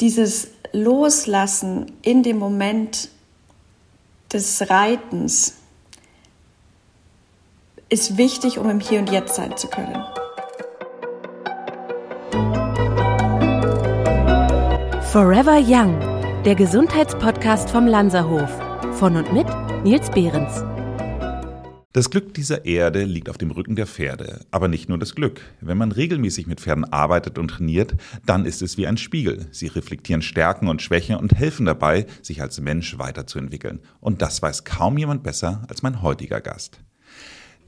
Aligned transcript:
dieses 0.00 0.48
Loslassen 0.72 1.92
in 2.02 2.22
dem 2.22 2.38
Moment 2.38 3.08
des 4.32 4.68
Reitens 4.68 5.54
ist 7.88 8.16
wichtig, 8.16 8.58
um 8.58 8.68
im 8.68 8.80
Hier 8.80 8.98
und 8.98 9.10
Jetzt 9.10 9.36
sein 9.36 9.56
zu 9.56 9.68
können. 9.68 10.04
Forever 15.12 15.58
Young, 15.58 15.98
der 16.44 16.54
Gesundheitspodcast 16.56 17.70
vom 17.70 17.86
Lanzerhof. 17.86 18.50
Von 18.98 19.16
und 19.16 19.32
mit 19.32 19.46
Nils 19.84 20.10
Behrens. 20.10 20.62
Das 21.96 22.10
Glück 22.10 22.34
dieser 22.34 22.66
Erde 22.66 23.04
liegt 23.04 23.30
auf 23.30 23.38
dem 23.38 23.50
Rücken 23.50 23.74
der 23.74 23.86
Pferde. 23.86 24.44
Aber 24.50 24.68
nicht 24.68 24.90
nur 24.90 24.98
das 24.98 25.14
Glück. 25.14 25.40
Wenn 25.62 25.78
man 25.78 25.92
regelmäßig 25.92 26.46
mit 26.46 26.60
Pferden 26.60 26.84
arbeitet 26.84 27.38
und 27.38 27.48
trainiert, 27.48 27.94
dann 28.26 28.44
ist 28.44 28.60
es 28.60 28.76
wie 28.76 28.86
ein 28.86 28.98
Spiegel. 28.98 29.46
Sie 29.50 29.68
reflektieren 29.68 30.20
Stärken 30.20 30.68
und 30.68 30.82
Schwächen 30.82 31.16
und 31.16 31.32
helfen 31.32 31.64
dabei, 31.64 32.04
sich 32.20 32.42
als 32.42 32.60
Mensch 32.60 32.98
weiterzuentwickeln. 32.98 33.80
Und 33.98 34.20
das 34.20 34.42
weiß 34.42 34.64
kaum 34.64 34.98
jemand 34.98 35.22
besser 35.22 35.64
als 35.68 35.82
mein 35.82 36.02
heutiger 36.02 36.42
Gast. 36.42 36.80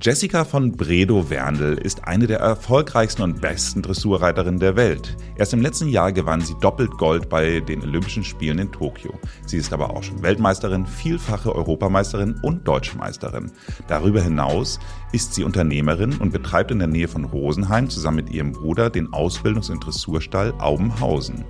Jessica 0.00 0.44
von 0.44 0.76
Bredow-Werndl 0.76 1.76
ist 1.76 2.04
eine 2.04 2.28
der 2.28 2.38
erfolgreichsten 2.38 3.22
und 3.22 3.40
besten 3.40 3.82
Dressurreiterinnen 3.82 4.60
der 4.60 4.76
Welt. 4.76 5.16
Erst 5.36 5.54
im 5.54 5.60
letzten 5.60 5.88
Jahr 5.88 6.12
gewann 6.12 6.40
sie 6.40 6.54
doppelt 6.60 6.92
Gold 6.92 7.28
bei 7.28 7.58
den 7.58 7.82
Olympischen 7.82 8.22
Spielen 8.22 8.60
in 8.60 8.70
Tokio. 8.70 9.12
Sie 9.44 9.56
ist 9.56 9.72
aber 9.72 9.90
auch 9.90 10.04
schon 10.04 10.22
Weltmeisterin, 10.22 10.86
vielfache 10.86 11.52
Europameisterin 11.52 12.38
und 12.42 12.68
Deutschmeisterin. 12.68 13.50
Darüber 13.88 14.22
hinaus 14.22 14.78
ist 15.10 15.34
sie 15.34 15.42
Unternehmerin 15.42 16.16
und 16.18 16.32
betreibt 16.32 16.70
in 16.70 16.78
der 16.78 16.86
Nähe 16.86 17.08
von 17.08 17.24
Rosenheim 17.24 17.90
zusammen 17.90 18.18
mit 18.18 18.30
ihrem 18.30 18.52
Bruder 18.52 18.90
den 18.90 19.08
Ausbildungs- 19.08 19.68
und 19.68 19.84
Dressurstall 19.84 20.54
Aubenhausen. 20.60 21.44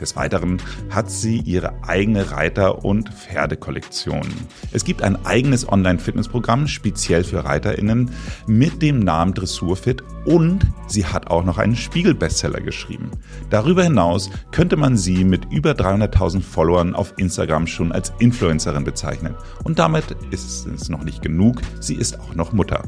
Des 0.00 0.16
Weiteren 0.16 0.62
hat 0.90 1.10
sie 1.10 1.38
ihre 1.38 1.82
eigene 1.82 2.30
Reiter- 2.30 2.84
und 2.84 3.08
Pferdekollektion. 3.08 4.26
Es 4.72 4.84
gibt 4.84 5.02
ein 5.02 5.24
eigenes 5.26 5.68
Online-Fitnessprogramm 5.68 6.68
speziell 6.68 7.24
für 7.24 7.44
ReiterInnen 7.44 8.10
mit 8.46 8.80
dem 8.80 9.00
Namen 9.00 9.34
Dressurfit 9.34 10.02
und 10.24 10.66
sie 10.86 11.06
hat 11.06 11.28
auch 11.28 11.44
noch 11.44 11.58
einen 11.58 11.74
Spiegel-Bestseller 11.76 12.60
geschrieben. 12.60 13.10
Darüber 13.50 13.82
hinaus 13.82 14.30
könnte 14.52 14.76
man 14.76 14.96
sie 14.96 15.24
mit 15.24 15.50
über 15.50 15.72
300.000 15.72 16.42
Followern 16.42 16.94
auf 16.94 17.14
Instagram 17.16 17.66
schon 17.66 17.92
als 17.92 18.12
Influencerin 18.18 18.84
bezeichnen. 18.84 19.34
Und 19.64 19.78
damit 19.78 20.04
ist 20.30 20.66
es 20.66 20.88
noch 20.88 21.02
nicht 21.02 21.22
genug, 21.22 21.60
sie 21.80 21.94
ist 21.94 22.20
auch 22.20 22.34
noch 22.34 22.52
Mutter. 22.52 22.82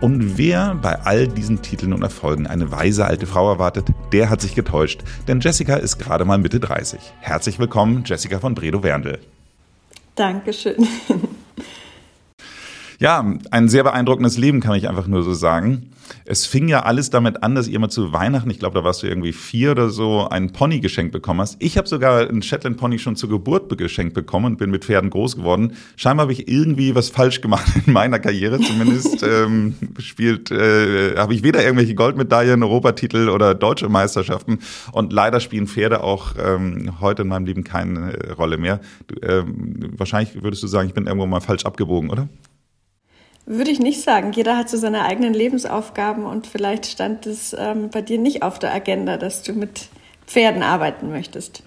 Und 0.00 0.38
wer 0.38 0.76
bei 0.76 1.00
all 1.00 1.26
diesen 1.26 1.60
Titeln 1.60 1.92
und 1.92 2.02
Erfolgen 2.02 2.46
eine 2.46 2.70
weise 2.70 3.04
alte 3.04 3.26
Frau 3.26 3.50
erwartet, 3.50 3.88
der 4.12 4.30
hat 4.30 4.40
sich 4.40 4.54
getäuscht, 4.54 5.02
denn 5.26 5.40
Jessica 5.40 5.74
ist 5.74 5.98
gerade 5.98 6.24
mal 6.24 6.38
Mitte 6.38 6.60
30. 6.60 7.00
Herzlich 7.18 7.58
willkommen, 7.58 8.04
Jessica 8.06 8.38
von 8.38 8.54
Bredow-Werndl. 8.54 9.18
Dankeschön. 10.14 10.86
Ja, 13.00 13.24
ein 13.52 13.68
sehr 13.68 13.84
beeindruckendes 13.84 14.38
Leben, 14.38 14.60
kann 14.60 14.74
ich 14.74 14.88
einfach 14.88 15.06
nur 15.06 15.22
so 15.22 15.32
sagen. 15.32 15.92
Es 16.24 16.46
fing 16.46 16.68
ja 16.68 16.82
alles 16.82 17.10
damit 17.10 17.42
an, 17.42 17.54
dass 17.54 17.68
ihr 17.68 17.78
mal 17.78 17.88
zu 17.88 18.12
Weihnachten, 18.12 18.50
ich 18.50 18.58
glaube, 18.58 18.74
da 18.74 18.84
warst 18.84 19.02
du 19.02 19.06
irgendwie 19.06 19.32
vier 19.32 19.72
oder 19.72 19.90
so, 19.90 20.28
einen 20.28 20.52
Pony 20.52 20.80
geschenkt 20.80 21.12
bekommen 21.12 21.40
hast. 21.40 21.56
Ich 21.58 21.78
habe 21.78 21.88
sogar 21.88 22.28
einen 22.28 22.42
Shetland 22.42 22.76
Pony 22.76 22.98
schon 22.98 23.16
zur 23.16 23.28
Geburt 23.28 23.76
geschenkt 23.76 24.14
bekommen 24.14 24.46
und 24.46 24.58
bin 24.58 24.70
mit 24.70 24.84
Pferden 24.84 25.10
groß 25.10 25.36
geworden. 25.36 25.72
Scheinbar 25.96 26.24
habe 26.24 26.32
ich 26.32 26.48
irgendwie 26.48 26.94
was 26.94 27.10
falsch 27.10 27.40
gemacht 27.40 27.66
in 27.86 27.92
meiner 27.92 28.18
Karriere. 28.18 28.60
Zumindest 28.60 29.22
ähm, 29.28 29.74
spielt, 29.98 30.50
äh, 30.50 31.16
habe 31.16 31.34
ich 31.34 31.42
weder 31.42 31.62
irgendwelche 31.62 31.94
Goldmedaillen, 31.94 32.62
Europatitel 32.62 33.28
oder 33.28 33.54
deutsche 33.54 33.88
Meisterschaften. 33.88 34.58
Und 34.92 35.12
leider 35.12 35.40
spielen 35.40 35.66
Pferde 35.66 36.02
auch 36.02 36.34
ähm, 36.38 37.00
heute 37.00 37.22
in 37.22 37.28
meinem 37.28 37.46
Leben 37.46 37.64
keine 37.64 38.34
Rolle 38.36 38.58
mehr. 38.58 38.80
Du, 39.06 39.16
ähm, 39.22 39.90
wahrscheinlich 39.96 40.42
würdest 40.42 40.62
du 40.62 40.66
sagen, 40.66 40.88
ich 40.88 40.94
bin 40.94 41.06
irgendwo 41.06 41.26
mal 41.26 41.40
falsch 41.40 41.64
abgebogen, 41.64 42.10
oder? 42.10 42.28
Würde 43.50 43.70
ich 43.70 43.80
nicht 43.80 44.02
sagen. 44.02 44.32
Jeder 44.32 44.58
hat 44.58 44.68
so 44.68 44.76
seine 44.76 45.06
eigenen 45.06 45.32
Lebensaufgaben 45.32 46.26
und 46.26 46.46
vielleicht 46.46 46.84
stand 46.84 47.24
es 47.24 47.56
ähm, 47.58 47.88
bei 47.88 48.02
dir 48.02 48.18
nicht 48.18 48.42
auf 48.42 48.58
der 48.58 48.74
Agenda, 48.74 49.16
dass 49.16 49.42
du 49.42 49.54
mit 49.54 49.88
Pferden 50.26 50.62
arbeiten 50.62 51.08
möchtest. 51.08 51.62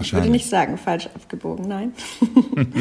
Ich 0.00 0.12
würde 0.12 0.28
nicht 0.28 0.48
sagen, 0.48 0.76
falsch 0.78 1.06
abgebogen, 1.14 1.68
nein. 1.68 1.92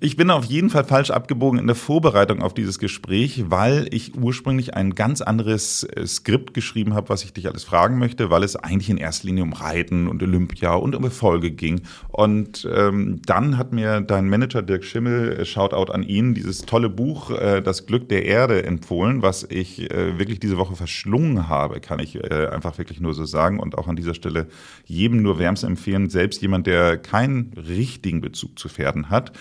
Ich 0.00 0.16
bin 0.16 0.30
auf 0.30 0.44
jeden 0.44 0.70
Fall 0.70 0.84
falsch 0.84 1.10
abgebogen 1.10 1.58
in 1.58 1.66
der 1.66 1.76
Vorbereitung 1.76 2.42
auf 2.42 2.52
dieses 2.52 2.78
Gespräch, 2.78 3.44
weil 3.48 3.86
ich 3.90 4.16
ursprünglich 4.16 4.74
ein 4.74 4.94
ganz 4.94 5.20
anderes 5.20 5.84
äh, 5.84 6.06
Skript 6.06 6.54
geschrieben 6.54 6.94
habe, 6.94 7.08
was 7.08 7.24
ich 7.24 7.32
dich 7.32 7.48
alles 7.48 7.64
fragen 7.64 7.98
möchte, 7.98 8.30
weil 8.30 8.42
es 8.42 8.56
eigentlich 8.56 8.90
in 8.90 8.96
erster 8.96 9.28
Linie 9.28 9.44
um 9.44 9.52
Reiten 9.52 10.08
und 10.08 10.22
Olympia 10.22 10.74
und 10.74 10.94
um 10.94 11.04
Erfolge 11.04 11.50
ging. 11.50 11.82
Und 12.08 12.68
ähm, 12.72 13.20
dann 13.24 13.56
hat 13.56 13.72
mir 13.72 14.00
dein 14.00 14.28
Manager 14.28 14.62
Dirk 14.62 14.84
Schimmel, 14.84 15.40
äh, 15.40 15.44
Shoutout 15.44 15.92
an 15.92 16.02
ihn, 16.02 16.34
dieses 16.34 16.62
tolle 16.62 16.90
Buch 16.90 17.30
äh, 17.30 17.62
Das 17.62 17.86
Glück 17.86 18.08
der 18.08 18.24
Erde 18.24 18.64
empfohlen, 18.64 19.22
was 19.22 19.46
ich 19.48 19.90
äh, 19.90 20.18
wirklich 20.18 20.40
diese 20.40 20.58
Woche 20.58 20.74
verschlungen 20.74 21.48
habe, 21.48 21.80
kann 21.80 22.00
ich 22.00 22.16
äh, 22.16 22.48
einfach 22.48 22.78
wirklich 22.78 23.00
nur 23.00 23.14
so 23.14 23.24
sagen. 23.24 23.60
Und 23.60 23.78
auch 23.78 23.86
an 23.86 23.96
dieser 23.96 24.14
Stelle 24.14 24.48
jedem 24.86 25.22
nur 25.22 25.38
wärmstens 25.38 25.70
empfehlen, 25.70 26.10
selbst 26.10 26.42
jemand, 26.42 26.66
der 26.66 26.98
keinen 26.98 27.52
richtigen 27.56 28.20
Bezug 28.20 28.58
zu 28.58 28.68
Pferden 28.68 29.10
hat, 29.10 29.32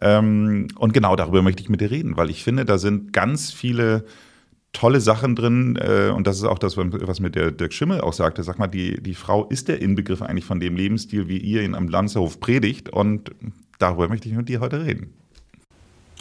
ähm, 0.00 0.68
und 0.78 0.92
genau 0.92 1.16
darüber 1.16 1.42
möchte 1.42 1.62
ich 1.62 1.68
mit 1.68 1.80
dir 1.80 1.90
reden, 1.90 2.16
weil 2.16 2.30
ich 2.30 2.42
finde, 2.42 2.64
da 2.64 2.78
sind 2.78 3.12
ganz 3.12 3.52
viele 3.52 4.04
tolle 4.76 5.00
Sachen 5.00 5.34
drin. 5.34 5.76
Äh, 5.76 6.10
und 6.10 6.26
das 6.26 6.36
ist 6.36 6.44
auch 6.44 6.58
das, 6.58 6.76
was 6.76 7.20
mir 7.20 7.30
der 7.30 7.50
Dirk 7.50 7.72
Schimmel 7.72 8.00
auch 8.00 8.12
sagte. 8.12 8.42
Sag 8.42 8.58
mal, 8.58 8.66
die, 8.66 9.02
die 9.02 9.14
Frau 9.14 9.46
ist 9.46 9.68
der 9.68 9.80
Inbegriff 9.80 10.22
eigentlich 10.22 10.44
von 10.44 10.60
dem 10.60 10.76
Lebensstil, 10.76 11.28
wie 11.28 11.38
ihr 11.38 11.62
ihn 11.62 11.74
am 11.74 11.88
Lanzerhof 11.88 12.40
predigt. 12.40 12.90
Und 12.90 13.30
darüber 13.78 14.08
möchte 14.08 14.28
ich 14.28 14.34
mit 14.34 14.48
dir 14.48 14.60
heute 14.60 14.84
reden. 14.84 15.14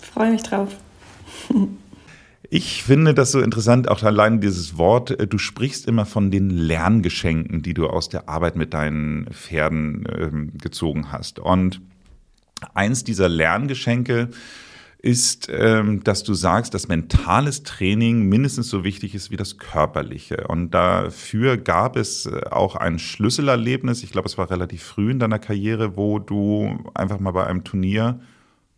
Freue 0.01 0.31
mich 0.31 0.43
drauf. 0.43 0.75
Ich 2.51 2.83
finde 2.83 3.15
das 3.15 3.31
so 3.31 3.41
interessant, 3.41 3.89
auch 3.89 4.03
allein 4.03 4.39
dieses 4.39 4.77
Wort. 4.77 5.09
Äh, 5.19 5.25
du 5.25 5.39
sprichst 5.39 5.87
immer 5.87 6.05
von 6.05 6.29
den 6.29 6.51
Lerngeschenken, 6.51 7.63
die 7.63 7.73
du 7.73 7.87
aus 7.87 8.07
der 8.07 8.29
Arbeit 8.29 8.55
mit 8.55 8.75
deinen 8.75 9.25
Pferden 9.31 10.05
äh, 10.05 10.57
gezogen 10.59 11.11
hast. 11.11 11.39
Und 11.39 11.81
Eins 12.73 13.03
dieser 13.03 13.29
Lerngeschenke 13.29 14.29
ist, 15.05 15.49
ähm, 15.51 16.03
dass 16.03 16.23
du 16.23 16.33
sagst, 16.33 16.73
dass 16.73 16.87
mentales 16.87 17.61
Training 17.61 18.23
mindestens 18.23 18.69
so 18.69 18.83
wichtig 18.83 19.13
ist 19.13 19.29
wie 19.29 19.37
das 19.37 19.59
körperliche. 19.59 20.47
Und 20.47 20.71
dafür 20.71 21.57
gab 21.57 21.95
es 21.95 22.25
äh, 22.25 22.41
auch 22.49 22.75
ein 22.75 22.97
Schlüsselerlebnis, 22.97 24.01
ich 24.01 24.11
glaube, 24.11 24.27
es 24.27 24.39
war 24.39 24.49
relativ 24.49 24.81
früh 24.81 25.11
in 25.11 25.19
deiner 25.19 25.37
Karriere, 25.37 25.95
wo 25.95 26.17
du 26.17 26.89
einfach 26.95 27.19
mal 27.19 27.31
bei 27.31 27.45
einem 27.45 27.63
Turnier 27.63 28.19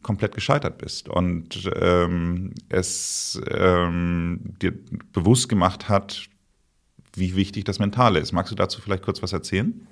komplett 0.02 0.36
gescheitert 0.36 0.78
bist 0.78 1.08
und 1.08 1.70
ähm, 1.76 2.54
es 2.70 3.42
ähm, 3.50 4.54
dir 4.62 4.74
bewusst 5.14 5.48
gemacht 5.48 5.88
hat, 5.88 6.28
wie 7.14 7.36
wichtig 7.36 7.64
das 7.64 7.80
Mentale 7.80 8.20
ist. 8.20 8.32
Magst 8.34 8.52
du 8.52 8.56
dazu 8.56 8.82
vielleicht 8.82 9.04
kurz 9.04 9.24
was 9.24 9.34
erzählen? 9.34 9.88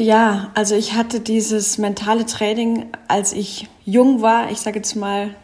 Ja, 0.00 0.52
also 0.54 0.76
ich 0.76 0.94
hatte 0.94 1.18
dieses 1.18 1.76
mentale 1.76 2.24
Training, 2.24 2.86
als 3.08 3.32
ich 3.32 3.66
jung 3.84 4.22
war, 4.22 4.50
ich 4.52 4.58
sage 4.58 4.78
jetzt 4.78 4.94
mal 4.94 5.34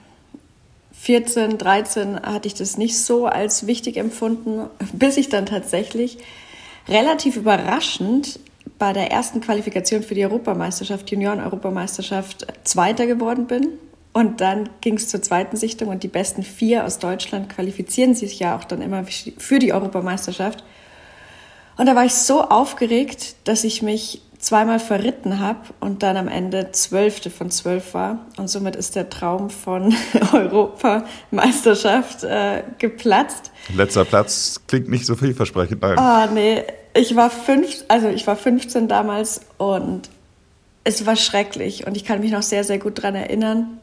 14, 0.92 1.58
13, 1.58 2.22
hatte 2.22 2.46
ich 2.46 2.54
das 2.54 2.78
nicht 2.78 2.96
so 2.96 3.26
als 3.26 3.66
wichtig 3.66 3.96
empfunden, 3.96 4.70
bis 4.92 5.16
ich 5.16 5.28
dann 5.28 5.46
tatsächlich 5.46 6.18
relativ 6.88 7.36
überraschend 7.36 8.38
bei 8.78 8.92
der 8.92 9.10
ersten 9.10 9.40
Qualifikation 9.40 10.04
für 10.04 10.14
die 10.14 10.24
Europameisterschaft, 10.24 11.10
Junioren-Europameisterschaft, 11.10 12.46
Zweiter 12.62 13.06
geworden 13.06 13.46
bin. 13.46 13.70
Und 14.12 14.40
dann 14.40 14.68
ging 14.80 14.94
es 14.94 15.08
zur 15.08 15.20
zweiten 15.20 15.56
Sichtung 15.56 15.88
und 15.88 16.04
die 16.04 16.08
besten 16.08 16.44
vier 16.44 16.84
aus 16.84 17.00
Deutschland 17.00 17.48
qualifizieren 17.48 18.14
sich 18.14 18.38
ja 18.38 18.56
auch 18.56 18.62
dann 18.62 18.82
immer 18.82 19.04
für 19.04 19.58
die 19.58 19.72
Europameisterschaft. 19.72 20.62
Und 21.76 21.86
da 21.86 21.96
war 21.96 22.04
ich 22.04 22.14
so 22.14 22.42
aufgeregt, 22.42 23.34
dass 23.42 23.64
ich 23.64 23.82
mich 23.82 24.20
zweimal 24.44 24.78
verritten 24.78 25.40
habe 25.40 25.60
und 25.80 26.02
dann 26.02 26.18
am 26.18 26.28
Ende 26.28 26.70
Zwölfte 26.72 27.30
von 27.30 27.50
zwölf 27.50 27.94
war. 27.94 28.18
Und 28.36 28.48
somit 28.48 28.76
ist 28.76 28.94
der 28.94 29.08
Traum 29.08 29.48
von 29.48 29.94
Europameisterschaft 30.32 32.24
äh, 32.24 32.62
geplatzt. 32.78 33.52
Letzter 33.74 34.04
Platz 34.04 34.60
klingt 34.68 34.90
nicht 34.90 35.06
so 35.06 35.16
vielversprechend. 35.16 35.80
Nein. 35.80 35.98
Ah, 35.98 36.26
nee. 36.26 36.62
Ich 36.94 37.16
war 37.16 37.30
fünf, 37.30 37.84
also 37.88 38.08
ich 38.08 38.26
war 38.26 38.36
15 38.36 38.86
damals 38.86 39.40
und 39.56 40.10
es 40.84 41.06
war 41.06 41.16
schrecklich. 41.16 41.86
Und 41.86 41.96
ich 41.96 42.04
kann 42.04 42.20
mich 42.20 42.30
noch 42.30 42.42
sehr, 42.42 42.64
sehr 42.64 42.78
gut 42.78 42.98
daran 42.98 43.14
erinnern. 43.14 43.78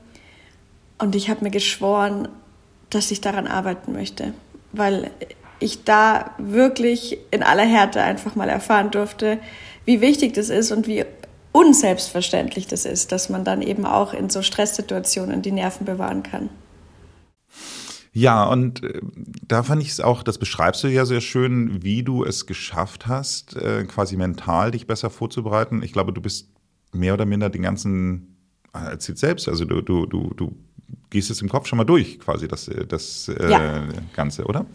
Und 1.00 1.16
ich 1.16 1.32
habe 1.32 1.44
mir 1.44 1.50
geschworen, 1.50 2.28
dass 2.92 3.10
ich 3.10 3.20
daran 3.20 3.48
arbeiten 3.48 3.94
möchte. 3.94 4.36
Weil 4.74 5.10
ich 5.60 5.84
da 5.84 6.36
wirklich 6.38 7.18
in 7.32 7.42
aller 7.42 7.66
Härte 7.66 8.04
einfach 8.04 8.36
mal 8.36 8.50
erfahren 8.50 8.92
durfte, 8.92 9.40
wie 9.92 10.00
wichtig 10.00 10.34
das 10.34 10.50
ist 10.50 10.72
und 10.72 10.88
wie 10.88 11.04
unselbstverständlich 11.52 12.66
das 12.66 12.86
ist, 12.86 13.12
dass 13.12 13.28
man 13.28 13.44
dann 13.44 13.62
eben 13.62 13.86
auch 13.86 14.14
in 14.14 14.30
so 14.30 14.42
Stresssituationen 14.42 15.42
die 15.42 15.52
Nerven 15.52 15.86
bewahren 15.86 16.24
kann. 16.24 16.50
Ja, 18.14 18.46
und 18.46 18.84
äh, 18.84 19.02
da 19.46 19.64
fand 19.64 19.82
ich 19.82 19.90
es 19.90 20.00
auch, 20.00 20.24
das 20.24 20.38
beschreibst 20.38 20.82
du 20.84 20.88
ja 20.88 21.06
sehr 21.06 21.20
schön, 21.20 21.84
wie 21.84 22.04
du 22.04 22.24
es 22.24 22.46
geschafft 22.46 23.08
hast, 23.08 23.58
äh, 23.58 23.84
quasi 23.84 24.16
mental 24.16 24.72
dich 24.72 24.88
besser 24.88 25.10
vorzubereiten. 25.10 25.84
Ich 25.84 25.92
glaube, 25.92 26.14
du 26.14 26.22
bist 26.22 26.48
mehr 26.94 27.14
oder 27.14 27.26
minder 27.26 27.50
den 27.50 27.62
ganzen, 27.62 28.38
äh, 28.74 28.92
erzählt 28.92 29.18
selbst, 29.18 29.50
also 29.50 29.66
du, 29.66 29.82
du, 29.82 30.06
du, 30.06 30.34
du 30.34 30.56
gehst 31.10 31.32
es 31.32 31.42
im 31.42 31.50
Kopf 31.50 31.68
schon 31.68 31.78
mal 31.78 31.84
durch, 31.84 32.18
quasi 32.20 32.48
das, 32.48 32.70
äh, 32.70 32.86
das 32.86 33.28
äh, 33.28 33.50
ja. 33.50 33.84
Ganze, 34.14 34.46
oder? 34.46 34.66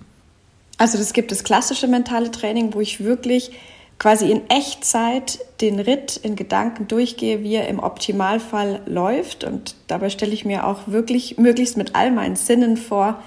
Also 0.76 0.98
das 0.98 1.14
gibt 1.14 1.30
das 1.30 1.42
klassische 1.42 1.88
mentale 1.88 2.30
Training, 2.30 2.74
wo 2.74 2.82
ich 2.82 3.02
wirklich 3.02 3.52
quasi 3.98 4.31
in 4.31 4.48
Echtzeit 4.50 5.38
den 5.60 5.81
Ritt 5.81 6.16
in 6.16 6.37
Gedanken 6.37 6.87
durchgehe, 6.87 7.43
wie 7.43 7.54
er 7.54 7.69
im 7.69 7.78
Optimalfall 7.78 8.81
läuft. 8.87 9.44
Und 9.44 9.75
dabei 9.87 10.10
stelle 10.10 10.32
ich 10.32 10.44
mir 10.44 10.66
auch 10.66 10.87
wirklich 10.87 11.38
möglichst 11.38 11.76
mit 11.76 11.94
all 11.94 12.10
meinen 12.10 12.37
Sinnen 12.37 12.76
vor, 12.76 13.22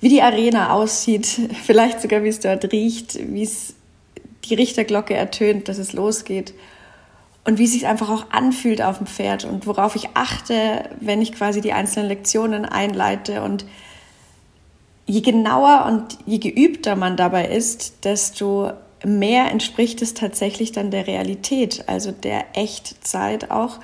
wie 0.00 0.08
die 0.08 0.22
Arena 0.22 0.72
aussieht, 0.72 1.26
vielleicht 1.64 2.00
sogar 2.00 2.22
wie 2.22 2.28
es 2.28 2.40
dort 2.40 2.72
riecht, 2.72 3.18
wie 3.32 3.42
es 3.42 3.74
die 4.44 4.54
Richterglocke 4.54 5.14
ertönt, 5.14 5.68
dass 5.68 5.78
es 5.78 5.92
losgeht 5.92 6.54
und 7.44 7.58
wie 7.58 7.64
es 7.64 7.72
sich 7.72 7.86
einfach 7.86 8.10
auch 8.10 8.26
anfühlt 8.30 8.82
auf 8.82 8.98
dem 8.98 9.06
Pferd 9.06 9.44
und 9.44 9.66
worauf 9.66 9.94
ich 9.94 10.10
achte, 10.14 10.88
wenn 11.00 11.22
ich 11.22 11.32
quasi 11.32 11.60
die 11.60 11.72
einzelnen 11.72 12.08
Lektionen 12.08 12.64
einleite 12.64 13.42
und 13.42 13.64
je 15.06 15.20
genauer 15.20 15.86
und 15.86 16.18
je 16.26 16.38
geübter 16.38 16.96
man 16.96 17.16
dabei 17.16 17.46
ist, 17.48 18.04
desto 18.04 18.72
mehr 19.04 19.50
entspricht 19.50 20.02
es 20.02 20.14
tatsächlich 20.14 20.72
dann 20.72 20.90
der 20.90 21.06
Realität, 21.06 21.84
also 21.88 22.12
der 22.12 22.44
Echtzeit 22.56 23.50
auch. 23.50 23.78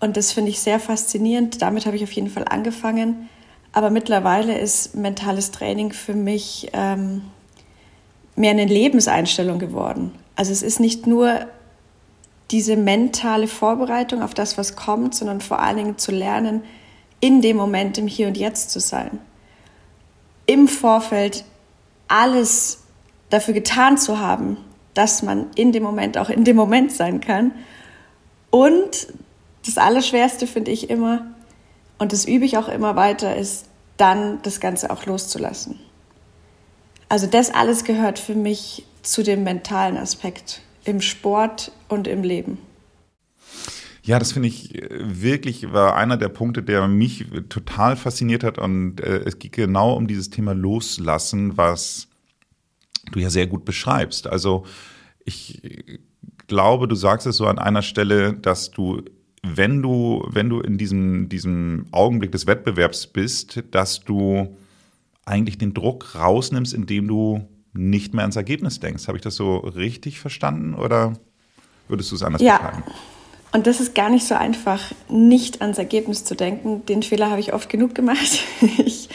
Und 0.00 0.16
das 0.16 0.32
finde 0.32 0.50
ich 0.50 0.60
sehr 0.60 0.80
faszinierend. 0.80 1.60
Damit 1.60 1.86
habe 1.86 1.96
ich 1.96 2.04
auf 2.04 2.12
jeden 2.12 2.30
Fall 2.30 2.44
angefangen. 2.48 3.28
Aber 3.72 3.90
mittlerweile 3.90 4.58
ist 4.58 4.94
mentales 4.94 5.50
Training 5.50 5.92
für 5.92 6.14
mich 6.14 6.70
ähm, 6.72 7.22
mehr 8.36 8.52
eine 8.52 8.64
Lebenseinstellung 8.64 9.58
geworden. 9.58 10.12
Also 10.36 10.52
es 10.52 10.62
ist 10.62 10.80
nicht 10.80 11.06
nur 11.06 11.46
diese 12.50 12.76
mentale 12.76 13.48
Vorbereitung 13.48 14.22
auf 14.22 14.32
das, 14.32 14.56
was 14.56 14.76
kommt, 14.76 15.14
sondern 15.14 15.40
vor 15.40 15.58
allen 15.58 15.76
Dingen 15.76 15.98
zu 15.98 16.12
lernen, 16.12 16.62
in 17.20 17.42
dem 17.42 17.56
Moment 17.56 17.98
im 17.98 18.06
Hier 18.06 18.28
und 18.28 18.36
Jetzt 18.36 18.70
zu 18.70 18.80
sein. 18.80 19.18
Im 20.46 20.68
Vorfeld 20.68 21.44
alles 22.06 22.84
dafür 23.30 23.54
getan 23.54 23.98
zu 23.98 24.18
haben, 24.18 24.56
dass 24.94 25.22
man 25.22 25.46
in 25.54 25.72
dem 25.72 25.82
Moment 25.82 26.18
auch 26.18 26.30
in 26.30 26.44
dem 26.44 26.56
Moment 26.56 26.92
sein 26.92 27.20
kann. 27.20 27.52
Und 28.50 29.08
das 29.64 29.78
Allerschwerste 29.78 30.46
finde 30.46 30.70
ich 30.70 30.90
immer, 30.90 31.26
und 31.98 32.12
das 32.12 32.24
übe 32.24 32.44
ich 32.44 32.56
auch 32.56 32.68
immer 32.68 32.96
weiter, 32.96 33.36
ist 33.36 33.66
dann 33.96 34.40
das 34.42 34.60
Ganze 34.60 34.90
auch 34.90 35.06
loszulassen. 35.06 35.78
Also 37.08 37.26
das 37.26 37.50
alles 37.50 37.84
gehört 37.84 38.18
für 38.18 38.34
mich 38.34 38.84
zu 39.02 39.22
dem 39.22 39.42
mentalen 39.42 39.96
Aspekt 39.96 40.62
im 40.84 41.00
Sport 41.00 41.72
und 41.88 42.06
im 42.06 42.22
Leben. 42.22 42.58
Ja, 44.02 44.18
das 44.18 44.32
finde 44.32 44.48
ich 44.48 44.74
äh, 44.74 44.88
wirklich 44.90 45.72
war 45.72 45.96
einer 45.96 46.16
der 46.16 46.30
Punkte, 46.30 46.62
der 46.62 46.88
mich 46.88 47.26
total 47.50 47.94
fasziniert 47.96 48.42
hat. 48.42 48.56
Und 48.58 49.00
äh, 49.00 49.18
es 49.26 49.38
geht 49.38 49.52
genau 49.52 49.94
um 49.94 50.06
dieses 50.06 50.30
Thema 50.30 50.54
Loslassen, 50.54 51.58
was 51.58 52.07
du 53.12 53.20
ja 53.20 53.30
sehr 53.30 53.46
gut 53.46 53.64
beschreibst. 53.64 54.26
Also 54.26 54.64
ich 55.24 55.60
glaube, 56.46 56.88
du 56.88 56.94
sagst 56.94 57.26
es 57.26 57.36
so 57.36 57.46
an 57.46 57.58
einer 57.58 57.82
Stelle, 57.82 58.34
dass 58.34 58.70
du, 58.70 59.02
wenn 59.42 59.82
du, 59.82 60.26
wenn 60.30 60.48
du 60.48 60.60
in 60.60 60.78
diesem, 60.78 61.28
diesem 61.28 61.86
Augenblick 61.92 62.32
des 62.32 62.46
Wettbewerbs 62.46 63.08
bist, 63.08 63.62
dass 63.70 64.00
du 64.00 64.56
eigentlich 65.24 65.58
den 65.58 65.74
Druck 65.74 66.14
rausnimmst, 66.14 66.72
indem 66.72 67.06
du 67.06 67.46
nicht 67.74 68.14
mehr 68.14 68.22
ans 68.22 68.36
Ergebnis 68.36 68.80
denkst. 68.80 69.06
Habe 69.06 69.18
ich 69.18 69.22
das 69.22 69.36
so 69.36 69.58
richtig 69.58 70.18
verstanden 70.18 70.74
oder 70.74 71.12
würdest 71.86 72.10
du 72.10 72.16
es 72.16 72.22
anders 72.22 72.42
ja. 72.42 72.56
beschreiben? 72.56 72.82
Und 73.52 73.66
das 73.66 73.80
ist 73.80 73.94
gar 73.94 74.10
nicht 74.10 74.26
so 74.26 74.34
einfach, 74.34 74.92
nicht 75.08 75.62
ans 75.62 75.78
Ergebnis 75.78 76.24
zu 76.24 76.34
denken. 76.34 76.84
Den 76.86 77.02
Fehler 77.02 77.30
habe 77.30 77.40
ich 77.40 77.52
oft 77.52 77.68
genug 77.68 77.94
gemacht. 77.94 78.42
Ich, 78.78 79.08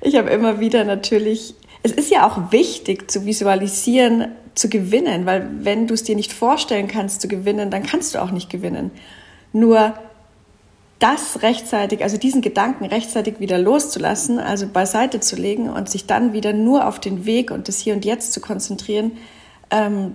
ich 0.00 0.16
habe 0.16 0.30
immer 0.30 0.60
wieder 0.60 0.84
natürlich 0.84 1.54
es 1.82 1.92
ist 1.92 2.10
ja 2.10 2.26
auch 2.26 2.52
wichtig 2.52 3.10
zu 3.10 3.24
visualisieren, 3.24 4.32
zu 4.54 4.68
gewinnen, 4.68 5.24
weil 5.26 5.48
wenn 5.60 5.86
du 5.86 5.94
es 5.94 6.02
dir 6.02 6.16
nicht 6.16 6.32
vorstellen 6.32 6.88
kannst 6.88 7.20
zu 7.20 7.28
gewinnen, 7.28 7.70
dann 7.70 7.84
kannst 7.84 8.14
du 8.14 8.22
auch 8.22 8.32
nicht 8.32 8.50
gewinnen. 8.50 8.90
Nur 9.52 9.94
das 10.98 11.42
rechtzeitig, 11.42 12.02
also 12.02 12.16
diesen 12.16 12.42
Gedanken 12.42 12.84
rechtzeitig 12.84 13.38
wieder 13.38 13.58
loszulassen, 13.58 14.40
also 14.40 14.66
beiseite 14.66 15.20
zu 15.20 15.36
legen 15.36 15.70
und 15.70 15.88
sich 15.88 16.06
dann 16.06 16.32
wieder 16.32 16.52
nur 16.52 16.88
auf 16.88 16.98
den 16.98 17.24
Weg 17.24 17.52
und 17.52 17.68
das 17.68 17.78
Hier 17.78 17.94
und 17.94 18.04
Jetzt 18.04 18.32
zu 18.32 18.40
konzentrieren, 18.40 19.12
ähm, 19.70 20.12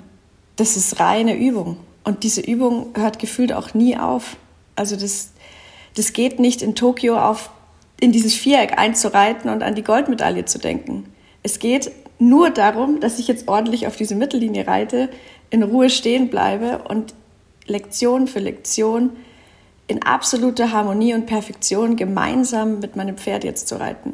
das 0.58 0.76
ist 0.76 1.00
reine 1.00 1.38
Übung. 1.38 1.78
Und 2.04 2.24
diese 2.24 2.42
Übung 2.42 2.88
hört 2.96 3.18
gefühlt 3.18 3.54
auch 3.54 3.74
nie 3.74 3.98
auf. 3.98 4.36
Also 4.76 4.98
das, 4.98 5.32
das 5.96 6.12
geht 6.12 6.40
nicht 6.40 6.62
in 6.62 6.76
Tokio 6.76 7.18
auf, 7.18 7.50
in 8.00 8.12
dieses 8.12 8.36
Viereck 8.36 8.78
einzureiten 8.78 9.50
und 9.50 9.64
an 9.64 9.76
die 9.76 9.84
Goldmedaille 9.84 10.44
zu 10.44 10.60
denken. 10.60 11.06
Es 11.44 11.60
geht 11.60 11.92
nur 12.20 12.50
darum, 12.50 13.00
dass 13.00 13.20
ich 13.20 13.28
jetzt 13.28 13.48
ordentlich 13.48 13.86
auf 13.88 13.96
diese 13.96 14.16
Mittellinie 14.16 14.66
reite, 14.66 15.10
in 15.50 15.62
Ruhe 15.62 15.90
stehen 15.90 16.30
bleibe 16.30 16.84
und 16.88 17.14
Lektion 17.68 18.28
für 18.28 18.40
Lektion 18.40 19.12
in 19.88 20.02
absoluter 20.04 20.72
Harmonie 20.72 21.14
und 21.14 21.26
Perfektion 21.26 21.96
gemeinsam 21.96 22.80
mit 22.80 22.96
meinem 22.96 23.18
Pferd 23.18 23.44
jetzt 23.44 23.68
zu 23.68 23.76
reiten. 23.76 24.14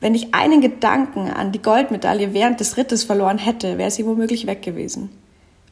Wenn 0.00 0.14
ich 0.14 0.34
einen 0.34 0.60
Gedanken 0.60 1.30
an 1.30 1.52
die 1.52 1.62
Goldmedaille 1.62 2.34
während 2.34 2.58
des 2.58 2.76
Rittes 2.76 3.04
verloren 3.04 3.38
hätte, 3.38 3.78
wäre 3.78 3.90
sie 3.90 4.04
womöglich 4.04 4.46
weg 4.46 4.62
gewesen. 4.62 5.10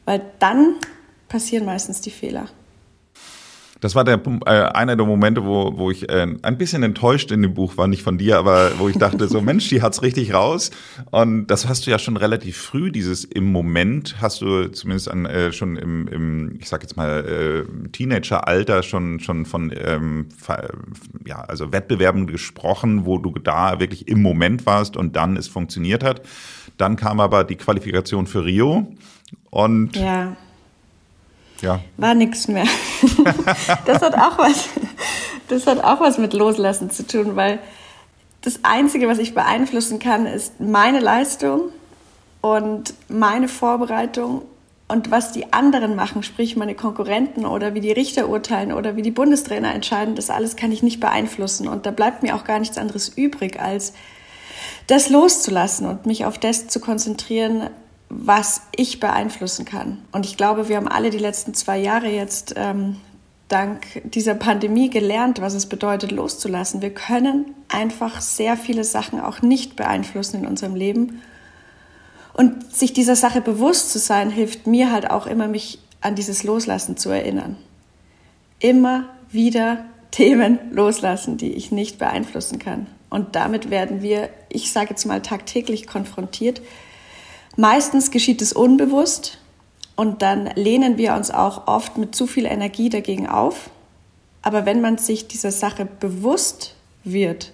Weil 0.05 0.21
dann 0.39 0.77
passieren 1.29 1.67
meistens 1.67 2.01
die 2.01 2.11
Fehler. 2.11 2.47
Das 3.81 3.95
war 3.95 4.05
der, 4.05 4.21
äh, 4.45 4.51
einer 4.51 4.95
der 4.95 5.07
Momente, 5.07 5.45
wo, 5.45 5.77
wo 5.77 5.91
ich 5.91 6.09
äh, 6.09 6.27
ein 6.43 6.59
bisschen 6.59 6.83
enttäuscht 6.83 7.31
in 7.33 7.43
dem 7.43 7.55
Buch 7.55 7.77
war, 7.79 7.89
nicht 7.89 8.03
von 8.03 8.19
dir, 8.19 8.39
aber 8.39 8.79
wo 8.79 8.89
ich 8.89 8.97
dachte, 8.97 9.27
so 9.27 9.41
Mensch, 9.51 9.69
die 9.69 9.83
hat's 9.83 10.03
richtig 10.03 10.35
raus. 10.35 10.71
Und 11.11 11.47
das 11.47 11.67
hast 11.67 11.87
du 11.87 11.91
ja 11.91 11.99
schon 11.99 12.17
relativ 12.19 12.59
früh, 12.59 12.93
dieses 12.93 13.25
im 13.25 13.51
Moment 13.51 14.17
hast 14.21 14.43
du 14.43 14.69
zumindest 14.69 15.11
an, 15.11 15.25
äh, 15.25 15.53
schon 15.53 15.77
im, 15.77 16.09
im, 16.09 16.59
ich 16.61 16.69
sag 16.69 16.83
jetzt 16.83 16.97
mal, 16.97 17.25
äh, 17.25 17.89
Teenageralter 17.89 18.83
schon, 18.83 19.19
schon 19.21 19.47
von 19.47 19.73
ähm, 19.75 20.27
ja, 21.27 21.41
also 21.41 21.73
Wettbewerben 21.73 22.27
gesprochen, 22.27 23.07
wo 23.07 23.19
du 23.19 23.33
da 23.33 23.81
wirklich 23.81 24.09
im 24.09 24.21
Moment 24.21 24.67
warst 24.67 24.97
und 24.97 25.17
dann 25.17 25.37
es 25.37 25.49
funktioniert 25.49 26.05
hat. 26.05 26.23
Dann 26.77 26.97
kam 26.97 27.21
aber 27.21 27.45
die 27.45 27.57
Qualifikation 27.57 28.27
für 28.27 28.45
Rio 28.45 28.95
und 29.51 29.97
ja 29.97 30.37
ja. 31.63 31.81
war 31.97 32.15
nichts 32.15 32.49
mehr. 32.49 32.67
das 33.87 34.03
hat 34.03 34.15
auch 34.15 34.39
was, 34.39 34.69
das 35.49 35.67
hat 35.67 35.83
auch 35.83 36.01
was 36.01 36.19
mit 36.19 36.33
Loslassen 36.33 36.91
zu 36.91 37.07
tun, 37.07 37.37
weil 37.37 37.59
das 38.43 38.61
Einzige, 38.63 39.09
was 39.09 39.19
ich 39.19 39.35
beeinflussen 39.35 39.99
kann, 39.99 40.27
ist 40.27 40.61
meine 40.61 41.01
Leistung 41.01 41.71
und 42.41 42.95
meine 43.09 43.49
Vorbereitung 43.49 44.43
und 44.89 45.11
was 45.11 45.33
die 45.33 45.53
anderen 45.53 45.95
machen, 45.95 46.23
sprich 46.23 46.57
meine 46.57 46.75
Konkurrenten 46.75 47.47
oder 47.47 47.75
wie 47.75 47.81
die 47.81 47.93
Richter 47.93 48.29
urteilen 48.29 48.73
oder 48.73 48.97
wie 48.97 49.03
die 49.03 49.13
Bundestrainer 49.13 49.73
entscheiden, 49.73 50.17
das 50.17 50.31
alles 50.31 50.57
kann 50.57 50.73
ich 50.73 50.83
nicht 50.83 50.99
beeinflussen. 50.99 51.69
Und 51.69 51.87
da 51.87 51.93
bleibt 51.93 52.23
mir 52.23 52.35
auch 52.35 52.45
gar 52.45 52.59
nichts 52.59 52.77
anderes 52.77 53.09
übrig, 53.09 53.61
als 53.61 53.93
das 54.89 55.09
loszulassen 55.09 55.87
und 55.87 56.07
mich 56.07 56.25
auf 56.25 56.39
das 56.39 56.67
zu 56.67 56.81
konzentrieren, 56.81 57.71
was 58.11 58.63
ich 58.75 58.99
beeinflussen 58.99 59.65
kann. 59.65 59.99
Und 60.11 60.27
ich 60.27 60.37
glaube, 60.37 60.69
wir 60.69 60.77
haben 60.77 60.89
alle 60.89 61.11
die 61.11 61.19
letzten 61.19 61.55
zwei 61.55 61.79
Jahre 61.79 62.09
jetzt 62.09 62.55
ähm, 62.57 62.97
dank 63.47 63.87
dieser 64.05 64.35
Pandemie 64.35 64.91
gelernt, 64.91 65.41
was 65.41 65.55
es 65.55 65.67
bedeutet, 65.67 66.11
loszulassen. 66.11 66.83
Wir 66.83 66.93
können 66.93 67.55
einfach 67.69 68.21
sehr 68.21 68.57
viele 68.57 68.83
Sachen 68.83 69.21
auch 69.21 69.43
nicht 69.43 69.77
beeinflussen 69.77 70.41
in 70.41 70.47
unserem 70.47 70.75
Leben. 70.75 71.23
Und 72.33 72.75
sich 72.75 72.93
dieser 72.93 73.17
Sache 73.17 73.41
bewusst 73.41 73.93
zu 73.93 74.01
sein, 74.01 74.31
hilft 74.31 74.67
mir 74.67 74.91
halt 74.91 75.09
auch 75.09 75.27
immer, 75.27 75.47
mich 75.47 75.79
an 76.01 76.17
dieses 76.17 76.43
Loslassen 76.43 76.97
zu 76.97 77.11
erinnern. 77.11 77.57
Immer 78.59 79.09
wieder 79.31 79.85
Themen 80.11 80.59
loslassen, 80.73 81.37
die 81.37 81.53
ich 81.53 81.71
nicht 81.71 81.99
beeinflussen 81.99 82.59
kann. 82.59 82.89
Und 83.09 83.37
damit 83.37 83.71
werden 83.71 84.03
wir, 84.03 84.31
ich 84.49 84.73
sage 84.73 84.91
jetzt 84.91 85.07
mal, 85.07 85.23
tagtäglich 85.23 85.87
konfrontiert 85.87 86.61
Meistens 87.57 88.11
geschieht 88.11 88.43
es 88.43 88.53
unbewusst 88.53 89.39
und 89.97 90.23
dann 90.23 90.47
lehnen 90.55 90.97
wir 90.99 91.15
uns 91.15 91.31
auch 91.31 91.67
oft 91.67 91.99
mit 91.99 92.15
zu 92.15 92.27
viel 92.27 92.47
Energie 92.47 92.89
dagegen 92.89 93.29
auf. 93.29 93.71
Aber 94.43 94.65
wenn 94.65 94.81
man 94.81 94.99
sich 94.99 95.29
dieser 95.29 95.51
Sache 95.51 95.87
bewusst 95.87 96.75
wird, 97.05 97.53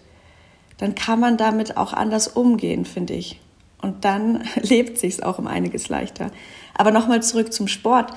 dann 0.79 0.95
kann 0.95 1.19
man 1.19 1.37
damit 1.37 1.77
auch 1.77 1.93
anders 1.93 2.29
umgehen, 2.29 2.85
finde 2.85 3.15
ich. 3.15 3.41
Und 3.81 4.05
dann 4.05 4.45
lebt 4.57 4.99
sich 4.99 5.23
auch 5.23 5.39
um 5.39 5.47
einiges 5.47 5.89
leichter. 5.89 6.31
Aber 6.75 6.91
nochmal 6.91 7.23
zurück 7.23 7.53
zum 7.53 7.67
Sport. 7.67 8.13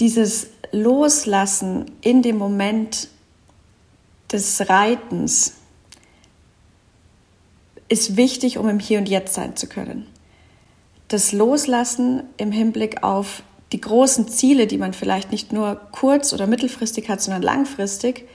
Dieses 0.00 0.48
Loslassen 0.72 1.86
in 2.00 2.22
dem 2.22 2.36
Moment 2.36 3.08
des 4.30 4.68
Reitens, 4.68 5.54
ist 7.90 8.16
wichtig, 8.16 8.56
um 8.56 8.68
im 8.68 8.78
Hier 8.78 8.98
und 8.98 9.08
Jetzt 9.08 9.34
sein 9.34 9.56
zu 9.56 9.66
können. 9.66 10.06
Das 11.10 11.32
Loslassen 11.32 12.22
im 12.36 12.52
Hinblick 12.52 13.02
auf 13.02 13.42
die 13.72 13.80
großen 13.80 14.28
Ziele, 14.28 14.68
die 14.68 14.78
man 14.78 14.92
vielleicht 14.92 15.32
nicht 15.32 15.52
nur 15.52 15.74
kurz- 15.90 16.32
oder 16.32 16.46
mittelfristig 16.46 17.08
hat, 17.08 17.20
sondern 17.20 17.42
langfristig, 17.42 18.28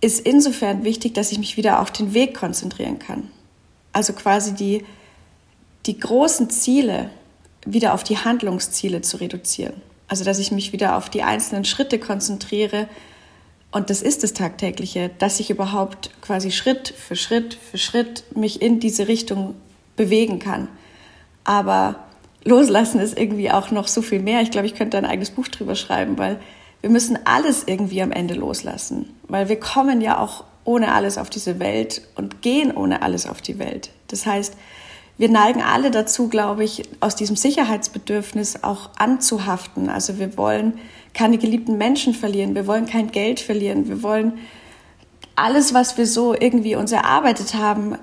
ist 0.00 0.20
insofern 0.20 0.84
wichtig, 0.84 1.14
dass 1.14 1.32
ich 1.32 1.38
mich 1.38 1.56
wieder 1.56 1.80
auf 1.80 1.90
den 1.90 2.14
Weg 2.14 2.34
konzentrieren 2.34 3.00
kann. 3.00 3.32
Also 3.92 4.12
quasi 4.12 4.54
die, 4.54 4.84
die 5.86 5.98
großen 5.98 6.50
Ziele 6.50 7.10
wieder 7.66 7.94
auf 7.94 8.04
die 8.04 8.18
Handlungsziele 8.18 9.02
zu 9.02 9.16
reduzieren. 9.16 9.74
Also 10.06 10.22
dass 10.22 10.38
ich 10.38 10.52
mich 10.52 10.72
wieder 10.72 10.96
auf 10.96 11.10
die 11.10 11.24
einzelnen 11.24 11.64
Schritte 11.64 11.98
konzentriere. 11.98 12.88
Und 13.72 13.90
das 13.90 14.02
ist 14.02 14.22
das 14.22 14.34
Tagtägliche, 14.34 15.10
dass 15.18 15.40
ich 15.40 15.50
überhaupt 15.50 16.10
quasi 16.20 16.52
Schritt 16.52 16.94
für 16.96 17.16
Schritt 17.16 17.54
für 17.54 17.78
Schritt 17.78 18.22
mich 18.36 18.62
in 18.62 18.78
diese 18.78 19.08
Richtung 19.08 19.56
bewegen 19.96 20.38
kann. 20.38 20.68
Aber 21.44 21.96
loslassen 22.44 23.00
ist 23.00 23.18
irgendwie 23.18 23.50
auch 23.50 23.70
noch 23.70 23.88
so 23.88 24.02
viel 24.02 24.20
mehr. 24.20 24.42
Ich 24.42 24.50
glaube, 24.50 24.66
ich 24.66 24.74
könnte 24.74 24.98
ein 24.98 25.06
eigenes 25.06 25.30
Buch 25.30 25.48
drüber 25.48 25.74
schreiben, 25.74 26.18
weil 26.18 26.40
wir 26.80 26.90
müssen 26.90 27.18
alles 27.24 27.64
irgendwie 27.66 28.02
am 28.02 28.12
Ende 28.12 28.34
loslassen, 28.34 29.14
weil 29.28 29.48
wir 29.48 29.58
kommen 29.58 30.00
ja 30.00 30.18
auch 30.18 30.44
ohne 30.64 30.92
alles 30.92 31.18
auf 31.18 31.30
diese 31.30 31.58
Welt 31.58 32.02
und 32.16 32.42
gehen 32.42 32.76
ohne 32.76 33.02
alles 33.02 33.28
auf 33.28 33.40
die 33.40 33.58
Welt. 33.58 33.90
Das 34.08 34.26
heißt, 34.26 34.56
wir 35.18 35.28
neigen 35.28 35.62
alle 35.62 35.90
dazu, 35.90 36.28
glaube 36.28 36.64
ich, 36.64 36.82
aus 37.00 37.14
diesem 37.14 37.36
Sicherheitsbedürfnis 37.36 38.62
auch 38.62 38.90
anzuhaften. 38.96 39.88
Also 39.88 40.18
wir 40.18 40.36
wollen 40.36 40.78
keine 41.14 41.38
geliebten 41.38 41.78
Menschen 41.78 42.14
verlieren, 42.14 42.54
wir 42.54 42.66
wollen 42.66 42.86
kein 42.86 43.10
Geld 43.10 43.38
verlieren, 43.38 43.88
wir 43.88 44.02
wollen 44.02 44.38
alles, 45.36 45.74
was 45.74 45.98
wir 45.98 46.06
so 46.06 46.34
irgendwie 46.34 46.76
uns 46.76 46.92
erarbeitet 46.92 47.54
haben, 47.54 47.96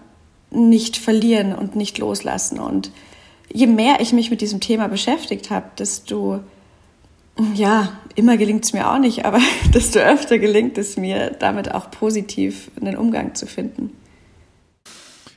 nicht 0.52 0.98
verlieren 0.98 1.54
und 1.54 1.76
nicht 1.76 1.98
loslassen. 1.98 2.60
Und 2.60 2.92
je 3.52 3.68
mehr 3.68 4.00
ich 4.00 4.14
mich 4.14 4.30
mit 4.30 4.42
diesem 4.42 4.60
Thema 4.60 4.88
beschäftigt 4.88 5.50
habe, 5.50 5.68
desto, 5.78 6.42
ja, 7.54 7.94
immer 8.16 8.38
gelingt 8.38 8.66
es 8.66 8.74
mir 8.74 8.92
auch 8.92 9.00
nicht, 9.00 9.26
aber 9.26 9.40
desto 9.74 10.00
öfter 10.00 10.40
gelingt 10.40 10.78
es 10.78 10.98
mir, 10.98 11.32
damit 11.40 11.74
auch 11.74 11.92
positiv 11.92 12.72
einen 12.80 12.98
Umgang 12.98 13.36
zu 13.36 13.48
finden. 13.48 13.92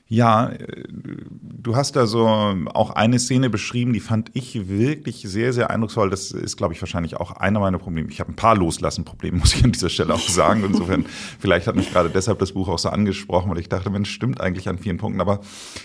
Ja, 0.08 0.52
du 0.90 1.74
hast 1.74 1.96
da 1.96 2.06
so 2.06 2.26
auch 2.26 2.90
eine 2.90 3.18
Szene 3.18 3.48
beschrieben, 3.48 3.94
die 3.94 4.00
fand 4.00 4.30
ich 4.34 4.68
wirklich 4.68 5.22
sehr, 5.22 5.54
sehr 5.54 5.70
eindrucksvoll. 5.70 6.10
Das 6.10 6.32
ist, 6.32 6.58
glaube 6.58 6.74
ich, 6.74 6.82
wahrscheinlich 6.82 7.16
auch 7.16 7.30
einer 7.30 7.60
meiner 7.60 7.78
Probleme. 7.78 8.10
Ich 8.10 8.20
habe 8.20 8.30
ein 8.30 8.36
paar 8.36 8.54
Loslassen-Probleme, 8.54 9.38
muss 9.38 9.54
ich 9.54 9.64
an 9.64 9.72
dieser 9.72 9.88
Stelle 9.88 10.12
auch 10.12 10.28
sagen. 10.28 10.64
Insofern, 10.66 11.06
vielleicht 11.38 11.66
hat 11.66 11.76
mich 11.76 11.90
gerade 11.90 12.10
deshalb 12.10 12.40
das 12.40 12.52
Buch 12.52 12.68
auch 12.68 12.78
so 12.78 12.90
angesprochen, 12.90 13.50
weil 13.50 13.58
ich 13.58 13.70
dachte, 13.70 13.88
Mensch, 13.88 14.10
stimmt 14.10 14.38
eigentlich 14.42 14.68
an 14.68 14.76
vielen 14.76 14.98
Punkten. 14.98 15.22
Aber 15.22 15.40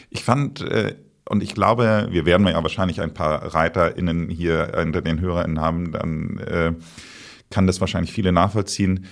ich 0.09 0.25
fand 0.25 0.59
äh, 0.59 0.95
und 1.29 1.43
ich 1.43 1.53
glaube, 1.53 2.07
wir 2.11 2.25
werden 2.25 2.47
ja 2.47 2.61
wahrscheinlich 2.61 3.01
ein 3.01 3.13
paar 3.13 3.53
ReiterInnen 3.53 4.29
hier 4.29 4.71
unter 4.81 5.01
den 5.01 5.19
HörerInnen 5.19 5.59
haben, 5.59 5.91
dann 5.91 6.39
äh, 6.39 6.73
kann 7.49 7.67
das 7.67 7.81
wahrscheinlich 7.81 8.11
viele 8.11 8.31
nachvollziehen. 8.31 9.05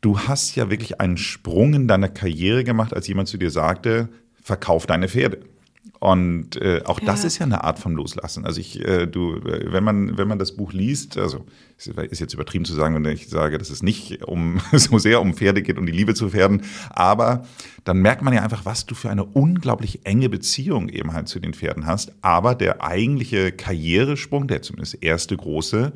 Du 0.00 0.20
hast 0.20 0.54
ja 0.54 0.70
wirklich 0.70 1.00
einen 1.00 1.16
Sprung 1.16 1.74
in 1.74 1.88
deiner 1.88 2.08
Karriere 2.08 2.64
gemacht, 2.64 2.94
als 2.94 3.08
jemand 3.08 3.28
zu 3.28 3.36
dir 3.36 3.50
sagte, 3.50 4.08
verkauf 4.42 4.86
deine 4.86 5.08
Pferde. 5.08 5.40
Und 6.00 6.56
äh, 6.56 6.82
auch 6.84 7.00
ja. 7.00 7.06
das 7.06 7.24
ist 7.24 7.38
ja 7.38 7.46
eine 7.46 7.64
Art 7.64 7.80
von 7.80 7.92
Loslassen. 7.92 8.44
Also 8.46 8.60
ich, 8.60 8.84
äh, 8.86 9.06
du, 9.06 9.40
wenn 9.42 9.82
man, 9.82 10.16
wenn 10.16 10.28
man 10.28 10.38
das 10.38 10.54
Buch 10.54 10.72
liest, 10.72 11.18
also 11.18 11.44
ist 11.76 12.20
jetzt 12.20 12.34
übertrieben 12.34 12.64
zu 12.64 12.74
sagen, 12.74 12.94
wenn 12.94 13.12
ich 13.12 13.28
sage, 13.28 13.58
dass 13.58 13.70
es 13.70 13.82
nicht 13.82 14.22
um 14.24 14.60
so 14.72 14.98
sehr 14.98 15.20
um 15.20 15.34
Pferde 15.34 15.60
geht, 15.60 15.76
um 15.76 15.86
die 15.86 15.92
Liebe 15.92 16.14
zu 16.14 16.30
Pferden, 16.30 16.62
aber 16.90 17.46
dann 17.82 17.98
merkt 17.98 18.22
man 18.22 18.32
ja 18.32 18.42
einfach, 18.42 18.64
was 18.64 18.86
du 18.86 18.94
für 18.94 19.10
eine 19.10 19.24
unglaublich 19.24 20.06
enge 20.06 20.28
Beziehung 20.28 20.88
eben 20.88 21.12
halt 21.12 21.26
zu 21.26 21.40
den 21.40 21.52
Pferden 21.52 21.86
hast. 21.86 22.12
Aber 22.22 22.54
der 22.54 22.82
eigentliche 22.82 23.50
Karrieresprung, 23.50 24.46
der 24.46 24.62
zumindest 24.62 25.02
erste 25.02 25.36
große, 25.36 25.92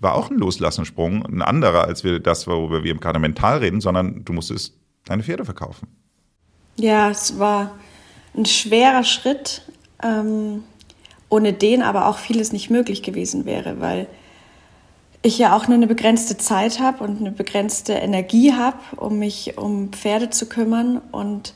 war 0.00 0.14
auch 0.14 0.30
ein 0.30 0.38
Loslassensprung, 0.38 1.24
ein 1.24 1.42
anderer, 1.42 1.84
als 1.84 2.02
wir 2.02 2.18
das, 2.18 2.48
worüber 2.48 2.82
wir 2.82 2.94
gerade 2.96 3.20
mental 3.20 3.58
reden, 3.58 3.80
sondern 3.80 4.24
du 4.24 4.32
musstest 4.32 4.74
deine 5.04 5.22
Pferde 5.22 5.44
verkaufen. 5.44 5.86
Ja, 6.76 7.10
es 7.10 7.38
war 7.38 7.78
ein 8.36 8.46
schwerer 8.46 9.04
Schritt, 9.04 9.62
ähm, 10.02 10.64
ohne 11.28 11.52
den 11.52 11.82
aber 11.82 12.08
auch 12.08 12.18
vieles 12.18 12.52
nicht 12.52 12.70
möglich 12.70 13.02
gewesen 13.02 13.44
wäre, 13.44 13.80
weil 13.80 14.06
ich 15.22 15.38
ja 15.38 15.56
auch 15.56 15.68
nur 15.68 15.76
eine 15.76 15.86
begrenzte 15.86 16.36
Zeit 16.36 16.80
habe 16.80 17.02
und 17.02 17.20
eine 17.20 17.30
begrenzte 17.30 17.94
Energie 17.94 18.52
habe, 18.52 18.78
um 18.96 19.18
mich 19.18 19.56
um 19.56 19.90
Pferde 19.90 20.30
zu 20.30 20.46
kümmern 20.46 21.00
und 21.12 21.54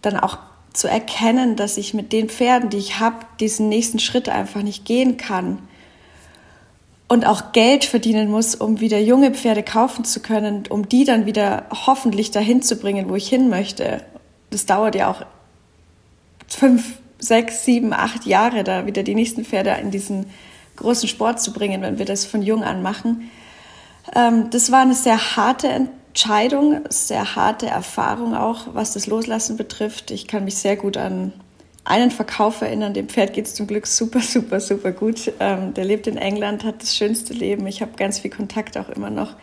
dann 0.00 0.16
auch 0.16 0.38
zu 0.72 0.88
erkennen, 0.88 1.56
dass 1.56 1.76
ich 1.76 1.92
mit 1.92 2.12
den 2.12 2.28
Pferden, 2.28 2.70
die 2.70 2.76
ich 2.76 3.00
habe, 3.00 3.16
diesen 3.40 3.68
nächsten 3.68 3.98
Schritt 3.98 4.28
einfach 4.28 4.62
nicht 4.62 4.84
gehen 4.84 5.16
kann 5.16 5.58
und 7.08 7.26
auch 7.26 7.50
Geld 7.50 7.84
verdienen 7.84 8.30
muss, 8.30 8.54
um 8.54 8.78
wieder 8.78 9.00
junge 9.00 9.32
Pferde 9.32 9.64
kaufen 9.64 10.04
zu 10.04 10.20
können, 10.20 10.62
um 10.68 10.88
die 10.88 11.04
dann 11.04 11.26
wieder 11.26 11.64
hoffentlich 11.72 12.30
dahin 12.30 12.62
zu 12.62 12.76
bringen, 12.76 13.08
wo 13.08 13.16
ich 13.16 13.28
hin 13.28 13.48
möchte. 13.48 14.04
Das 14.50 14.66
dauert 14.66 14.94
ja 14.94 15.10
auch 15.10 15.26
fünf, 16.50 16.98
sechs, 17.18 17.64
sieben, 17.64 17.92
acht 17.92 18.26
Jahre 18.26 18.64
da 18.64 18.86
wieder 18.86 19.02
die 19.02 19.14
nächsten 19.14 19.44
Pferde 19.44 19.76
in 19.80 19.90
diesen 19.90 20.26
großen 20.76 21.08
Sport 21.08 21.40
zu 21.40 21.52
bringen, 21.52 21.82
wenn 21.82 21.98
wir 21.98 22.06
das 22.06 22.24
von 22.24 22.42
jung 22.42 22.62
an 22.64 22.82
machen. 22.82 23.30
Ähm, 24.14 24.50
das 24.50 24.72
war 24.72 24.80
eine 24.80 24.94
sehr 24.94 25.36
harte 25.36 25.68
Entscheidung, 25.68 26.80
sehr 26.88 27.36
harte 27.36 27.66
Erfahrung 27.66 28.34
auch, 28.34 28.68
was 28.72 28.92
das 28.94 29.06
Loslassen 29.06 29.56
betrifft. 29.56 30.10
Ich 30.10 30.26
kann 30.26 30.44
mich 30.44 30.56
sehr 30.56 30.76
gut 30.76 30.96
an 30.96 31.32
einen 31.84 32.10
Verkauf 32.10 32.60
erinnern. 32.60 32.94
Dem 32.94 33.08
Pferd 33.08 33.32
geht 33.32 33.46
es 33.46 33.54
zum 33.54 33.66
Glück 33.66 33.86
super, 33.86 34.20
super, 34.20 34.60
super 34.60 34.92
gut. 34.92 35.32
Ähm, 35.40 35.74
der 35.74 35.84
lebt 35.84 36.06
in 36.06 36.16
England, 36.16 36.64
hat 36.64 36.82
das 36.82 36.96
schönste 36.96 37.32
Leben. 37.32 37.66
Ich 37.66 37.82
habe 37.82 37.92
ganz 37.96 38.18
viel 38.18 38.30
Kontakt 38.30 38.76
auch 38.76 38.88
immer 38.88 39.10
noch. 39.10 39.34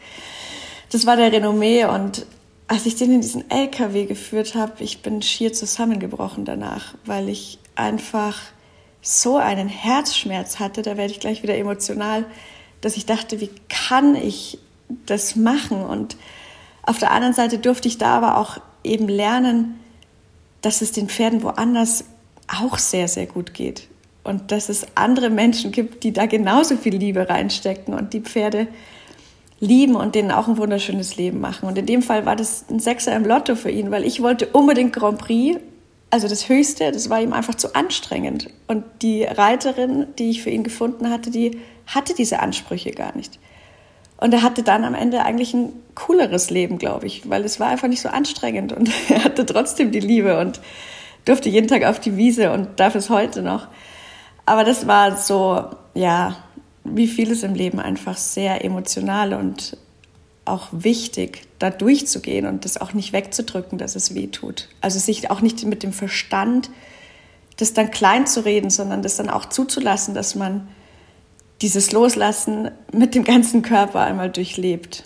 Das 0.91 1.05
war 1.05 1.17
der 1.17 1.31
Renommee 1.31 1.85
und 1.85 2.25
als 2.67 2.85
ich 2.85 2.95
den 2.95 3.13
in 3.13 3.21
diesen 3.21 3.49
LKW 3.49 4.05
geführt 4.05 4.55
habe, 4.55 4.83
ich 4.83 5.01
bin 5.01 5.21
schier 5.21 5.53
zusammengebrochen 5.53 6.43
danach, 6.43 6.95
weil 7.05 7.29
ich 7.29 7.59
einfach 7.75 8.39
so 9.01 9.37
einen 9.37 9.69
Herzschmerz 9.69 10.59
hatte, 10.59 10.81
da 10.81 10.97
werde 10.97 11.13
ich 11.13 11.19
gleich 11.19 11.43
wieder 11.43 11.57
emotional, 11.57 12.25
dass 12.81 12.97
ich 12.97 13.05
dachte, 13.05 13.39
wie 13.39 13.49
kann 13.69 14.15
ich 14.15 14.59
das 15.05 15.35
machen? 15.35 15.81
Und 15.81 16.17
auf 16.83 16.97
der 16.99 17.11
anderen 17.11 17.33
Seite 17.33 17.57
durfte 17.57 17.87
ich 17.87 17.97
da 17.97 18.17
aber 18.17 18.37
auch 18.37 18.57
eben 18.83 19.07
lernen, 19.07 19.79
dass 20.61 20.81
es 20.81 20.91
den 20.91 21.07
Pferden 21.07 21.43
woanders 21.43 22.03
auch 22.47 22.77
sehr, 22.77 23.07
sehr 23.07 23.27
gut 23.27 23.53
geht. 23.53 23.87
Und 24.23 24.51
dass 24.51 24.67
es 24.67 24.85
andere 24.95 25.29
Menschen 25.29 25.71
gibt, 25.71 26.03
die 26.03 26.11
da 26.11 26.25
genauso 26.25 26.75
viel 26.75 26.95
Liebe 26.95 27.29
reinstecken 27.29 27.93
und 27.93 28.13
die 28.13 28.19
Pferde 28.19 28.67
lieben 29.59 29.95
und 29.95 30.15
denen 30.15 30.31
auch 30.31 30.47
ein 30.47 30.57
wunderschönes 30.57 31.17
Leben 31.17 31.39
machen. 31.39 31.67
Und 31.67 31.77
in 31.77 31.85
dem 31.85 32.01
Fall 32.01 32.25
war 32.25 32.35
das 32.35 32.65
ein 32.69 32.79
Sechser 32.79 33.15
im 33.15 33.25
Lotto 33.25 33.55
für 33.55 33.71
ihn, 33.71 33.91
weil 33.91 34.03
ich 34.03 34.21
wollte 34.21 34.47
unbedingt 34.47 34.93
Grand 34.93 35.17
Prix, 35.17 35.59
also 36.09 36.27
das 36.27 36.47
Höchste, 36.47 36.91
das 36.91 37.09
war 37.09 37.21
ihm 37.21 37.33
einfach 37.33 37.55
zu 37.55 37.75
anstrengend. 37.75 38.49
Und 38.67 38.83
die 39.01 39.23
Reiterin, 39.23 40.07
die 40.19 40.29
ich 40.29 40.43
für 40.43 40.49
ihn 40.49 40.63
gefunden 40.63 41.09
hatte, 41.09 41.31
die 41.31 41.59
hatte 41.87 42.13
diese 42.13 42.39
Ansprüche 42.39 42.91
gar 42.91 43.15
nicht. 43.15 43.39
Und 44.17 44.33
er 44.33 44.41
hatte 44.41 44.63
dann 44.63 44.83
am 44.83 44.95
Ende 44.95 45.23
eigentlich 45.23 45.53
ein 45.53 45.73
cooleres 45.95 46.49
Leben, 46.49 46.77
glaube 46.77 47.05
ich, 47.05 47.29
weil 47.29 47.43
es 47.43 47.59
war 47.59 47.67
einfach 47.67 47.87
nicht 47.87 48.01
so 48.01 48.09
anstrengend 48.09 48.73
und 48.73 48.89
er 49.09 49.23
hatte 49.23 49.45
trotzdem 49.45 49.91
die 49.91 49.99
Liebe 49.99 50.39
und 50.39 50.59
durfte 51.25 51.49
jeden 51.49 51.67
Tag 51.67 51.83
auf 51.83 51.99
die 51.99 52.17
Wiese 52.17 52.51
und 52.51 52.79
darf 52.79 52.95
es 52.95 53.09
heute 53.09 53.41
noch. 53.41 53.67
Aber 54.45 54.63
das 54.63 54.87
war 54.87 55.17
so, 55.17 55.65
ja, 55.93 56.37
wie 56.95 57.07
vieles 57.07 57.43
im 57.43 57.53
Leben 57.53 57.79
einfach 57.79 58.17
sehr 58.17 58.63
emotional 58.63 59.33
und 59.33 59.77
auch 60.45 60.69
wichtig, 60.71 61.41
da 61.59 61.69
durchzugehen 61.69 62.45
und 62.45 62.63
das 62.63 62.79
auch 62.79 62.93
nicht 62.93 63.13
wegzudrücken, 63.13 63.77
dass 63.77 63.95
es 63.95 64.15
weh 64.15 64.27
tut. 64.27 64.69
Also 64.81 64.97
sich 64.99 65.29
auch 65.29 65.41
nicht 65.41 65.65
mit 65.65 65.83
dem 65.83 65.93
Verstand 65.93 66.69
das 67.57 67.73
dann 67.73 67.91
klein 67.91 68.27
zu 68.27 68.45
reden, 68.45 68.69
sondern 68.69 69.01
das 69.01 69.17
dann 69.17 69.29
auch 69.29 69.45
zuzulassen, 69.45 70.13
dass 70.13 70.35
man 70.35 70.67
dieses 71.61 71.91
Loslassen 71.91 72.69
mit 72.93 73.15
dem 73.15 73.23
ganzen 73.23 73.63
Körper 73.63 74.01
einmal 74.01 74.29
durchlebt 74.29 75.03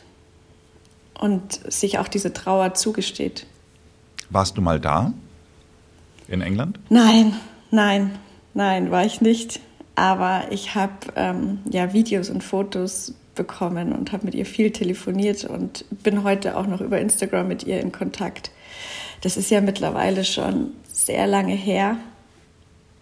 und 1.18 1.62
sich 1.72 1.98
auch 1.98 2.10
diese 2.10 2.34
Trauer 2.34 2.74
zugesteht. 2.74 3.48
Warst 4.30 4.58
du 4.58 4.62
mal 4.62 4.80
da 4.80 5.14
in 6.28 6.42
England? 6.42 6.78
Nein, 6.90 7.34
nein, 7.72 8.18
nein, 8.54 8.92
war 8.92 9.06
ich 9.06 9.22
nicht. 9.22 9.62
Aber 10.02 10.46
ich 10.50 10.74
habe 10.74 10.94
ähm, 11.16 11.60
ja 11.70 11.94
Videos 11.94 12.32
und 12.32 12.44
Fotos 12.44 13.14
bekommen 13.36 13.94
und 13.94 14.12
habe 14.12 14.26
mit 14.26 14.34
ihr 14.34 14.48
viel 14.48 14.72
telefoniert 14.72 15.46
und 15.46 15.86
bin 16.02 16.24
heute 16.24 16.58
auch 16.58 16.66
noch 16.66 16.82
über 16.82 17.00
Instagram 17.00 17.48
mit 17.48 17.66
ihr 17.66 17.80
in 17.80 17.92
Kontakt. 17.92 18.50
Das 19.22 19.38
ist 19.38 19.52
ja 19.52 19.62
mittlerweile 19.62 20.26
schon 20.26 20.72
sehr 20.92 21.28
lange 21.28 21.54
her. 21.54 21.98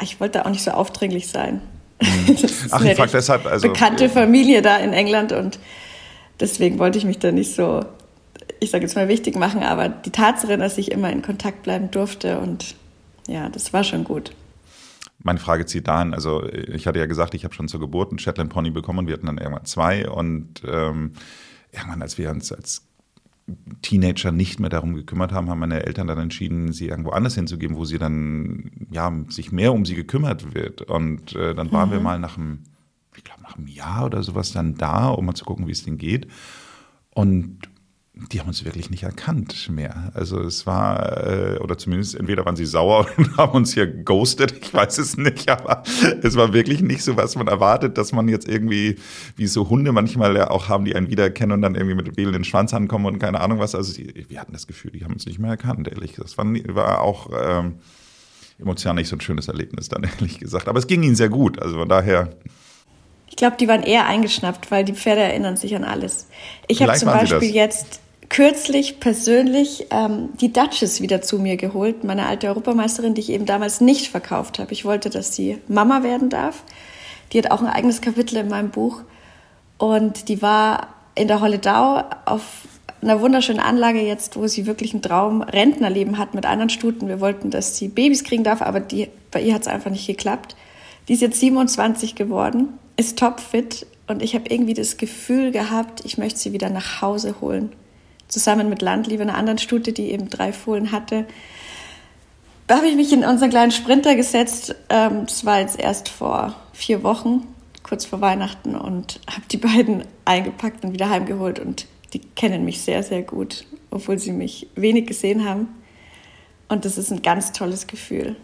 Ich 0.02 0.20
wollte 0.20 0.46
auch 0.46 0.50
nicht 0.50 0.62
so 0.62 0.72
aufdringlich 0.72 1.30
sein. 1.30 1.62
Mhm. 2.02 2.36
Ach, 2.72 2.84
ich 2.84 2.98
frage 2.98 3.12
deshalb. 3.14 3.46
Also, 3.46 3.70
bekannte 3.70 4.10
Familie 4.10 4.62
da 4.62 4.76
in 4.76 4.92
England 4.92 5.32
und 5.32 5.58
deswegen 6.42 6.80
wollte 6.80 6.98
ich 6.98 7.06
mich 7.06 7.20
da 7.20 7.32
nicht 7.32 7.56
so 7.56 7.86
ich 8.60 8.72
sage 8.72 8.84
jetzt 8.84 8.96
mal 8.98 9.08
wichtig 9.08 9.38
machen, 9.38 9.64
aber 9.64 9.88
die 9.88 10.10
Tatsache, 10.10 10.58
dass 10.58 10.78
ich 10.78 10.92
immer 10.92 11.10
in 11.10 11.22
Kontakt 11.22 11.64
bleiben 11.64 11.92
durfte 11.92 12.40
und 12.40 12.76
ja, 13.26 13.48
das 13.48 13.72
war 13.72 13.86
schon 13.86 14.04
gut. 14.04 14.34
Meine 15.22 15.40
Frage 15.40 15.66
zieht 15.66 15.88
dahin, 15.88 16.14
also 16.14 16.46
ich 16.46 16.88
hatte 16.88 17.00
ja 17.00 17.06
gesagt, 17.06 17.34
ich 17.34 17.44
habe 17.44 17.54
schon 17.54 17.68
zur 17.68 17.80
Geburt 17.80 18.10
einen 18.10 18.20
Shetland 18.20 18.52
Pony 18.52 18.72
bekommen 18.72 19.00
und 19.00 19.08
wir 19.08 19.14
hatten 19.14 19.26
dann 19.26 19.38
irgendwann 19.38 19.66
zwei 19.66 20.10
und 20.10 20.62
ähm, 20.66 21.12
irgendwann, 21.72 22.02
als 22.02 22.18
wir 22.18 22.30
uns 22.30 22.52
als 22.54 22.88
Teenager 23.82 24.32
nicht 24.32 24.60
mehr 24.60 24.70
darum 24.70 24.96
gekümmert 24.96 25.32
haben, 25.32 25.50
haben 25.50 25.60
meine 25.60 25.86
Eltern 25.86 26.08
dann 26.08 26.20
entschieden, 26.20 26.72
sie 26.72 26.88
irgendwo 26.88 27.12
anders 27.12 27.36
hinzugeben, 27.36 27.78
wo 27.78 27.86
sie 27.86 27.98
dann 27.98 28.72
ja 28.92 29.12
sich 29.30 29.52
mehr 29.52 29.74
um 29.74 29.86
sie 29.86 29.96
gekümmert 29.96 30.54
wird. 30.54 30.84
Und 30.84 31.36
äh, 31.36 31.56
dann 31.56 31.72
waren 31.72 31.90
mhm. 31.90 31.94
wir 31.94 32.00
mal 32.00 32.20
nach 32.20 32.38
einem, 32.38 32.64
ich 33.16 33.24
glaube 33.24 33.42
nach 33.42 33.58
einem 33.58 33.68
Jahr 33.68 34.06
oder 34.06 34.24
sowas 34.24 34.52
dann 34.52 34.76
da, 34.76 35.10
um 35.10 35.26
mal 35.26 35.34
zu 35.34 35.46
gucken, 35.46 35.68
wie 35.68 35.72
es 35.72 35.84
denen 35.84 35.98
geht. 35.98 36.28
Und 37.14 37.60
die 38.28 38.40
haben 38.40 38.48
uns 38.48 38.66
wirklich 38.66 38.90
nicht 38.90 39.04
erkannt 39.04 39.70
mehr. 39.70 40.12
Also 40.14 40.40
es 40.42 40.66
war, 40.66 41.26
äh, 41.26 41.58
oder 41.60 41.78
zumindest 41.78 42.16
entweder 42.16 42.46
waren 42.46 42.56
sie 42.56 42.66
sauer 42.66 43.08
und 43.18 43.38
haben 43.38 43.54
uns 43.54 43.74
hier 43.74 43.88
ghostet, 43.88 44.54
ich 44.62 44.74
weiß 44.74 44.98
es 44.98 45.18
nicht, 45.18 45.50
aber 45.50 45.84
es 46.22 46.36
war 46.36 46.54
wirklich 46.54 46.82
nicht 46.82 47.04
so, 47.04 47.16
was 47.16 47.36
man 47.36 47.48
erwartet, 47.48 47.98
dass 47.98 48.12
man 48.12 48.28
jetzt 48.28 48.48
irgendwie, 48.48 48.98
wie 49.36 49.48
so 49.48 49.70
Hunde 49.70 49.92
manchmal 49.92 50.36
ja 50.36 50.52
auch 50.52 50.68
haben, 50.68 50.86
die 50.86 50.96
einen 50.96 51.10
wiedererkennen 51.10 51.54
und 51.54 51.62
dann 51.62 51.76
irgendwie 51.76 51.96
mit 51.96 52.18
wedelnden 52.18 52.44
Schwanz 52.44 52.74
ankommen 52.74 53.06
und 53.06 53.20
keine 53.20 53.40
Ahnung 53.40 53.60
was. 53.60 53.74
Also 53.74 53.94
wir 53.98 54.40
hatten 54.40 54.54
das 54.54 54.68
Gefühl, 54.68 54.92
die 54.92 55.04
haben 55.04 55.14
uns 55.14 55.26
nicht 55.26 55.40
mehr 55.40 55.52
erkannt, 55.52 55.88
ehrlich. 55.88 56.14
Das 56.14 56.38
war, 56.38 56.46
war 56.46 57.02
auch 57.02 57.30
ähm, 57.40 57.76
emotional 58.60 58.96
nicht 58.96 59.08
so 59.08 59.16
ein 59.16 59.22
schönes 59.22 59.48
Erlebnis 59.48 59.90
dann, 59.90 60.04
ehrlich 60.20 60.40
gesagt. 60.40 60.68
Aber 60.68 60.80
es 60.80 60.88
ging 60.88 61.04
ihnen 61.04 61.16
sehr 61.16 61.30
gut, 61.30 61.62
also 61.62 61.78
von 61.80 61.90
daher... 61.90 62.30
Ich 63.30 63.36
glaube, 63.36 63.58
die 63.58 63.68
waren 63.68 63.84
eher 63.84 64.08
eingeschnappt, 64.08 64.72
weil 64.72 64.84
die 64.84 64.94
Pferde 64.94 65.22
erinnern 65.22 65.56
sich 65.56 65.74
an 65.76 65.84
alles. 65.84 66.28
Ich 66.68 66.82
habe 66.82 66.94
zum 66.96 67.10
Beispiel 67.10 67.54
jetzt 67.54 68.02
kürzlich 68.30 69.00
persönlich 69.00 69.88
ähm, 69.90 70.30
die 70.40 70.54
Duchess 70.54 71.02
wieder 71.02 71.22
zu 71.22 71.40
mir 71.40 71.58
geholt, 71.58 72.04
meine 72.04 72.28
alte 72.28 72.48
Europameisterin, 72.48 73.16
die 73.16 73.22
ich 73.22 73.32
eben 73.32 73.46
damals 73.46 73.82
nicht 73.82 74.08
verkauft 74.08 74.60
habe. 74.60 74.72
Ich 74.72 74.86
wollte, 74.86 75.10
dass 75.10 75.36
sie 75.36 75.58
Mama 75.68 76.04
werden 76.04 76.30
darf. 76.30 76.64
Die 77.34 77.40
hat 77.40 77.52
auch 77.52 77.62
ein 77.62 77.68
eigenes 77.68 78.02
Kapitel 78.02 78.38
in 78.38 78.48
meinem 78.48 78.70
Buch. 78.70 79.02
Und 79.78 80.30
die 80.30 80.42
war 80.42 80.90
in 81.16 81.28
der 81.28 81.42
Holledau 81.42 82.04
auf 82.26 82.44
einer 83.02 83.22
wunderschönen 83.22 83.60
Anlage 83.60 84.02
jetzt, 84.02 84.36
wo 84.36 84.46
sie 84.48 84.66
wirklich 84.66 84.94
ein 84.94 85.02
Traum 85.02 85.42
Rentnerleben 85.42 86.18
hat 86.18 86.34
mit 86.34 86.46
anderen 86.46 86.70
Stuten. 86.70 87.08
Wir 87.08 87.22
wollten, 87.22 87.50
dass 87.50 87.78
sie 87.78 87.88
Babys 87.88 88.24
kriegen 88.24 88.44
darf, 88.44 88.62
aber 88.62 88.80
die, 88.80 89.10
bei 89.32 89.42
ihr 89.42 89.54
hat 89.54 89.62
es 89.62 89.68
einfach 89.68 89.90
nicht 89.90 90.06
geklappt. 90.06 90.56
Die 91.08 91.14
ist 91.14 91.22
jetzt 91.22 91.40
27 91.40 92.16
geworden, 92.16 92.78
ist 92.98 93.18
topfit 93.18 93.88
und 94.08 94.22
ich 94.22 94.36
habe 94.36 94.50
irgendwie 94.50 94.74
das 94.74 94.98
Gefühl 94.98 95.52
gehabt, 95.52 96.04
ich 96.06 96.18
möchte 96.18 96.40
sie 96.40 96.54
wieder 96.54 96.70
nach 96.70 97.02
Hause 97.02 97.36
holen 97.42 97.72
zusammen 98.30 98.70
mit 98.70 98.82
Landliebe, 98.82 99.24
einer 99.24 99.36
anderen 99.36 99.58
Stute, 99.58 99.92
die 99.92 100.12
eben 100.12 100.30
drei 100.30 100.54
Fohlen 100.54 100.94
hatte. 100.94 101.26
Da 102.68 102.78
habe 102.78 102.88
ich 102.88 102.96
mich 102.96 103.12
in 103.12 103.26
unseren 103.26 103.50
kleinen 103.50 103.72
Sprinter 103.72 104.16
gesetzt. 104.16 104.76
Ähm, 104.90 105.26
das 105.26 105.46
war 105.46 105.60
jetzt 105.60 105.78
erst 105.80 106.08
vor 106.08 106.56
vier 106.72 107.04
Wochen, 107.04 107.48
kurz 107.84 108.06
vor 108.06 108.22
Weihnachten, 108.22 108.76
und 108.76 109.20
habe 109.28 109.42
die 109.52 109.58
beiden 109.58 110.04
eingepackt 110.24 110.86
und 110.86 110.94
wieder 110.94 111.10
heimgeholt. 111.10 111.60
Und 111.60 111.88
die 112.14 112.20
kennen 112.20 112.64
mich 112.64 112.82
sehr, 112.82 113.04
sehr 113.04 113.24
gut, 113.24 113.66
obwohl 113.90 114.20
sie 114.20 114.32
mich 114.32 114.68
wenig 114.76 115.08
gesehen 115.08 115.46
haben. 115.46 115.68
Und 116.70 116.86
das 116.86 117.00
ist 117.00 117.12
ein 117.12 117.24
ganz 117.24 117.52
tolles 117.52 117.88
Gefühl. 117.88 118.36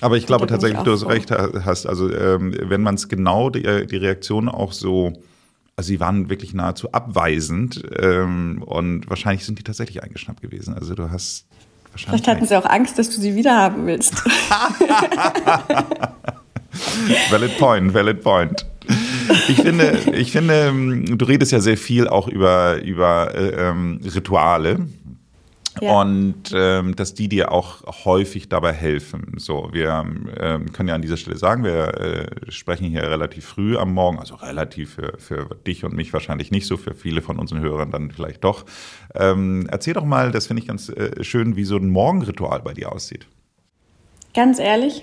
Aber 0.00 0.16
ich 0.16 0.26
glaube 0.26 0.46
tatsächlich, 0.46 0.80
du 0.80 0.92
hast 0.92 1.06
recht 1.06 1.30
hast. 1.30 1.86
Also 1.86 2.12
ähm, 2.12 2.54
wenn 2.58 2.82
man 2.82 2.94
es 2.94 3.08
genau 3.08 3.50
die, 3.50 3.86
die 3.86 3.96
Reaktion 3.96 4.48
auch 4.48 4.72
so 4.72 5.12
also 5.76 5.88
sie 5.88 6.00
waren 6.00 6.30
wirklich 6.30 6.54
nahezu 6.54 6.90
abweisend 6.92 7.82
ähm, 7.98 8.62
und 8.64 9.08
wahrscheinlich 9.10 9.44
sind 9.44 9.58
die 9.58 9.62
tatsächlich 9.62 10.02
eingeschnappt 10.02 10.40
gewesen. 10.40 10.72
Also 10.74 10.94
du 10.94 11.10
hast 11.10 11.44
wahrscheinlich. 11.90 12.22
Vielleicht 12.22 12.28
hatten 12.28 12.46
sie 12.46 12.56
auch 12.56 12.64
Angst, 12.64 12.98
dass 12.98 13.10
du 13.10 13.20
sie 13.20 13.36
wieder 13.36 13.54
haben 13.54 13.86
willst. 13.86 14.14
valid 17.30 17.58
point, 17.58 17.92
valid 17.92 18.22
point. 18.22 18.64
Ich 19.48 19.60
finde, 19.60 19.98
ich 20.14 20.32
finde, 20.32 20.72
du 21.04 21.24
redest 21.24 21.52
ja 21.52 21.60
sehr 21.60 21.76
viel 21.76 22.08
auch 22.08 22.28
über, 22.28 22.82
über 22.82 23.34
äh, 23.34 23.68
ähm, 23.68 24.00
Rituale. 24.02 24.86
Ja. 25.80 26.00
Und 26.00 26.52
ähm, 26.54 26.96
dass 26.96 27.14
die 27.14 27.28
dir 27.28 27.52
auch 27.52 28.04
häufig 28.04 28.48
dabei 28.48 28.72
helfen. 28.72 29.34
So, 29.36 29.68
wir 29.72 30.04
ähm, 30.40 30.72
können 30.72 30.88
ja 30.88 30.94
an 30.94 31.02
dieser 31.02 31.16
Stelle 31.16 31.36
sagen, 31.36 31.64
wir 31.64 32.00
äh, 32.00 32.50
sprechen 32.50 32.88
hier 32.88 33.02
relativ 33.02 33.44
früh 33.44 33.76
am 33.76 33.92
Morgen, 33.92 34.18
also 34.18 34.36
relativ 34.36 34.94
für, 34.94 35.18
für 35.18 35.48
dich 35.66 35.84
und 35.84 35.94
mich 35.94 36.12
wahrscheinlich 36.12 36.50
nicht 36.50 36.66
so, 36.66 36.76
für 36.76 36.94
viele 36.94 37.20
von 37.20 37.38
unseren 37.38 37.60
Hörern 37.60 37.90
dann 37.90 38.10
vielleicht 38.10 38.44
doch. 38.44 38.64
Ähm, 39.14 39.66
erzähl 39.70 39.94
doch 39.94 40.04
mal, 40.04 40.30
das 40.30 40.46
finde 40.46 40.62
ich 40.62 40.68
ganz 40.68 40.88
äh, 40.88 41.22
schön, 41.22 41.56
wie 41.56 41.64
so 41.64 41.76
ein 41.76 41.88
Morgenritual 41.88 42.62
bei 42.62 42.72
dir 42.72 42.92
aussieht. 42.92 43.26
Ganz 44.32 44.58
ehrlich, 44.58 45.02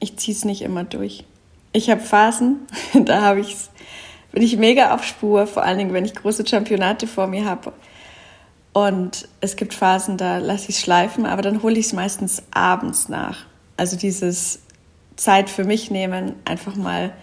ich 0.00 0.16
ziehe 0.16 0.36
es 0.36 0.44
nicht 0.44 0.62
immer 0.62 0.84
durch. 0.84 1.24
Ich 1.72 1.90
habe 1.90 2.00
Phasen, 2.00 2.60
da 3.04 3.20
habe 3.20 3.40
ich's, 3.40 3.70
bin 4.32 4.42
ich 4.42 4.56
mega 4.56 4.94
auf 4.94 5.04
Spur, 5.04 5.46
vor 5.46 5.62
allen 5.62 5.76
Dingen, 5.76 5.92
wenn 5.92 6.06
ich 6.06 6.14
große 6.14 6.46
Championate 6.46 7.06
vor 7.06 7.26
mir 7.26 7.44
habe 7.44 7.72
und 8.76 9.26
es 9.40 9.56
gibt 9.56 9.72
Phasen, 9.72 10.18
da 10.18 10.36
lasse 10.36 10.64
ich 10.68 10.76
es 10.76 10.82
schleifen, 10.82 11.24
aber 11.24 11.40
dann 11.40 11.62
hole 11.62 11.78
ich 11.78 11.86
es 11.86 11.92
meistens 11.94 12.42
abends 12.50 13.08
nach. 13.08 13.46
Also 13.78 13.96
dieses 13.96 14.58
Zeit 15.16 15.48
für 15.48 15.64
mich 15.64 15.90
nehmen, 15.90 16.34
einfach 16.44 16.76
mal 16.76 17.14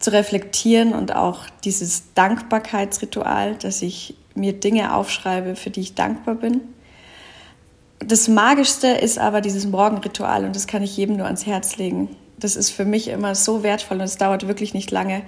zu 0.00 0.12
reflektieren 0.12 0.92
und 0.92 1.16
auch 1.16 1.46
dieses 1.64 2.12
Dankbarkeitsritual, 2.12 3.54
dass 3.54 3.80
ich 3.80 4.16
mir 4.34 4.52
Dinge 4.52 4.94
aufschreibe, 4.94 5.56
für 5.56 5.70
die 5.70 5.80
ich 5.80 5.94
dankbar 5.94 6.34
bin. 6.34 6.60
Das 8.00 8.28
Magischste 8.28 8.88
ist 8.88 9.18
aber 9.18 9.40
dieses 9.40 9.66
Morgenritual 9.66 10.44
und 10.44 10.54
das 10.54 10.66
kann 10.66 10.82
ich 10.82 10.94
jedem 10.94 11.16
nur 11.16 11.24
ans 11.24 11.46
Herz 11.46 11.78
legen. 11.78 12.14
Das 12.36 12.54
ist 12.54 12.68
für 12.68 12.84
mich 12.84 13.08
immer 13.08 13.34
so 13.34 13.62
wertvoll 13.62 13.96
und 13.96 14.04
es 14.04 14.18
dauert 14.18 14.46
wirklich 14.46 14.74
nicht 14.74 14.90
lange. 14.90 15.22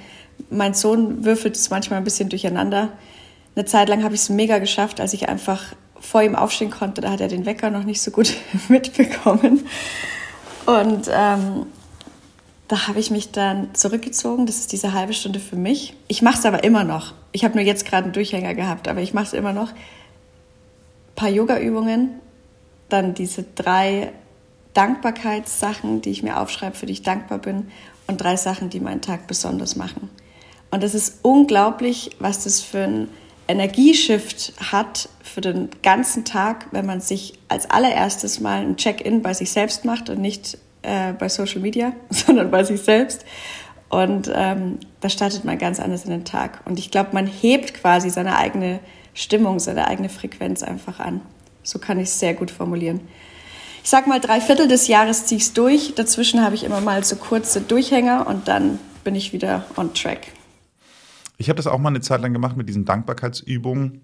Mein 0.51 0.75
Sohn 0.75 1.25
würfelt 1.25 1.57
es 1.57 1.71
manchmal 1.71 2.01
ein 2.01 2.05
bisschen 2.05 2.29
durcheinander 2.29 2.91
eine 3.57 3.65
Zeit 3.65 3.89
lang 3.89 4.03
habe 4.03 4.15
ich 4.15 4.23
es 4.23 4.29
mega 4.29 4.59
geschafft, 4.59 5.01
als 5.01 5.13
ich 5.13 5.29
einfach 5.29 5.75
vor 6.01 6.23
ihm 6.23 6.35
aufstehen 6.35 6.71
konnte. 6.71 7.01
Da 7.01 7.11
hat 7.11 7.21
er 7.21 7.29
den 7.29 7.47
Wecker 7.47 7.71
noch 7.71 7.85
nicht 7.85 8.03
so 8.03 8.11
gut 8.11 8.35
mitbekommen. 8.69 9.67
Und 10.67 11.09
ähm, 11.13 11.67
da 12.69 12.89
habe 12.89 12.99
ich 12.99 13.11
mich 13.11 13.33
dann 13.33 13.75
zurückgezogen. 13.75 14.47
Das 14.47 14.57
ist 14.57 14.73
diese 14.73 14.93
halbe 14.93 15.13
Stunde 15.13 15.41
für 15.41 15.57
mich. 15.57 15.95
Ich 16.09 16.23
mache 16.23 16.39
es 16.39 16.47
aber 16.47 16.65
immer 16.65 16.85
noch. 16.85 17.15
Ich 17.33 17.45
habe 17.45 17.55
nur 17.55 17.65
jetzt 17.65 17.85
gerade 17.85 18.05
einen 18.05 18.13
Durchhänger 18.13 18.55
gehabt, 18.55 18.89
aber 18.89 19.01
ich 19.01 19.15
mache 19.15 19.27
es 19.27 19.33
immer 19.33 19.53
noch. 19.53 19.71
Ein 19.71 21.17
paar 21.17 21.29
Yoga-Übungen, 21.29 22.11
dann 22.89 23.15
diese 23.15 23.45
drei 23.55 24.13
Dankbarkeitssachen, 24.73 26.01
die 26.01 26.11
ich 26.11 26.23
mir 26.23 26.41
aufschreibe, 26.41 26.77
für 26.77 26.87
die 26.87 26.93
ich 26.93 27.03
dankbar 27.03 27.39
bin, 27.39 27.69
und 28.07 28.21
drei 28.21 28.37
Sachen, 28.37 28.69
die 28.69 28.81
meinen 28.81 29.01
Tag 29.01 29.27
besonders 29.27 29.77
machen. 29.77 30.11
Und 30.71 30.83
es 30.83 30.95
ist 30.95 31.21
unglaublich, 31.23 32.11
was 32.19 32.45
das 32.45 32.61
für 32.61 32.85
ein 32.85 33.09
Energieshift 33.47 34.55
hat 34.73 35.09
für 35.23 35.41
den 35.41 35.69
ganzen 35.83 36.25
Tag, 36.25 36.67
wenn 36.71 36.87
man 36.87 37.01
sich 37.01 37.39
als 37.49 37.69
allererstes 37.69 38.41
mal 38.41 38.61
ein 38.61 38.77
Check-in 38.77 39.23
bei 39.23 39.35
sich 39.35 39.51
selbst 39.51 39.85
macht 39.85 40.09
und 40.09 40.21
nicht 40.21 40.59
äh, 40.83 41.13
bei 41.13 41.29
Social 41.29 41.61
Media, 41.61 41.93
sondern 42.11 42.51
bei 42.51 42.65
sich 42.65 42.81
selbst. 42.81 43.25
Und 43.91 44.31
ähm, 44.35 44.79
da 45.01 45.09
startet 45.09 45.45
man 45.45 45.59
ganz 45.59 45.79
anders 45.79 46.05
in 46.05 46.11
den 46.11 46.25
Tag. 46.25 46.61
Und 46.65 46.79
ich 46.79 46.91
glaube, 46.91 47.11
man 47.13 47.27
hebt 47.27 47.75
quasi 47.75 48.11
seine 48.11 48.37
eigene 48.37 48.81
Stimmung, 49.13 49.61
seine 49.61 49.87
eigene 49.87 50.09
Frequenz 50.09 50.63
einfach 50.63 50.99
an. 50.99 51.21
So 51.63 51.79
kann 51.79 51.99
ich 51.99 52.09
es 52.09 52.19
sehr 52.19 52.35
gut 52.35 52.51
formulieren. 52.51 53.01
Ich 53.83 53.91
sag 53.91 54.07
mal, 54.07 54.19
drei 54.19 54.41
Viertel 54.41 54.67
des 54.67 54.89
Jahres 54.89 55.27
ziehe 55.27 55.37
ich 55.37 55.45
es 55.45 55.53
durch. 55.53 55.95
Dazwischen 55.95 56.43
habe 56.43 56.55
ich 56.55 56.65
immer 56.65 56.81
mal 56.81 57.05
so 57.05 57.17
kurze 57.17 57.61
Durchhänger 57.61 58.27
und 58.27 58.49
dann 58.49 58.79
bin 59.05 59.15
ich 59.15 59.33
wieder 59.33 59.67
on 59.77 59.93
track. 59.93 60.29
Ich 61.45 61.51
habe 61.51 61.59
das 61.59 61.67
auch 61.67 61.79
mal 61.79 61.91
eine 61.91 62.01
Zeit 62.01 62.23
lang 62.23 62.33
gemacht 62.33 62.57
mit 62.57 62.71
diesen 62.71 62.87
Dankbarkeitsübungen. 62.87 64.01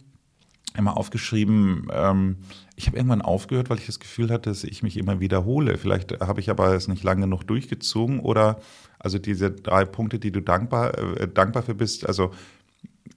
Immer 0.77 0.99
aufgeschrieben, 0.99 1.89
ähm, 1.91 2.37
ich 2.77 2.87
habe 2.87 2.99
irgendwann 2.99 3.23
aufgehört, 3.23 3.71
weil 3.71 3.79
ich 3.79 3.87
das 3.87 3.99
Gefühl 3.99 4.29
hatte, 4.29 4.51
dass 4.51 4.63
ich 4.63 4.83
mich 4.83 4.99
immer 4.99 5.21
wiederhole. 5.21 5.79
Vielleicht 5.79 6.21
habe 6.21 6.41
ich 6.41 6.51
aber 6.51 6.75
es 6.75 6.87
nicht 6.87 7.03
lange 7.03 7.23
genug 7.23 7.45
durchgezogen 7.45 8.21
oder 8.21 8.61
also 8.99 9.19
diese 9.19 9.51
drei 9.51 9.87
Punkte, 9.87 10.19
die 10.19 10.33
du 10.33 10.43
dankbar, 10.43 10.99
äh, 10.99 11.29
dankbar 11.29 11.63
für 11.63 11.75
bist, 11.75 12.07
also 12.07 12.31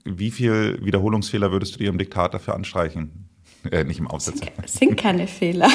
wie 0.06 0.30
viel 0.30 0.82
Wiederholungsfehler 0.82 1.52
würdest 1.52 1.74
du 1.74 1.80
dir 1.80 1.90
im 1.90 1.98
Diktat 1.98 2.32
dafür 2.32 2.54
anstreichen? 2.54 3.23
Äh, 3.70 3.84
nicht 3.84 3.98
im 3.98 4.08
Aufsatz. 4.08 4.40
Es 4.62 4.74
sind 4.74 4.96
keine 4.96 5.26
Fehler. 5.26 5.68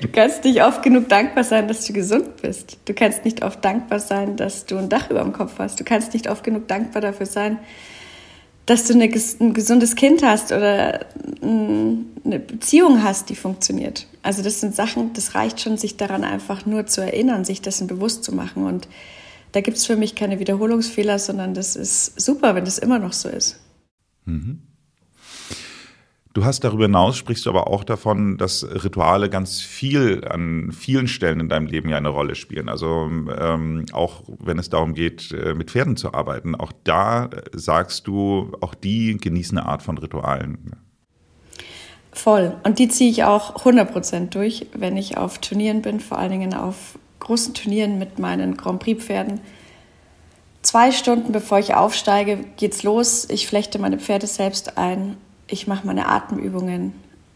Du 0.00 0.08
kannst 0.08 0.44
nicht 0.44 0.62
oft 0.62 0.82
genug 0.82 1.08
dankbar 1.08 1.44
sein, 1.44 1.68
dass 1.68 1.84
du 1.84 1.92
gesund 1.92 2.40
bist. 2.40 2.78
Du 2.86 2.94
kannst 2.94 3.24
nicht 3.24 3.42
oft 3.42 3.64
dankbar 3.64 4.00
sein, 4.00 4.36
dass 4.36 4.66
du 4.66 4.78
ein 4.78 4.88
Dach 4.88 5.10
über 5.10 5.22
dem 5.22 5.32
Kopf 5.32 5.58
hast. 5.58 5.78
Du 5.80 5.84
kannst 5.84 6.14
nicht 6.14 6.28
oft 6.28 6.44
genug 6.44 6.68
dankbar 6.68 7.02
dafür 7.02 7.26
sein, 7.26 7.58
dass 8.66 8.84
du 8.84 8.94
eine, 8.94 9.10
ein 9.40 9.54
gesundes 9.54 9.96
Kind 9.96 10.22
hast 10.22 10.52
oder 10.52 11.06
eine 11.42 12.38
Beziehung 12.38 13.02
hast, 13.02 13.28
die 13.28 13.34
funktioniert. 13.34 14.06
Also 14.22 14.42
das 14.42 14.60
sind 14.60 14.74
Sachen, 14.74 15.12
das 15.14 15.34
reicht 15.34 15.60
schon, 15.60 15.76
sich 15.76 15.96
daran 15.96 16.24
einfach 16.24 16.66
nur 16.66 16.86
zu 16.86 17.00
erinnern, 17.00 17.44
sich 17.44 17.62
dessen 17.62 17.86
bewusst 17.86 18.24
zu 18.24 18.34
machen. 18.34 18.64
Und 18.64 18.88
da 19.52 19.60
gibt 19.60 19.76
es 19.76 19.86
für 19.86 19.96
mich 19.96 20.14
keine 20.14 20.38
Wiederholungsfehler, 20.38 21.18
sondern 21.18 21.54
das 21.54 21.76
ist 21.76 22.20
super, 22.20 22.54
wenn 22.54 22.64
das 22.64 22.78
immer 22.78 22.98
noch 22.98 23.12
so 23.12 23.28
ist. 23.28 23.60
Mhm. 24.24 24.69
Du 26.32 26.44
hast 26.44 26.62
darüber 26.62 26.84
hinaus, 26.84 27.16
sprichst 27.16 27.44
du 27.46 27.50
aber 27.50 27.66
auch 27.66 27.82
davon, 27.82 28.38
dass 28.38 28.64
Rituale 28.64 29.28
ganz 29.28 29.60
viel 29.60 30.24
an 30.28 30.70
vielen 30.70 31.08
Stellen 31.08 31.40
in 31.40 31.48
deinem 31.48 31.66
Leben 31.66 31.88
ja 31.88 31.96
eine 31.96 32.10
Rolle 32.10 32.36
spielen. 32.36 32.68
Also 32.68 33.10
ähm, 33.10 33.86
auch 33.92 34.22
wenn 34.38 34.56
es 34.58 34.70
darum 34.70 34.94
geht, 34.94 35.32
äh, 35.32 35.54
mit 35.54 35.72
Pferden 35.72 35.96
zu 35.96 36.14
arbeiten, 36.14 36.54
auch 36.54 36.70
da 36.84 37.24
äh, 37.24 37.42
sagst 37.52 38.06
du, 38.06 38.52
auch 38.60 38.74
die 38.74 39.16
genießen 39.16 39.58
eine 39.58 39.68
Art 39.68 39.82
von 39.82 39.98
Ritualen. 39.98 40.76
Voll. 42.12 42.54
Und 42.62 42.78
die 42.78 42.86
ziehe 42.86 43.10
ich 43.10 43.24
auch 43.24 43.56
100% 43.64 44.28
durch, 44.30 44.66
wenn 44.72 44.96
ich 44.96 45.16
auf 45.16 45.38
Turnieren 45.38 45.82
bin, 45.82 45.98
vor 45.98 46.18
allen 46.18 46.30
Dingen 46.30 46.54
auf 46.54 46.96
großen 47.18 47.54
Turnieren 47.54 47.98
mit 47.98 48.20
meinen 48.20 48.56
Grand 48.56 48.78
Prix-Pferden. 48.78 49.40
Zwei 50.62 50.92
Stunden 50.92 51.32
bevor 51.32 51.58
ich 51.58 51.74
aufsteige, 51.74 52.44
geht's 52.56 52.84
los. 52.84 53.28
Ich 53.28 53.48
flechte 53.48 53.80
meine 53.80 53.98
Pferde 53.98 54.28
selbst 54.28 54.78
ein 54.78 55.16
ich 55.50 55.66
mache 55.66 55.86
meine 55.86 56.06
Atemübungen, 56.06 56.92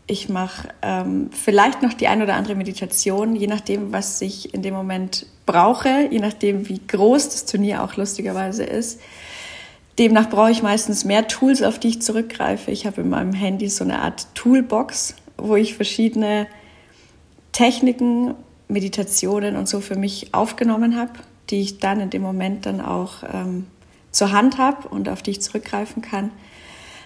ich 0.06 0.28
mache 0.28 0.68
ähm, 0.82 1.30
vielleicht 1.32 1.82
noch 1.82 1.94
die 1.94 2.08
ein 2.08 2.22
oder 2.22 2.34
andere 2.34 2.54
Meditation, 2.54 3.36
je 3.36 3.46
nachdem, 3.46 3.92
was 3.92 4.20
ich 4.20 4.52
in 4.52 4.62
dem 4.62 4.74
Moment 4.74 5.26
brauche, 5.46 6.08
je 6.10 6.18
nachdem, 6.18 6.68
wie 6.68 6.80
groß 6.86 7.30
das 7.30 7.46
Turnier 7.46 7.82
auch 7.82 7.96
lustigerweise 7.96 8.64
ist. 8.64 9.00
Demnach 9.98 10.28
brauche 10.28 10.50
ich 10.50 10.62
meistens 10.62 11.04
mehr 11.04 11.26
Tools, 11.28 11.62
auf 11.62 11.78
die 11.78 11.88
ich 11.88 12.02
zurückgreife. 12.02 12.70
Ich 12.70 12.84
habe 12.84 13.00
in 13.00 13.08
meinem 13.08 13.32
Handy 13.32 13.68
so 13.68 13.84
eine 13.84 14.00
Art 14.00 14.26
Toolbox, 14.34 15.14
wo 15.38 15.56
ich 15.56 15.74
verschiedene 15.74 16.48
Techniken, 17.52 18.34
Meditationen 18.68 19.56
und 19.56 19.68
so 19.68 19.80
für 19.80 19.96
mich 19.96 20.34
aufgenommen 20.34 20.98
habe, 20.98 21.12
die 21.50 21.60
ich 21.60 21.78
dann 21.78 22.00
in 22.00 22.10
dem 22.10 22.22
Moment 22.22 22.66
dann 22.66 22.80
auch 22.80 23.22
ähm, 23.32 23.66
zur 24.10 24.32
Hand 24.32 24.58
habe 24.58 24.88
und 24.88 25.08
auf 25.08 25.22
die 25.22 25.32
ich 25.32 25.42
zurückgreifen 25.42 26.02
kann. 26.02 26.30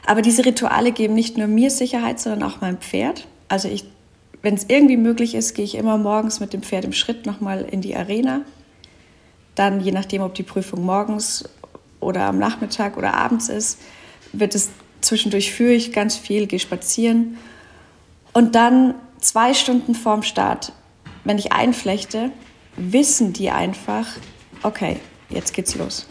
Aber 0.08 0.22
diese 0.22 0.46
Rituale 0.46 0.90
geben 0.90 1.12
nicht 1.12 1.36
nur 1.36 1.48
mir 1.48 1.70
Sicherheit, 1.70 2.18
sondern 2.18 2.42
auch 2.50 2.62
meinem 2.62 2.78
Pferd. 2.78 3.26
Also 3.48 3.68
ich, 3.68 3.84
wenn 4.40 4.54
es 4.54 4.64
irgendwie 4.66 4.96
möglich 4.96 5.34
ist, 5.34 5.52
gehe 5.52 5.66
ich 5.66 5.74
immer 5.74 5.98
morgens 5.98 6.40
mit 6.40 6.54
dem 6.54 6.62
Pferd 6.62 6.86
im 6.86 6.94
Schritt 6.94 7.26
nochmal 7.26 7.60
in 7.70 7.82
die 7.82 7.94
Arena. 7.94 8.40
Dann, 9.54 9.80
je 9.80 9.92
nachdem, 9.92 10.22
ob 10.22 10.32
die 10.32 10.44
Prüfung 10.44 10.82
morgens 10.82 11.44
oder 12.00 12.22
am 12.22 12.38
Nachmittag 12.38 12.96
oder 12.96 13.12
abends 13.12 13.50
ist, 13.50 13.80
wird 14.32 14.54
es 14.54 14.70
zwischendurch 15.02 15.52
führe 15.52 15.74
ich 15.74 15.92
ganz 15.92 16.16
viel, 16.16 16.46
gehe 16.46 16.58
spazieren. 16.58 17.36
Und 18.32 18.54
dann 18.54 18.94
zwei 19.20 19.52
Stunden 19.52 19.94
vorm 19.94 20.22
Start, 20.22 20.72
wenn 21.24 21.36
ich 21.36 21.52
einflechte, 21.52 22.30
wissen 22.76 23.34
die 23.34 23.50
einfach, 23.50 24.06
okay, 24.62 25.00
jetzt 25.28 25.52
geht's 25.52 25.74
los. 25.74 26.06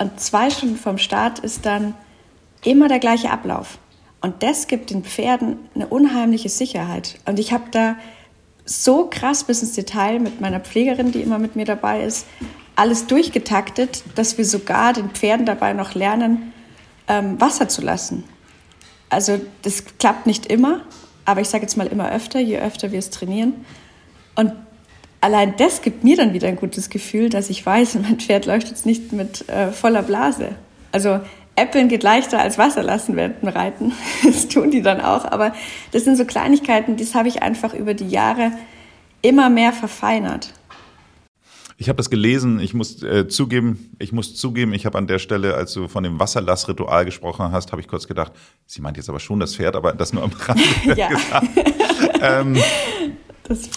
Und 0.00 0.18
zwei 0.18 0.50
Stunden 0.50 0.74
vorm 0.74 0.98
Start 0.98 1.38
ist 1.38 1.64
dann 1.64 1.94
immer 2.64 2.88
der 2.88 2.98
gleiche 2.98 3.30
Ablauf. 3.30 3.78
Und 4.20 4.42
das 4.42 4.66
gibt 4.66 4.90
den 4.90 5.04
Pferden 5.04 5.56
eine 5.74 5.86
unheimliche 5.86 6.48
Sicherheit. 6.48 7.18
Und 7.26 7.38
ich 7.38 7.52
habe 7.52 7.64
da 7.70 7.96
so 8.64 9.06
krass 9.06 9.44
bis 9.44 9.62
ins 9.62 9.74
Detail 9.74 10.18
mit 10.18 10.40
meiner 10.40 10.60
Pflegerin, 10.60 11.12
die 11.12 11.20
immer 11.20 11.38
mit 11.38 11.54
mir 11.54 11.64
dabei 11.64 12.02
ist, 12.02 12.26
alles 12.74 13.06
durchgetaktet, 13.06 14.02
dass 14.16 14.36
wir 14.36 14.44
sogar 14.44 14.92
den 14.92 15.10
Pferden 15.10 15.46
dabei 15.46 15.72
noch 15.72 15.94
lernen, 15.94 16.52
ähm, 17.08 17.40
Wasser 17.40 17.68
zu 17.68 17.82
lassen. 17.82 18.24
Also 19.08 19.40
das 19.62 19.84
klappt 19.98 20.26
nicht 20.26 20.46
immer, 20.46 20.82
aber 21.24 21.40
ich 21.40 21.48
sage 21.48 21.62
jetzt 21.62 21.76
mal 21.76 21.86
immer 21.86 22.10
öfter, 22.10 22.40
je 22.40 22.58
öfter 22.58 22.92
wir 22.92 22.98
es 22.98 23.10
trainieren. 23.10 23.54
Und 24.34 24.52
allein 25.20 25.54
das 25.56 25.82
gibt 25.82 26.04
mir 26.04 26.16
dann 26.16 26.32
wieder 26.32 26.48
ein 26.48 26.56
gutes 26.56 26.90
Gefühl, 26.90 27.28
dass 27.28 27.48
ich 27.50 27.64
weiß, 27.64 27.94
mein 28.02 28.18
Pferd 28.18 28.46
läuft 28.46 28.68
jetzt 28.68 28.86
nicht 28.86 29.12
mit 29.12 29.48
äh, 29.48 29.70
voller 29.72 30.02
Blase. 30.02 30.56
Also 30.92 31.20
Äppeln 31.56 31.88
geht 31.88 32.02
leichter 32.02 32.38
als 32.38 32.58
Wasser 32.58 32.82
lassen 32.82 33.16
dem 33.16 33.48
Reiten. 33.48 33.92
Das 34.24 34.48
tun 34.48 34.70
die 34.70 34.82
dann 34.82 35.00
auch. 35.00 35.24
Aber 35.24 35.54
das 35.92 36.04
sind 36.04 36.16
so 36.16 36.24
Kleinigkeiten, 36.24 36.96
das 36.96 37.14
habe 37.14 37.28
ich 37.28 37.42
einfach 37.42 37.74
über 37.74 37.94
die 37.94 38.08
Jahre 38.08 38.52
immer 39.22 39.50
mehr 39.50 39.72
verfeinert. 39.72 40.52
Ich 41.78 41.88
habe 41.90 41.96
das 41.98 42.08
gelesen, 42.08 42.58
ich 42.58 42.72
muss 42.72 43.02
äh, 43.02 43.28
zugeben, 43.28 43.94
ich 43.98 44.10
muss 44.12 44.34
zugeben, 44.34 44.72
ich 44.72 44.86
habe 44.86 44.96
an 44.96 45.06
der 45.06 45.18
Stelle, 45.18 45.54
als 45.54 45.74
du 45.74 45.88
von 45.88 46.04
dem 46.04 46.18
Wasserlassritual 46.18 47.04
gesprochen 47.04 47.52
hast, 47.52 47.70
habe 47.72 47.82
ich 47.82 47.88
kurz 47.88 48.06
gedacht, 48.06 48.32
sie 48.64 48.80
meint 48.80 48.96
jetzt 48.96 49.10
aber 49.10 49.20
schon 49.20 49.40
das 49.40 49.56
Pferd, 49.56 49.76
aber 49.76 49.92
das 49.92 50.14
nur 50.14 50.22
am 50.22 50.30
Rand 50.32 50.60
gesagt. 50.84 51.48
ähm, 52.22 52.56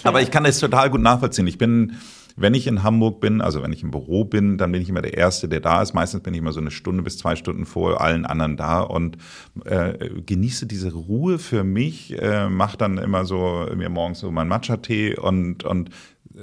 aber 0.04 0.22
ich 0.22 0.32
kann 0.32 0.46
das 0.46 0.60
total 0.60 0.89
gut 0.89 1.02
nachvollziehen. 1.02 1.46
Ich 1.48 1.58
bin 1.58 1.98
wenn 2.39 2.54
ich 2.54 2.67
in 2.67 2.84
Hamburg 2.84 3.19
bin, 3.19 3.41
also 3.41 3.62
wenn 3.62 3.73
ich 3.73 3.84
im 3.84 3.91
Büro 3.91 4.23
bin, 4.25 4.58
dann 4.58 4.71
bin 4.71 4.82
ich 4.82 4.89
immer 4.89 5.02
der 5.02 5.17
Erste, 5.17 5.49
der 5.49 5.60
da 5.60 5.82
ist. 5.82 5.93
Meistens 5.93 6.23
bin 6.23 6.34
ich 6.34 6.39
immer 6.39 6.54
so 6.54 6.60
eine 6.60 6.71
Stunde 6.71 7.04
bis 7.04 7.17
zwei 7.17 7.36
Stunden 7.36 7.65
vor 7.65 8.02
allen 8.02 8.25
anderen 8.25 8.58
da 8.58 8.82
und 8.82 9.17
äh, 9.65 10.10
genieße 10.25 10.65
diese 10.65 10.93
Ruhe 10.93 11.39
für 11.39 11.63
mich, 11.63 12.19
äh, 12.21 12.49
mache 12.49 12.78
dann 12.78 12.97
immer 12.97 13.25
so 13.25 13.67
mir 13.75 13.89
morgens 13.89 14.19
so 14.19 14.32
meinen 14.32 14.49
Matcha-Tee 14.49 15.17
und, 15.17 15.63
und 15.63 15.89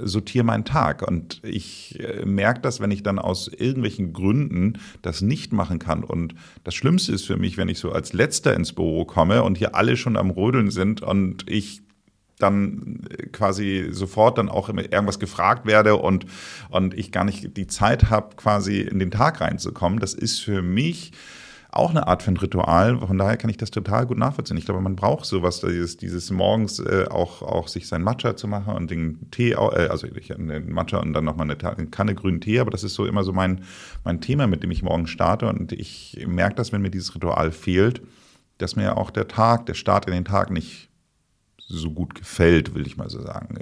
sortiere 0.02 0.44
meinen 0.44 0.64
Tag. 0.64 1.06
Und 1.06 1.40
ich 1.42 1.98
äh, 2.00 2.24
merke 2.24 2.60
das, 2.60 2.80
wenn 2.80 2.90
ich 2.90 3.02
dann 3.02 3.18
aus 3.18 3.48
irgendwelchen 3.48 4.12
Gründen 4.12 4.78
das 5.02 5.22
nicht 5.22 5.52
machen 5.52 5.78
kann. 5.78 6.04
Und 6.04 6.34
das 6.64 6.74
Schlimmste 6.74 7.12
ist 7.12 7.26
für 7.26 7.36
mich, 7.36 7.56
wenn 7.56 7.68
ich 7.68 7.78
so 7.78 7.92
als 7.92 8.12
Letzter 8.12 8.54
ins 8.54 8.72
Büro 8.72 9.04
komme 9.04 9.42
und 9.42 9.58
hier 9.58 9.74
alle 9.74 9.96
schon 9.96 10.16
am 10.16 10.30
Rödeln 10.30 10.70
sind 10.70 11.02
und 11.02 11.48
ich 11.48 11.85
dann 12.38 13.00
quasi 13.32 13.88
sofort 13.90 14.38
dann 14.38 14.48
auch 14.48 14.68
irgendwas 14.68 15.18
gefragt 15.18 15.66
werde 15.66 15.96
und, 15.96 16.26
und 16.70 16.94
ich 16.94 17.12
gar 17.12 17.24
nicht 17.24 17.56
die 17.56 17.66
Zeit 17.66 18.10
habe, 18.10 18.36
quasi 18.36 18.80
in 18.80 18.98
den 18.98 19.10
Tag 19.10 19.40
reinzukommen. 19.40 20.00
Das 20.00 20.14
ist 20.14 20.40
für 20.40 20.62
mich 20.62 21.12
auch 21.76 21.90
eine 21.90 22.06
Art 22.06 22.22
von 22.22 22.36
Ritual. 22.36 22.98
Von 22.98 23.18
daher 23.18 23.36
kann 23.36 23.50
ich 23.50 23.58
das 23.58 23.70
total 23.70 24.06
gut 24.06 24.18
nachvollziehen. 24.18 24.56
Ich 24.56 24.64
glaube, 24.64 24.80
man 24.80 24.96
braucht 24.96 25.26
sowas, 25.26 25.60
dieses, 25.60 25.96
dieses 25.96 26.30
morgens 26.30 26.78
äh, 26.78 27.06
auch, 27.10 27.42
auch 27.42 27.68
sich 27.68 27.86
sein 27.86 28.02
Matcha 28.02 28.36
zu 28.36 28.48
machen 28.48 28.74
und 28.74 28.90
den 28.90 29.30
Tee, 29.30 29.52
äh, 29.52 29.88
also 29.88 30.06
ich 30.06 30.34
einen 30.34 30.72
Matcha 30.72 30.98
und 30.98 31.12
dann 31.12 31.24
nochmal 31.24 31.50
eine, 31.50 31.76
eine 31.76 31.86
Kanne 31.88 32.14
grünen 32.14 32.40
Tee. 32.40 32.60
Aber 32.60 32.70
das 32.70 32.84
ist 32.84 32.94
so 32.94 33.04
immer 33.04 33.24
so 33.24 33.32
mein, 33.32 33.64
mein 34.04 34.20
Thema, 34.20 34.46
mit 34.46 34.62
dem 34.62 34.70
ich 34.70 34.82
morgen 34.82 35.06
starte. 35.06 35.48
Und 35.48 35.72
ich 35.72 36.24
merke 36.26 36.54
das, 36.56 36.72
wenn 36.72 36.82
mir 36.82 36.90
dieses 36.90 37.14
Ritual 37.14 37.52
fehlt, 37.52 38.00
dass 38.58 38.76
mir 38.76 38.96
auch 38.96 39.10
der 39.10 39.28
Tag, 39.28 39.66
der 39.66 39.74
Start 39.74 40.06
in 40.06 40.12
den 40.12 40.24
Tag 40.24 40.50
nicht 40.50 40.88
so 41.68 41.90
gut 41.90 42.14
gefällt, 42.14 42.74
will 42.74 42.86
ich 42.86 42.96
mal 42.96 43.10
so 43.10 43.20
sagen. 43.20 43.58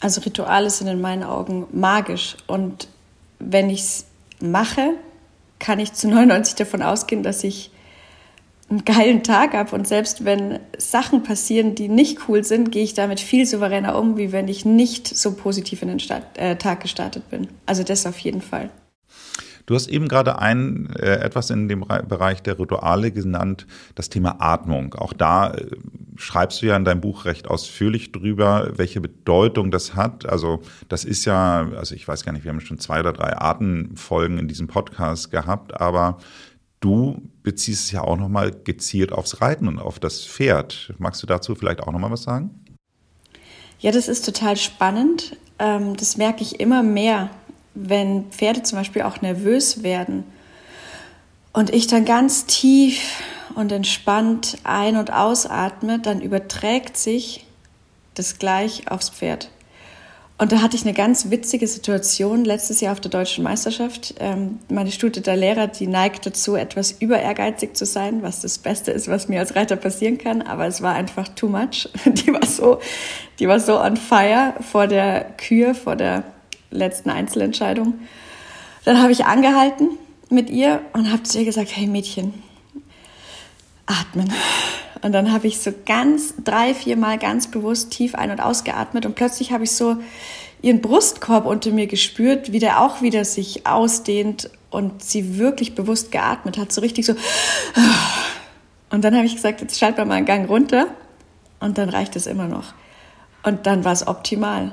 Also 0.00 0.20
Rituale 0.20 0.68
sind 0.70 0.88
in 0.88 1.00
meinen 1.00 1.22
Augen 1.22 1.66
magisch 1.72 2.36
und 2.46 2.88
wenn 3.38 3.70
ich 3.70 3.80
es 3.80 4.06
mache, 4.40 4.94
kann 5.58 5.78
ich 5.78 5.92
zu 5.92 6.08
99 6.10 6.56
davon 6.56 6.82
ausgehen, 6.82 7.22
dass 7.22 7.44
ich 7.44 7.70
einen 8.68 8.84
geilen 8.84 9.22
Tag 9.22 9.52
habe 9.52 9.74
und 9.74 9.86
selbst 9.86 10.24
wenn 10.24 10.58
Sachen 10.78 11.22
passieren, 11.22 11.74
die 11.74 11.88
nicht 11.88 12.28
cool 12.28 12.42
sind, 12.42 12.72
gehe 12.72 12.82
ich 12.82 12.94
damit 12.94 13.20
viel 13.20 13.44
souveräner 13.44 13.98
um, 13.98 14.16
wie 14.16 14.32
wenn 14.32 14.48
ich 14.48 14.64
nicht 14.64 15.06
so 15.06 15.34
positiv 15.34 15.82
in 15.82 15.88
den 15.88 16.00
Start, 16.00 16.38
äh, 16.38 16.56
Tag 16.56 16.80
gestartet 16.80 17.28
bin. 17.28 17.48
Also 17.66 17.82
das 17.82 18.06
auf 18.06 18.18
jeden 18.18 18.40
Fall. 18.40 18.70
Du 19.66 19.74
hast 19.74 19.88
eben 19.88 20.08
gerade 20.08 20.38
ein 20.38 20.90
äh, 20.96 21.16
etwas 21.16 21.50
in 21.50 21.68
dem 21.68 21.80
Bereich 22.08 22.42
der 22.42 22.58
Rituale 22.58 23.12
genannt, 23.12 23.66
das 23.94 24.08
Thema 24.08 24.36
Atmung. 24.40 24.94
Auch 24.94 25.12
da 25.12 25.52
äh, 25.54 25.66
schreibst 26.16 26.62
du 26.62 26.66
ja 26.66 26.76
in 26.76 26.84
deinem 26.84 27.00
Buch 27.00 27.24
recht 27.24 27.48
ausführlich 27.48 28.12
drüber, 28.12 28.72
welche 28.76 29.00
Bedeutung 29.00 29.70
das 29.70 29.94
hat. 29.94 30.28
Also 30.28 30.62
das 30.88 31.04
ist 31.04 31.24
ja, 31.24 31.68
also 31.76 31.94
ich 31.94 32.06
weiß 32.06 32.24
gar 32.24 32.32
nicht, 32.32 32.44
wir 32.44 32.50
haben 32.50 32.60
schon 32.60 32.78
zwei 32.78 33.00
oder 33.00 33.12
drei 33.12 33.36
Artenfolgen 33.36 34.38
in 34.38 34.48
diesem 34.48 34.66
Podcast 34.66 35.30
gehabt, 35.30 35.80
aber 35.80 36.18
du 36.80 37.22
beziehst 37.42 37.84
es 37.84 37.92
ja 37.92 38.02
auch 38.02 38.16
nochmal 38.16 38.50
gezielt 38.64 39.12
aufs 39.12 39.40
Reiten 39.40 39.68
und 39.68 39.78
auf 39.78 39.98
das 39.98 40.24
Pferd. 40.24 40.92
Magst 40.98 41.22
du 41.22 41.26
dazu 41.26 41.54
vielleicht 41.54 41.80
auch 41.80 41.92
nochmal 41.92 42.10
was 42.10 42.22
sagen? 42.22 42.50
Ja, 43.78 43.90
das 43.90 44.08
ist 44.08 44.24
total 44.24 44.56
spannend. 44.56 45.36
Ähm, 45.58 45.96
das 45.96 46.16
merke 46.16 46.42
ich 46.42 46.60
immer 46.60 46.82
mehr, 46.82 47.30
wenn 47.74 48.24
Pferde 48.30 48.62
zum 48.62 48.78
Beispiel 48.78 49.02
auch 49.02 49.20
nervös 49.20 49.82
werden 49.82 50.24
und 51.52 51.70
ich 51.70 51.86
dann 51.86 52.04
ganz 52.04 52.46
tief 52.46 53.22
und 53.54 53.72
entspannt 53.72 54.58
ein- 54.64 54.96
und 54.96 55.12
ausatme, 55.12 55.98
dann 55.98 56.20
überträgt 56.20 56.96
sich 56.96 57.46
das 58.14 58.38
gleich 58.38 58.90
aufs 58.90 59.10
Pferd. 59.10 59.50
Und 60.42 60.50
da 60.50 60.60
hatte 60.60 60.76
ich 60.76 60.82
eine 60.82 60.92
ganz 60.92 61.30
witzige 61.30 61.68
Situation 61.68 62.44
letztes 62.44 62.80
Jahr 62.80 62.94
auf 62.94 63.00
der 63.00 63.12
deutschen 63.12 63.44
Meisterschaft. 63.44 64.14
Ähm, 64.18 64.58
meine 64.68 64.90
Stute 64.90 65.20
der 65.20 65.36
Lehrer, 65.36 65.68
die 65.68 65.86
neigt 65.86 66.26
dazu, 66.26 66.56
etwas 66.56 66.90
über 66.90 67.20
ehrgeizig 67.20 67.76
zu 67.76 67.86
sein, 67.86 68.22
was 68.22 68.40
das 68.40 68.58
Beste 68.58 68.90
ist, 68.90 69.06
was 69.06 69.28
mir 69.28 69.38
als 69.38 69.54
Reiter 69.54 69.76
passieren 69.76 70.18
kann. 70.18 70.42
Aber 70.42 70.66
es 70.66 70.82
war 70.82 70.94
einfach 70.94 71.28
too 71.28 71.46
much. 71.46 71.88
Die 72.06 72.32
war 72.32 72.44
so, 72.44 72.80
die 73.38 73.46
war 73.46 73.60
so 73.60 73.80
on 73.80 73.96
fire 73.96 74.54
vor 74.68 74.88
der 74.88 75.26
Kür, 75.36 75.76
vor 75.76 75.94
der 75.94 76.24
letzten 76.72 77.10
Einzelentscheidung. 77.10 77.94
Dann 78.84 79.00
habe 79.00 79.12
ich 79.12 79.24
angehalten 79.24 79.90
mit 80.28 80.50
ihr 80.50 80.80
und 80.92 81.12
habe 81.12 81.22
zu 81.22 81.38
ihr 81.38 81.44
gesagt, 81.44 81.76
hey 81.76 81.86
Mädchen, 81.86 82.34
atmen. 83.86 84.32
Und 85.02 85.12
dann 85.12 85.32
habe 85.32 85.46
ich 85.46 85.58
so 85.60 85.72
ganz 85.84 86.34
drei, 86.42 86.74
vier 86.74 86.96
Mal 86.96 87.18
ganz 87.18 87.50
bewusst 87.50 87.90
tief 87.90 88.14
ein- 88.14 88.30
und 88.30 88.40
ausgeatmet 88.40 89.04
und 89.04 89.14
plötzlich 89.14 89.52
habe 89.52 89.64
ich 89.64 89.72
so 89.72 89.96
ihren 90.62 90.80
Brustkorb 90.80 91.44
unter 91.44 91.70
mir 91.70 91.88
gespürt, 91.88 92.52
wie 92.52 92.60
der 92.60 92.80
auch 92.80 93.02
wieder 93.02 93.24
sich 93.24 93.66
ausdehnt 93.66 94.48
und 94.70 95.02
sie 95.02 95.38
wirklich 95.38 95.74
bewusst 95.74 96.12
geatmet 96.12 96.56
hat, 96.56 96.72
so 96.72 96.80
richtig 96.80 97.04
so. 97.04 97.14
Und 98.90 99.04
dann 99.04 99.16
habe 99.16 99.26
ich 99.26 99.34
gesagt, 99.34 99.60
jetzt 99.60 99.78
schalten 99.78 99.98
wir 99.98 100.04
mal 100.04 100.14
einen 100.14 100.26
Gang 100.26 100.48
runter 100.48 100.86
und 101.60 101.78
dann 101.78 101.88
reicht 101.88 102.14
es 102.14 102.26
immer 102.26 102.46
noch. 102.46 102.74
Und 103.42 103.66
dann 103.66 103.84
war 103.84 103.92
es 103.92 104.06
optimal. 104.06 104.72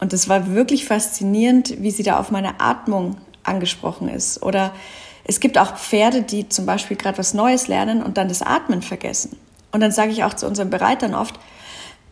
Und 0.00 0.12
es 0.12 0.28
war 0.28 0.54
wirklich 0.54 0.84
faszinierend, 0.84 1.82
wie 1.82 1.90
sie 1.90 2.02
da 2.02 2.18
auf 2.18 2.30
meine 2.30 2.60
Atmung 2.60 3.16
angesprochen 3.42 4.08
ist. 4.08 4.42
Oder 4.42 4.72
es 5.24 5.40
gibt 5.40 5.58
auch 5.58 5.76
Pferde, 5.76 6.22
die 6.22 6.48
zum 6.48 6.66
Beispiel 6.66 6.96
gerade 6.96 7.18
was 7.18 7.34
Neues 7.34 7.68
lernen 7.68 8.02
und 8.02 8.16
dann 8.16 8.28
das 8.28 8.42
Atmen 8.42 8.82
vergessen. 8.82 9.36
Und 9.72 9.80
dann 9.80 9.92
sage 9.92 10.12
ich 10.12 10.24
auch 10.24 10.34
zu 10.34 10.46
unseren 10.46 10.70
Bereitern 10.70 11.14
oft, 11.14 11.38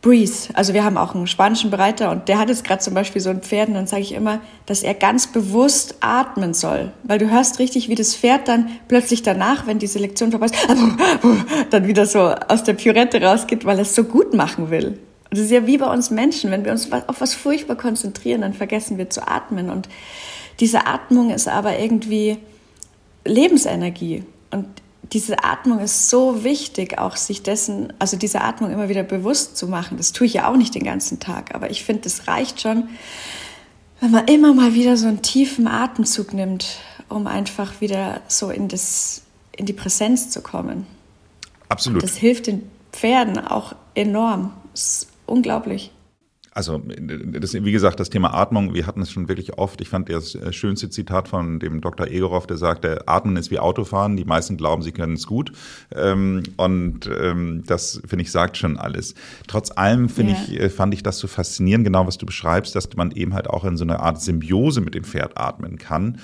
breathe. 0.03 0.33
Also 0.55 0.75
wir 0.75 0.85
haben 0.85 0.97
auch 0.97 1.15
einen 1.15 1.27
spanischen 1.27 1.71
Bereiter 1.71 2.11
und 2.11 2.29
der 2.29 2.39
hat 2.39 2.49
jetzt 2.49 2.65
gerade 2.65 2.81
zum 2.81 2.95
Beispiel 2.95 3.21
so 3.21 3.31
ein 3.31 3.41
Pferd 3.41 3.69
und 3.69 3.75
dann 3.75 3.87
sage 3.87 4.03
ich 4.03 4.13
immer, 4.13 4.41
dass 4.67 4.83
er 4.83 4.95
ganz 4.95 5.27
bewusst 5.27 5.97
atmen 6.01 6.55
soll. 6.55 6.93
Weil 7.03 7.19
du 7.19 7.31
hörst 7.31 7.59
richtig, 7.59 7.89
wie 7.89 7.95
das 7.95 8.15
Pferd 8.15 8.47
dann 8.47 8.71
plötzlich 8.89 9.23
danach, 9.23 9.67
wenn 9.67 9.79
diese 9.79 9.99
Lektion 9.99 10.31
vorbei 10.31 10.47
ist, 10.47 10.55
dann 11.71 11.87
wieder 11.87 12.07
so 12.07 12.21
aus 12.21 12.63
der 12.63 12.75
Purette 12.75 13.23
rausgeht, 13.23 13.65
weil 13.65 13.79
er 13.79 13.83
es 13.83 13.95
so 13.95 14.05
gut 14.05 14.35
machen 14.35 14.71
will. 14.71 14.99
Und 15.31 15.39
das 15.39 15.47
ist 15.47 15.51
ja 15.51 15.67
wie 15.67 15.79
bei 15.79 15.93
uns 15.93 16.11
Menschen, 16.11 16.51
wenn 16.51 16.65
wir 16.65 16.73
uns 16.73 16.91
auf 16.93 17.21
was 17.21 17.35
furchtbar 17.35 17.77
konzentrieren, 17.77 18.43
dann 18.43 18.55
vergessen 18.55 18.99
wir 18.99 19.11
zu 19.11 19.27
atmen. 19.27 19.71
Und 19.71 19.89
diese 20.61 20.87
Atmung 20.87 21.31
ist 21.31 21.49
aber 21.49 21.79
irgendwie 21.79 22.39
Lebensenergie. 23.25 24.25
Und 24.51 24.67
diese 25.13 25.45
Atmung 25.45 25.81
ist 25.81 26.11
so 26.11 26.45
wichtig, 26.45 26.99
auch 26.99 27.17
sich 27.17 27.43
dessen, 27.43 27.93
also 27.99 28.17
diese 28.17 28.41
Atmung 28.41 28.71
immer 28.71 28.89
wieder 28.89 29.03
bewusst 29.03 29.57
zu 29.57 29.69
machen. 29.69 29.97
Das 29.97 30.13
tue 30.13 30.27
ich 30.27 30.35
ja 30.35 30.51
auch 30.51 30.57
nicht 30.57 30.75
den 30.75 30.85
ganzen 30.85 31.21
Tag, 31.21 31.55
aber 31.55 31.71
ich 31.71 31.85
finde, 31.85 32.07
es 32.07 32.27
reicht 32.29 32.61
schon, 32.61 32.89
wenn 34.01 34.11
man 34.11 34.27
immer 34.27 34.53
mal 34.53 34.75
wieder 34.75 34.97
so 34.97 35.07
einen 35.07 35.23
tiefen 35.23 35.69
Atemzug 35.69 36.35
nimmt, 36.35 36.79
um 37.09 37.27
einfach 37.27 37.81
wieder 37.81 38.21
so 38.29 38.51
in, 38.51 38.69
das, 38.69 39.23
in 39.57 39.67
die 39.67 39.73
Präsenz 39.73 40.31
zu 40.31 40.43
kommen. 40.43 40.87
Absolut. 41.69 42.03
das 42.03 42.17
hilft 42.17 42.47
den 42.47 42.71
Pferden 42.93 43.39
auch 43.39 43.75
enorm. 43.95 44.53
Unglaublich. 45.27 45.93
Also, 46.57 46.81
das, 46.89 47.53
wie 47.53 47.71
gesagt, 47.71 48.01
das 48.01 48.09
Thema 48.09 48.33
Atmung, 48.33 48.73
wir 48.73 48.87
hatten 48.87 49.03
es 49.03 49.11
schon 49.11 49.29
wirklich 49.29 49.59
oft. 49.59 49.83
Ich 49.83 49.91
fand 49.91 50.09
das 50.09 50.35
äh, 50.35 50.55
schönste 50.55 50.89
Zitat 50.89 51.29
von 51.29 51.61
dem 51.61 51.83
Dr. 51.83 52.07
Egorov, 52.07 52.47
der 52.47 52.57
sagte, 52.57 53.07
Atmen 53.07 53.37
ist 53.37 53.51
wie 53.51 53.59
Autofahren. 53.59 54.17
Die 54.17 54.25
meisten 54.25 54.57
glauben, 54.57 54.81
sie 54.81 54.93
können 54.93 55.13
es 55.13 55.27
gut. 55.27 55.53
Ähm, 55.95 56.45
und 56.57 57.11
ähm, 57.15 57.63
das, 57.67 58.01
finde 58.07 58.23
ich, 58.23 58.31
sagt 58.31 58.57
schon 58.57 58.79
alles. 58.79 59.15
Trotz 59.47 59.71
allem, 59.71 60.09
finde 60.09 60.33
ja. 60.33 60.39
ich, 60.49 60.59
äh, 60.59 60.71
fand 60.71 60.95
ich 60.95 61.03
das 61.03 61.19
so 61.19 61.27
faszinierend, 61.27 61.85
genau 61.85 62.07
was 62.07 62.17
du 62.17 62.25
beschreibst, 62.25 62.75
dass 62.75 62.89
man 62.97 63.11
eben 63.11 63.35
halt 63.35 63.51
auch 63.51 63.67
in 63.67 63.77
so 63.77 63.85
einer 63.85 64.01
Art 64.01 64.23
Symbiose 64.23 64.81
mit 64.81 64.95
dem 64.95 65.05
Pferd 65.05 65.37
atmen 65.37 65.77
kann 65.77 66.17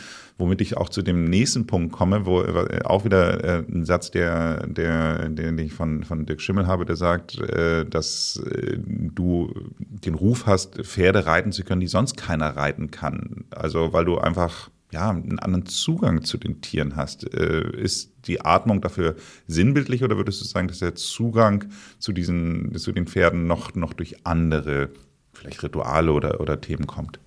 womit 0.43 0.61
ich 0.61 0.77
auch 0.77 0.89
zu 0.89 1.03
dem 1.03 1.25
nächsten 1.25 1.67
Punkt 1.67 1.93
komme, 1.93 2.27
wo 2.27 2.43
äh, 2.43 2.81
auch 2.85 3.05
wieder 3.05 3.45
äh, 3.45 3.65
ein 3.71 3.85
Satz, 3.85 4.11
der, 4.11 4.67
der, 4.67 5.29
den 5.29 5.57
ich 5.59 5.73
von, 5.73 6.03
von 6.03 6.27
Dirk 6.27 6.41
Schimmel 6.41 6.67
habe, 6.67 6.85
der 6.85 6.97
sagt, 6.97 7.39
äh, 7.39 7.87
dass 7.87 8.43
äh, 8.51 8.77
du 8.77 9.55
den 9.79 10.15
Ruf 10.15 10.47
hast, 10.47 10.75
Pferde 10.83 11.27
reiten 11.27 11.53
zu 11.53 11.63
können, 11.63 11.81
die 11.81 11.87
sonst 11.87 12.17
keiner 12.17 12.57
reiten 12.57 12.91
kann. 12.91 13.45
Also 13.51 13.93
weil 13.93 14.05
du 14.05 14.19
einfach 14.19 14.69
ja, 14.93 15.11
einen 15.11 15.39
anderen 15.39 15.67
Zugang 15.67 16.23
zu 16.23 16.37
den 16.37 16.61
Tieren 16.61 16.97
hast. 16.97 17.33
Äh, 17.33 17.71
ist 17.77 18.13
die 18.27 18.43
Atmung 18.43 18.81
dafür 18.81 19.17
sinnbildlich 19.47 20.03
oder 20.03 20.17
würdest 20.17 20.41
du 20.41 20.45
sagen, 20.45 20.69
dass 20.69 20.81
der 20.81 20.97
Zugang 20.97 21.67
zu 21.99 22.13
diesen, 22.13 22.77
zu 22.77 22.93
den 22.93 23.07
Pferden 23.07 23.47
noch, 23.47 23.75
noch 23.75 23.95
durch 23.95 24.27
andere, 24.27 24.91
vielleicht 25.33 25.63
Rituale 25.63 26.13
oder, 26.13 26.41
oder 26.41 26.61
Themen 26.61 26.87
kommt? 26.87 27.21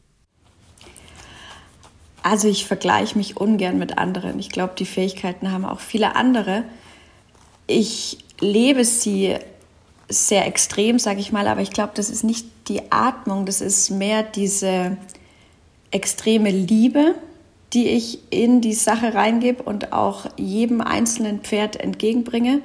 Also 2.25 2.47
ich 2.47 2.65
vergleiche 2.65 3.19
mich 3.19 3.37
ungern 3.37 3.77
mit 3.77 3.99
anderen. 3.99 4.39
Ich 4.39 4.49
glaube, 4.49 4.73
die 4.75 4.87
Fähigkeiten 4.87 5.51
haben 5.51 5.63
auch 5.63 5.79
viele 5.79 6.15
andere. 6.15 6.63
Ich 7.67 8.17
lebe 8.39 8.83
sie 8.83 9.35
sehr 10.09 10.47
extrem, 10.47 10.97
sage 10.97 11.19
ich 11.19 11.31
mal, 11.31 11.47
aber 11.47 11.61
ich 11.61 11.69
glaube, 11.69 11.91
das 11.93 12.09
ist 12.09 12.23
nicht 12.23 12.47
die 12.67 12.91
Atmung, 12.91 13.45
das 13.45 13.61
ist 13.61 13.91
mehr 13.91 14.23
diese 14.23 14.97
extreme 15.91 16.49
Liebe, 16.49 17.13
die 17.73 17.89
ich 17.89 18.17
in 18.31 18.59
die 18.59 18.73
Sache 18.73 19.13
reingebe 19.13 19.61
und 19.61 19.93
auch 19.93 20.25
jedem 20.35 20.81
einzelnen 20.81 21.41
Pferd 21.41 21.75
entgegenbringe. 21.75 22.61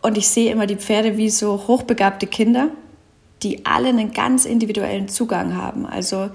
Und 0.00 0.16
ich 0.16 0.28
sehe 0.28 0.52
immer 0.52 0.68
die 0.68 0.76
Pferde 0.76 1.16
wie 1.16 1.30
so 1.30 1.66
hochbegabte 1.66 2.28
Kinder, 2.28 2.68
die 3.42 3.66
alle 3.66 3.88
einen 3.88 4.12
ganz 4.12 4.44
individuellen 4.44 5.08
Zugang 5.08 5.56
haben. 5.56 5.86
Also 5.86 6.30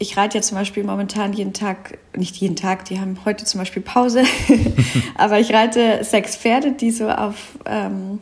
ich 0.00 0.16
reite 0.16 0.38
ja 0.38 0.42
zum 0.42 0.56
Beispiel 0.56 0.82
momentan 0.82 1.34
jeden 1.34 1.52
Tag, 1.52 1.98
nicht 2.16 2.34
jeden 2.36 2.56
Tag, 2.56 2.86
die 2.86 2.98
haben 2.98 3.18
heute 3.26 3.44
zum 3.44 3.60
Beispiel 3.60 3.82
Pause, 3.82 4.24
aber 5.14 5.38
ich 5.38 5.52
reite 5.52 6.02
sechs 6.04 6.36
Pferde, 6.36 6.72
die 6.72 6.90
so 6.90 7.10
auf, 7.10 7.58
ähm, 7.66 8.18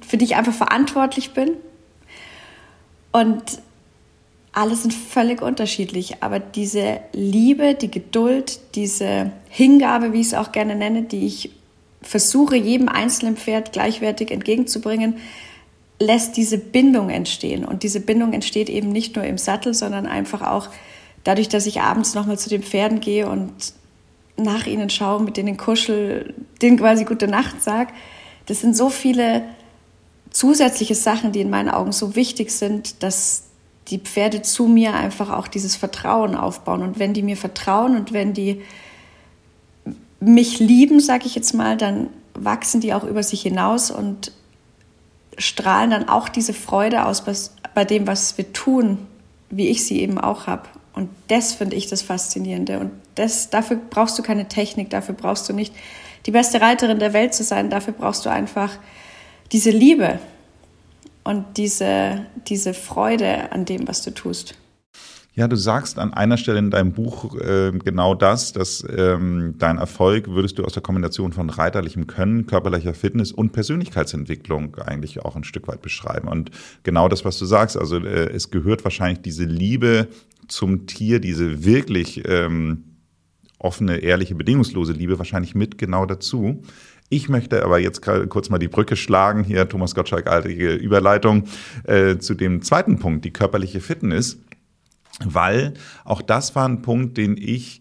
für 0.00 0.16
die 0.16 0.24
ich 0.24 0.36
einfach 0.36 0.54
verantwortlich 0.54 1.32
bin. 1.32 1.50
Und 3.10 3.42
alle 4.52 4.76
sind 4.76 4.94
völlig 4.94 5.42
unterschiedlich, 5.42 6.22
aber 6.22 6.38
diese 6.38 7.00
Liebe, 7.12 7.74
die 7.74 7.90
Geduld, 7.90 8.60
diese 8.76 9.32
Hingabe, 9.48 10.12
wie 10.12 10.20
ich 10.20 10.28
es 10.28 10.34
auch 10.34 10.52
gerne 10.52 10.76
nenne, 10.76 11.02
die 11.02 11.26
ich 11.26 11.50
versuche, 12.00 12.54
jedem 12.54 12.88
einzelnen 12.88 13.36
Pferd 13.36 13.72
gleichwertig 13.72 14.30
entgegenzubringen, 14.30 15.16
lässt 15.98 16.36
diese 16.36 16.58
Bindung 16.58 17.10
entstehen. 17.10 17.64
Und 17.64 17.82
diese 17.82 18.00
Bindung 18.00 18.32
entsteht 18.32 18.68
eben 18.68 18.90
nicht 18.90 19.16
nur 19.16 19.24
im 19.24 19.38
Sattel, 19.38 19.74
sondern 19.74 20.06
einfach 20.06 20.42
auch 20.42 20.68
dadurch, 21.24 21.48
dass 21.48 21.66
ich 21.66 21.80
abends 21.80 22.14
nochmal 22.14 22.38
zu 22.38 22.48
den 22.48 22.62
Pferden 22.62 23.00
gehe 23.00 23.28
und 23.28 23.52
nach 24.36 24.66
ihnen 24.66 24.90
schaue, 24.90 25.22
mit 25.22 25.36
denen 25.36 25.56
kuschel, 25.56 26.34
denen 26.60 26.76
quasi 26.76 27.04
gute 27.04 27.28
Nacht 27.28 27.62
sage. 27.62 27.92
Das 28.46 28.60
sind 28.60 28.76
so 28.76 28.90
viele 28.90 29.42
zusätzliche 30.30 30.94
Sachen, 30.94 31.32
die 31.32 31.40
in 31.40 31.50
meinen 31.50 31.70
Augen 31.70 31.92
so 31.92 32.14
wichtig 32.14 32.50
sind, 32.50 33.02
dass 33.02 33.44
die 33.88 33.98
Pferde 33.98 34.42
zu 34.42 34.66
mir 34.66 34.94
einfach 34.94 35.30
auch 35.30 35.48
dieses 35.48 35.76
Vertrauen 35.76 36.34
aufbauen. 36.34 36.82
Und 36.82 36.98
wenn 36.98 37.14
die 37.14 37.22
mir 37.22 37.36
vertrauen 37.36 37.96
und 37.96 38.12
wenn 38.12 38.34
die 38.34 38.62
mich 40.20 40.58
lieben, 40.58 41.00
sage 41.00 41.26
ich 41.26 41.34
jetzt 41.34 41.54
mal, 41.54 41.76
dann 41.76 42.08
wachsen 42.34 42.80
die 42.80 42.92
auch 42.92 43.04
über 43.04 43.22
sich 43.22 43.42
hinaus 43.42 43.90
und 43.90 44.32
strahlen 45.38 45.90
dann 45.90 46.08
auch 46.08 46.28
diese 46.28 46.54
Freude 46.54 47.06
aus 47.06 47.26
was, 47.26 47.54
bei 47.74 47.84
dem, 47.84 48.06
was 48.06 48.38
wir 48.38 48.52
tun, 48.52 49.06
wie 49.50 49.68
ich 49.68 49.84
sie 49.84 50.00
eben 50.00 50.18
auch 50.18 50.46
habe. 50.46 50.68
Und 50.94 51.10
das 51.28 51.54
finde 51.54 51.76
ich 51.76 51.88
das 51.88 52.02
Faszinierende. 52.02 52.78
Und 52.80 52.92
das, 53.16 53.50
dafür 53.50 53.76
brauchst 53.76 54.18
du 54.18 54.22
keine 54.22 54.48
Technik, 54.48 54.90
dafür 54.90 55.14
brauchst 55.14 55.48
du 55.48 55.52
nicht 55.52 55.74
die 56.24 56.30
beste 56.30 56.60
Reiterin 56.60 56.98
der 56.98 57.12
Welt 57.12 57.34
zu 57.34 57.44
sein, 57.44 57.70
dafür 57.70 57.92
brauchst 57.92 58.26
du 58.26 58.30
einfach 58.30 58.72
diese 59.52 59.70
Liebe 59.70 60.18
und 61.22 61.44
diese, 61.56 62.26
diese 62.48 62.74
Freude 62.74 63.52
an 63.52 63.64
dem, 63.64 63.86
was 63.86 64.02
du 64.02 64.10
tust. 64.12 64.56
Ja, 65.38 65.48
du 65.48 65.56
sagst 65.56 65.98
an 65.98 66.14
einer 66.14 66.38
Stelle 66.38 66.58
in 66.58 66.70
deinem 66.70 66.92
Buch 66.92 67.38
äh, 67.38 67.70
genau 67.84 68.14
das, 68.14 68.54
dass 68.54 68.82
ähm, 68.88 69.56
dein 69.58 69.76
Erfolg 69.76 70.28
würdest 70.28 70.58
du 70.58 70.64
aus 70.64 70.72
der 70.72 70.82
Kombination 70.82 71.34
von 71.34 71.50
reiterlichem 71.50 72.06
Können, 72.06 72.46
körperlicher 72.46 72.94
Fitness 72.94 73.32
und 73.32 73.52
Persönlichkeitsentwicklung 73.52 74.76
eigentlich 74.76 75.20
auch 75.20 75.36
ein 75.36 75.44
Stück 75.44 75.68
weit 75.68 75.82
beschreiben. 75.82 76.28
Und 76.28 76.52
genau 76.84 77.10
das, 77.10 77.26
was 77.26 77.38
du 77.38 77.44
sagst, 77.44 77.76
also 77.76 77.98
äh, 77.98 78.30
es 78.32 78.50
gehört 78.50 78.82
wahrscheinlich 78.84 79.20
diese 79.20 79.44
Liebe 79.44 80.08
zum 80.48 80.86
Tier, 80.86 81.20
diese 81.20 81.66
wirklich 81.66 82.22
ähm, 82.26 82.84
offene, 83.58 83.98
ehrliche, 83.98 84.36
bedingungslose 84.36 84.94
Liebe 84.94 85.18
wahrscheinlich 85.18 85.54
mit 85.54 85.76
genau 85.76 86.06
dazu. 86.06 86.62
Ich 87.10 87.28
möchte 87.28 87.62
aber 87.62 87.78
jetzt 87.78 88.00
kurz 88.30 88.48
mal 88.48 88.58
die 88.58 88.68
Brücke 88.68 88.96
schlagen, 88.96 89.44
hier 89.44 89.68
Thomas 89.68 89.94
Gottschalk-artige 89.94 90.72
Überleitung, 90.72 91.44
äh, 91.84 92.16
zu 92.16 92.34
dem 92.34 92.62
zweiten 92.62 92.98
Punkt, 92.98 93.26
die 93.26 93.32
körperliche 93.32 93.80
Fitness 93.80 94.38
weil 95.24 95.74
auch 96.04 96.22
das 96.22 96.54
war 96.54 96.68
ein 96.68 96.82
Punkt, 96.82 97.16
den 97.16 97.36
ich 97.36 97.80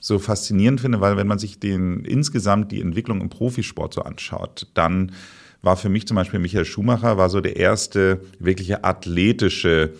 so 0.00 0.18
faszinierend 0.18 0.80
finde, 0.80 1.00
weil 1.00 1.16
wenn 1.16 1.26
man 1.26 1.38
sich 1.38 1.58
den 1.58 2.04
insgesamt 2.04 2.70
die 2.70 2.80
Entwicklung 2.80 3.20
im 3.20 3.30
Profisport 3.30 3.94
so 3.94 4.02
anschaut, 4.02 4.68
dann 4.74 5.12
war 5.60 5.76
für 5.76 5.88
mich 5.88 6.06
zum 6.06 6.14
Beispiel 6.14 6.38
Michael 6.38 6.64
Schumacher 6.64 7.18
war 7.18 7.30
so 7.30 7.40
der 7.40 7.56
erste 7.56 8.20
wirkliche 8.38 8.84
athletische 8.84 9.92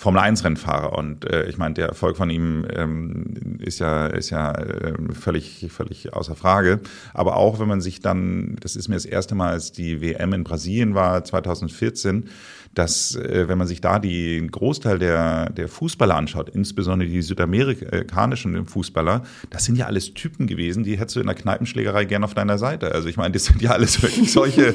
Formel-1-Rennfahrer. 0.00 0.96
Und 0.96 1.30
äh, 1.30 1.46
ich 1.46 1.58
meine, 1.58 1.74
der 1.74 1.88
Erfolg 1.88 2.16
von 2.16 2.30
ihm 2.30 2.64
ähm, 2.74 3.58
ist 3.58 3.80
ja, 3.80 4.06
ist 4.06 4.30
ja 4.30 4.52
äh, 4.52 4.94
völlig, 5.12 5.66
völlig 5.70 6.14
außer 6.14 6.34
Frage. 6.36 6.80
Aber 7.12 7.36
auch 7.36 7.60
wenn 7.60 7.68
man 7.68 7.82
sich 7.82 8.00
dann, 8.00 8.56
das 8.60 8.76
ist 8.76 8.88
mir 8.88 8.94
das 8.94 9.04
erste 9.04 9.34
Mal, 9.34 9.50
als 9.50 9.72
die 9.72 10.00
WM 10.00 10.32
in 10.32 10.44
Brasilien 10.44 10.94
war, 10.94 11.22
2014, 11.22 12.30
dass, 12.74 13.16
äh, 13.16 13.48
wenn 13.48 13.58
man 13.58 13.66
sich 13.66 13.80
da 13.80 13.98
die 13.98 14.46
Großteil 14.46 14.98
der, 14.98 15.50
der 15.50 15.68
Fußballer 15.68 16.14
anschaut, 16.14 16.50
insbesondere 16.50 17.08
die 17.08 17.22
südamerikanischen 17.22 18.64
Fußballer, 18.66 19.22
das 19.50 19.64
sind 19.64 19.76
ja 19.76 19.86
alles 19.86 20.14
Typen 20.14 20.46
gewesen, 20.46 20.84
die 20.84 20.98
hättest 20.98 21.16
du 21.16 21.20
in 21.20 21.26
der 21.26 21.34
Kneipenschlägerei 21.34 22.04
gern 22.04 22.24
auf 22.24 22.34
deiner 22.34 22.58
Seite. 22.58 22.92
Also 22.92 23.08
ich 23.08 23.16
meine, 23.16 23.32
das 23.32 23.46
sind 23.46 23.60
ja 23.60 23.70
alles 23.70 24.02
wirklich 24.02 24.32
solche 24.32 24.74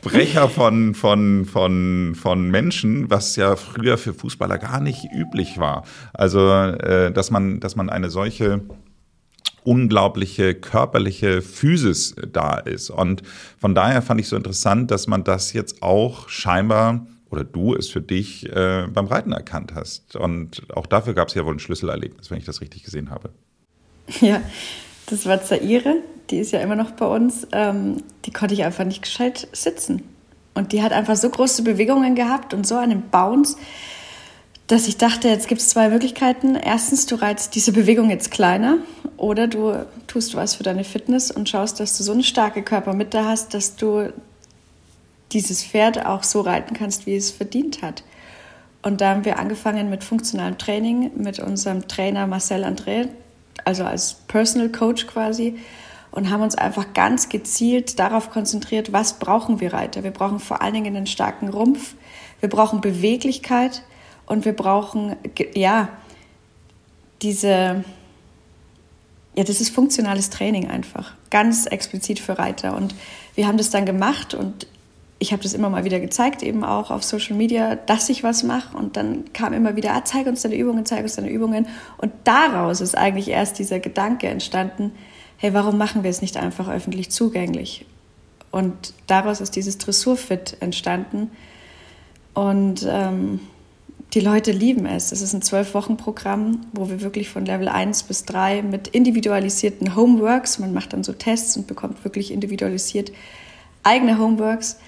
Brecher 0.00 0.48
von, 0.48 0.94
von, 0.94 1.44
von, 1.44 2.14
von 2.14 2.50
Menschen, 2.50 3.10
was 3.10 3.36
ja 3.36 3.56
früher 3.56 3.98
für 3.98 4.14
Fußballer 4.14 4.56
gar 4.58 4.80
nicht 4.80 5.04
üblich 5.12 5.58
war. 5.58 5.84
Also, 6.12 6.48
äh, 6.48 7.12
dass 7.12 7.30
man, 7.30 7.60
dass 7.60 7.76
man 7.76 7.90
eine 7.90 8.08
solche 8.08 8.62
unglaubliche 9.64 10.54
körperliche 10.54 11.42
Physis 11.42 12.14
da 12.32 12.56
ist. 12.56 12.88
Und 12.88 13.22
von 13.58 13.74
daher 13.74 14.00
fand 14.00 14.20
ich 14.20 14.28
so 14.28 14.36
interessant, 14.36 14.92
dass 14.92 15.08
man 15.08 15.24
das 15.24 15.52
jetzt 15.52 15.82
auch 15.82 16.28
scheinbar 16.28 17.04
oder 17.30 17.44
du 17.44 17.74
es 17.74 17.88
für 17.88 18.00
dich 18.00 18.46
äh, 18.46 18.86
beim 18.88 19.06
Reiten 19.06 19.32
erkannt 19.32 19.74
hast. 19.74 20.16
Und 20.16 20.62
auch 20.74 20.86
dafür 20.86 21.14
gab 21.14 21.28
es 21.28 21.34
ja 21.34 21.44
wohl 21.44 21.54
ein 21.54 21.58
Schlüsselerlebnis, 21.58 22.30
wenn 22.30 22.38
ich 22.38 22.44
das 22.44 22.60
richtig 22.60 22.84
gesehen 22.84 23.10
habe. 23.10 23.30
Ja, 24.20 24.40
das 25.06 25.26
war 25.26 25.42
Zaire, 25.42 25.96
die 26.30 26.38
ist 26.38 26.52
ja 26.52 26.60
immer 26.60 26.76
noch 26.76 26.92
bei 26.92 27.06
uns. 27.06 27.46
Ähm, 27.52 28.02
die 28.24 28.32
konnte 28.32 28.54
ich 28.54 28.64
einfach 28.64 28.84
nicht 28.84 29.02
gescheit 29.02 29.48
sitzen. 29.52 30.02
Und 30.54 30.72
die 30.72 30.82
hat 30.82 30.92
einfach 30.92 31.16
so 31.16 31.28
große 31.28 31.62
Bewegungen 31.62 32.14
gehabt 32.14 32.54
und 32.54 32.66
so 32.66 32.76
einen 32.76 33.10
Bounce, 33.10 33.56
dass 34.68 34.88
ich 34.88 34.96
dachte, 34.96 35.28
jetzt 35.28 35.48
gibt 35.48 35.60
es 35.60 35.68
zwei 35.68 35.88
Möglichkeiten. 35.90 36.56
Erstens, 36.56 37.06
du 37.06 37.16
reizt 37.16 37.54
diese 37.54 37.72
Bewegung 37.72 38.10
jetzt 38.10 38.30
kleiner 38.30 38.78
oder 39.16 39.46
du 39.46 39.86
tust 40.06 40.34
was 40.34 40.56
für 40.56 40.62
deine 40.62 40.82
Fitness 40.82 41.30
und 41.30 41.48
schaust, 41.48 41.78
dass 41.78 41.96
du 41.96 42.02
so 42.02 42.12
eine 42.12 42.24
starke 42.24 42.62
Körpermitte 42.62 43.24
hast, 43.24 43.54
dass 43.54 43.76
du 43.76 44.12
dieses 45.32 45.64
Pferd 45.64 46.06
auch 46.06 46.22
so 46.22 46.40
reiten 46.40 46.74
kannst, 46.74 47.06
wie 47.06 47.16
es 47.16 47.30
verdient 47.30 47.82
hat. 47.82 48.04
Und 48.82 49.00
da 49.00 49.10
haben 49.10 49.24
wir 49.24 49.38
angefangen 49.38 49.90
mit 49.90 50.04
funktionalem 50.04 50.58
Training 50.58 51.10
mit 51.16 51.40
unserem 51.40 51.88
Trainer 51.88 52.26
Marcel 52.26 52.64
André, 52.64 53.08
also 53.64 53.84
als 53.84 54.14
Personal 54.28 54.68
Coach 54.68 55.06
quasi, 55.06 55.58
und 56.12 56.30
haben 56.30 56.42
uns 56.42 56.54
einfach 56.54 56.94
ganz 56.94 57.28
gezielt 57.28 57.98
darauf 57.98 58.30
konzentriert, 58.30 58.92
was 58.92 59.18
brauchen 59.18 59.60
wir 59.60 59.72
Reiter. 59.72 60.04
Wir 60.04 60.12
brauchen 60.12 60.38
vor 60.38 60.62
allen 60.62 60.74
Dingen 60.74 60.96
einen 60.96 61.06
starken 61.06 61.48
Rumpf, 61.48 61.94
wir 62.40 62.48
brauchen 62.48 62.80
Beweglichkeit 62.80 63.82
und 64.24 64.44
wir 64.44 64.54
brauchen, 64.54 65.16
ja, 65.54 65.88
diese, 67.22 67.84
ja, 69.34 69.44
das 69.44 69.60
ist 69.60 69.70
funktionales 69.70 70.30
Training 70.30 70.68
einfach, 70.68 71.14
ganz 71.30 71.66
explizit 71.66 72.20
für 72.20 72.38
Reiter. 72.38 72.76
Und 72.76 72.94
wir 73.34 73.46
haben 73.46 73.58
das 73.58 73.70
dann 73.70 73.84
gemacht 73.84 74.32
und 74.32 74.66
ich 75.18 75.32
habe 75.32 75.42
das 75.42 75.54
immer 75.54 75.70
mal 75.70 75.84
wieder 75.84 75.98
gezeigt, 75.98 76.42
eben 76.42 76.62
auch 76.62 76.90
auf 76.90 77.02
Social 77.02 77.36
Media, 77.36 77.74
dass 77.74 78.08
ich 78.10 78.22
was 78.22 78.42
mache. 78.42 78.76
Und 78.76 78.96
dann 78.96 79.32
kam 79.32 79.54
immer 79.54 79.76
wieder, 79.76 79.94
ah, 79.94 80.04
zeig 80.04 80.26
uns 80.26 80.42
deine 80.42 80.56
Übungen, 80.56 80.84
zeig 80.84 81.02
uns 81.02 81.16
deine 81.16 81.30
Übungen. 81.30 81.66
Und 81.96 82.12
daraus 82.24 82.80
ist 82.80 82.96
eigentlich 82.96 83.28
erst 83.28 83.58
dieser 83.58 83.80
Gedanke 83.80 84.28
entstanden, 84.28 84.92
hey, 85.38 85.54
warum 85.54 85.78
machen 85.78 86.02
wir 86.02 86.10
es 86.10 86.20
nicht 86.20 86.36
einfach 86.36 86.68
öffentlich 86.68 87.10
zugänglich? 87.10 87.86
Und 88.50 88.94
daraus 89.06 89.40
ist 89.40 89.56
dieses 89.56 89.78
Dressurfit 89.78 90.58
entstanden. 90.60 91.30
Und 92.34 92.86
ähm, 92.88 93.40
die 94.12 94.20
Leute 94.20 94.52
lieben 94.52 94.86
es. 94.86 95.12
Es 95.12 95.22
ist 95.22 95.32
ein 95.32 95.42
Zwölf-Wochen-Programm, 95.42 96.60
wo 96.72 96.88
wir 96.90 97.00
wirklich 97.00 97.28
von 97.28 97.44
Level 97.44 97.68
1 97.68 98.04
bis 98.04 98.24
3 98.26 98.62
mit 98.62 98.88
individualisierten 98.88 99.96
Homeworks, 99.96 100.58
man 100.58 100.72
macht 100.74 100.92
dann 100.92 101.04
so 101.04 101.12
Tests 101.12 101.56
und 101.56 101.66
bekommt 101.66 102.04
wirklich 102.04 102.30
individualisiert 102.32 103.12
eigene 103.82 104.18
Homeworks, 104.18 104.78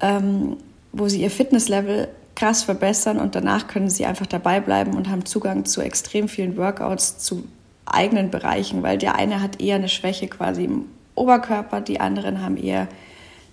ähm, 0.00 0.56
wo 0.92 1.08
sie 1.08 1.22
ihr 1.22 1.30
Fitnesslevel 1.30 2.08
krass 2.34 2.64
verbessern 2.64 3.18
und 3.18 3.34
danach 3.34 3.68
können 3.68 3.88
sie 3.88 4.06
einfach 4.06 4.26
dabei 4.26 4.60
bleiben 4.60 4.94
und 4.94 5.08
haben 5.08 5.24
Zugang 5.24 5.64
zu 5.64 5.80
extrem 5.80 6.28
vielen 6.28 6.56
Workouts, 6.56 7.18
zu 7.18 7.44
eigenen 7.86 8.30
Bereichen, 8.30 8.82
weil 8.82 8.98
der 8.98 9.14
eine 9.14 9.40
hat 9.40 9.60
eher 9.60 9.76
eine 9.76 9.88
Schwäche 9.88 10.26
quasi 10.26 10.64
im 10.64 10.86
Oberkörper, 11.14 11.80
die 11.80 12.00
anderen 12.00 12.42
haben 12.42 12.56
eher 12.56 12.88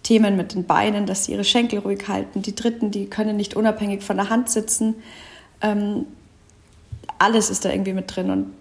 Themen 0.04 0.36
mit 0.36 0.54
den 0.56 0.66
Beinen, 0.66 1.06
dass 1.06 1.26
sie 1.26 1.34
ihre 1.34 1.44
Schenkel 1.44 1.80
ruhig 1.80 2.08
halten. 2.08 2.42
Die 2.42 2.56
Dritten, 2.56 2.90
die 2.90 3.06
können 3.06 3.38
nicht 3.38 3.56
unabhängig 3.56 4.02
von 4.02 4.18
der 4.18 4.30
Hand 4.30 4.50
sitzen. 4.50 4.96
Ähm, 5.62 6.06
alles 7.20 7.52
ist 7.52 7.66
da 7.66 7.70
irgendwie 7.70 7.94
mit 7.94 8.16
drin. 8.16 8.32
Und 8.32 8.54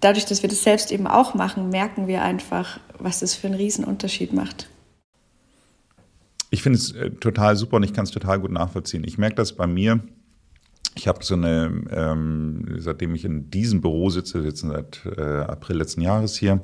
dadurch, 0.00 0.24
dass 0.24 0.42
wir 0.42 0.48
das 0.48 0.62
selbst 0.62 0.92
eben 0.92 1.08
auch 1.08 1.34
machen, 1.34 1.70
merken 1.70 2.06
wir 2.06 2.22
einfach, 2.22 2.78
was 2.98 3.20
das 3.20 3.34
für 3.34 3.48
einen 3.48 3.56
Riesenunterschied 3.56 4.32
macht. 4.32 4.68
Ich 6.52 6.62
finde 6.62 6.78
es 6.78 6.92
äh, 6.92 7.10
total 7.10 7.56
super 7.56 7.76
und 7.76 7.82
ich 7.82 7.94
kann 7.94 8.04
es 8.04 8.10
total 8.10 8.38
gut 8.38 8.50
nachvollziehen. 8.50 9.04
Ich 9.04 9.16
merke 9.16 9.36
das 9.36 9.54
bei 9.54 9.66
mir. 9.66 10.00
Ich 10.94 11.08
habe 11.08 11.24
so 11.24 11.34
eine, 11.34 11.84
ähm, 11.90 12.76
seitdem 12.76 13.14
ich 13.14 13.24
in 13.24 13.50
diesem 13.50 13.80
Büro 13.80 14.10
sitze, 14.10 14.40
jetzt 14.40 14.60
seit 14.60 15.00
äh, 15.16 15.22
April 15.22 15.78
letzten 15.78 16.02
Jahres 16.02 16.36
hier, 16.36 16.60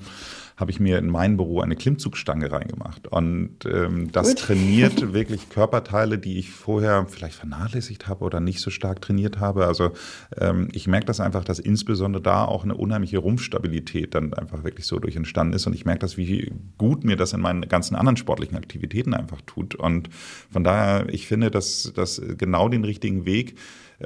habe 0.59 0.73
ich 0.73 0.81
mir 0.81 0.99
in 0.99 1.09
mein 1.09 1.37
Büro 1.37 1.61
eine 1.61 1.77
Klimmzugstange 1.77 2.51
reingemacht. 2.51 3.07
Und 3.07 3.64
ähm, 3.64 4.11
das 4.11 4.31
Gut. 4.31 4.38
trainiert 4.40 5.12
wirklich 5.12 5.51
Körperteile, 5.51 6.18
die 6.18 6.37
ich 6.37 6.51
vorher 6.51 7.07
vielleicht 7.09 7.37
vernachlässigt 7.37 8.09
habe 8.09 8.25
oder 8.25 8.40
nicht 8.40 8.61
so 8.61 8.71
stark 8.71 9.01
trainiert 9.01 9.38
habe. 9.38 9.66
Also 9.66 9.92
ähm, 10.37 10.68
ich 10.73 10.88
merke 10.88 11.07
das 11.07 11.21
einfach, 11.21 11.44
dass 11.44 11.61
insbesondere 11.61 12.21
da 12.21 12.44
auch 12.44 12.64
eine 12.64 12.75
unheimliche 12.75 13.18
Rumpfstabilität 13.18 14.16
dann 14.16 14.35
einfach 14.35 14.64
wirklich 14.64 14.87
so 14.87 14.99
durch 14.99 15.14
entstanden 15.14 15.55
ist. 15.55 15.64
Und 15.68 15.75
ich 15.75 15.85
merke 15.85 16.01
das, 16.01 16.16
wie 16.16 16.53
gut 16.77 17.05
mir 17.05 17.14
das 17.14 17.33
in 17.33 17.40
meinen 17.40 17.62
ganzen 17.68 17.94
anderen 17.94 18.16
sportlichen 18.16 18.57
Aktivitäten 18.57 19.14
einfach 19.14 19.40
tut. 19.42 19.77
Und 19.77 20.11
von 20.51 20.64
daher, 20.64 21.09
ich 21.09 21.29
finde, 21.29 21.53
dass 21.53 21.92
das 21.94 22.21
genau 22.37 22.68
den 22.68 22.83
richtigen 22.83 23.25
Weg 23.25 23.55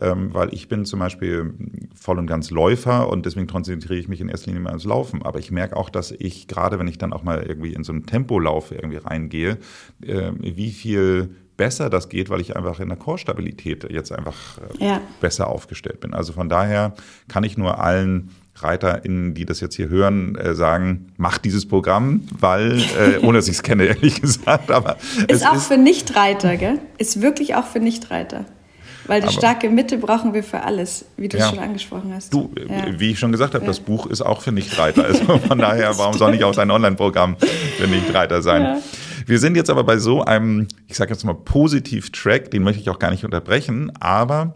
ähm, 0.01 0.33
weil 0.33 0.55
ich 0.55 0.69
bin 0.69 0.85
zum 0.85 1.01
Beispiel 1.01 1.53
voll 1.95 2.19
und 2.19 2.27
ganz 2.27 2.51
Läufer 2.51 3.09
und 3.09 3.27
deswegen 3.27 3.47
konzentriere 3.47 3.99
ich 3.99 4.09
mich 4.09 4.21
in 4.21 4.29
erster 4.29 4.47
Linie 4.47 4.63
mal 4.63 4.71
ans 4.71 4.85
Laufen. 4.85 5.23
Aber 5.23 5.39
ich 5.39 5.51
merke 5.51 5.77
auch, 5.77 5.91
dass 5.91 6.13
ich, 6.13 6.49
gerade 6.49 6.79
wenn 6.79 6.89
ich 6.89 6.99
dann 6.99 7.13
auch 7.13 7.23
mal 7.23 7.43
irgendwie 7.43 7.75
in 7.75 7.85
so 7.85 7.93
einen 7.93 8.07
Tempolauf 8.07 8.73
irgendwie 8.73 8.99
reingehe, 8.99 9.59
äh, 10.03 10.33
wie 10.39 10.71
viel 10.71 11.35
besser 11.57 11.91
das 11.91 12.09
geht, 12.09 12.31
weil 12.31 12.41
ich 12.41 12.57
einfach 12.57 12.81
in 12.81 12.89
der 12.89 12.97
Core-Stabilität 12.97 13.91
jetzt 13.91 14.13
einfach 14.13 14.59
äh, 14.81 14.87
ja. 14.87 15.01
besser 15.21 15.49
aufgestellt 15.49 16.01
bin. 16.01 16.15
Also 16.15 16.33
von 16.33 16.49
daher 16.49 16.95
kann 17.29 17.45
ich 17.45 17.59
nur 17.59 17.79
allen 17.79 18.31
ReiterInnen, 18.57 19.35
die 19.35 19.47
das 19.47 19.61
jetzt 19.61 19.75
hier 19.77 19.89
hören, 19.89 20.37
äh, 20.37 20.55
sagen, 20.55 21.13
mach 21.17 21.39
dieses 21.39 21.67
Programm, 21.67 22.23
weil, 22.39 22.81
äh, 22.81 23.19
ohne 23.23 23.39
dass 23.39 23.49
ich 23.49 23.57
es 23.57 23.63
kenne, 23.63 23.85
ehrlich 23.87 24.21
gesagt, 24.21 24.71
aber. 24.71 24.97
Ist 25.29 25.47
auch 25.47 25.57
ist 25.57 25.67
für 25.67 25.79
Nichtreiter, 25.79 26.57
gell? 26.57 26.79
Ist 26.99 27.21
wirklich 27.21 27.55
auch 27.55 27.67
für 27.67 27.81
Nichtreiter. 27.81 28.45
Weil 29.07 29.21
die 29.21 29.29
Aber, 29.29 29.37
starke 29.37 29.69
Mitte 29.71 29.99
brauchen 29.99 30.35
wir 30.35 30.45
für 30.45 30.63
alles, 30.63 31.05
wie 31.17 31.29
du 31.29 31.39
ja. 31.39 31.49
schon 31.49 31.59
angesprochen 31.59 32.13
hast. 32.15 32.33
Du, 32.33 32.53
ja. 32.57 32.99
wie 32.99 33.11
ich 33.11 33.19
schon 33.19 33.33
gesagt 33.33 33.55
habe, 33.55 33.65
das 33.65 33.81
Buch 33.81 34.07
ist 34.07 34.23
auch 34.23 34.43
für 34.43 34.53
Nichtreiter. 34.53 35.05
Also 35.05 35.39
von 35.49 35.59
daher, 35.59 35.99
warum 35.99 36.15
soll 36.15 36.31
nicht 36.33 36.45
auch 36.45 36.57
ein 36.57 36.71
Online-Programm 36.71 37.37
für 37.79 37.87
Nichtreiter 37.87 38.43
sein? 38.43 38.83
Wir 39.27 39.39
sind 39.39 39.57
jetzt 39.57 39.71
aber 39.71 39.85
bei 39.85 39.99
so 39.99 40.25
einem, 40.25 40.69
ich 40.89 40.97
sage 40.97 41.13
jetzt 41.13 41.25
mal, 41.25 41.35
Positiv-Track, 41.35 42.51
den 42.51 42.63
möchte 42.63 42.81
ich 42.81 42.91
auch 42.91 42.99
gar 42.99 43.11
nicht 43.11 43.25
unterbrechen, 43.25 43.93
aber 44.01 44.55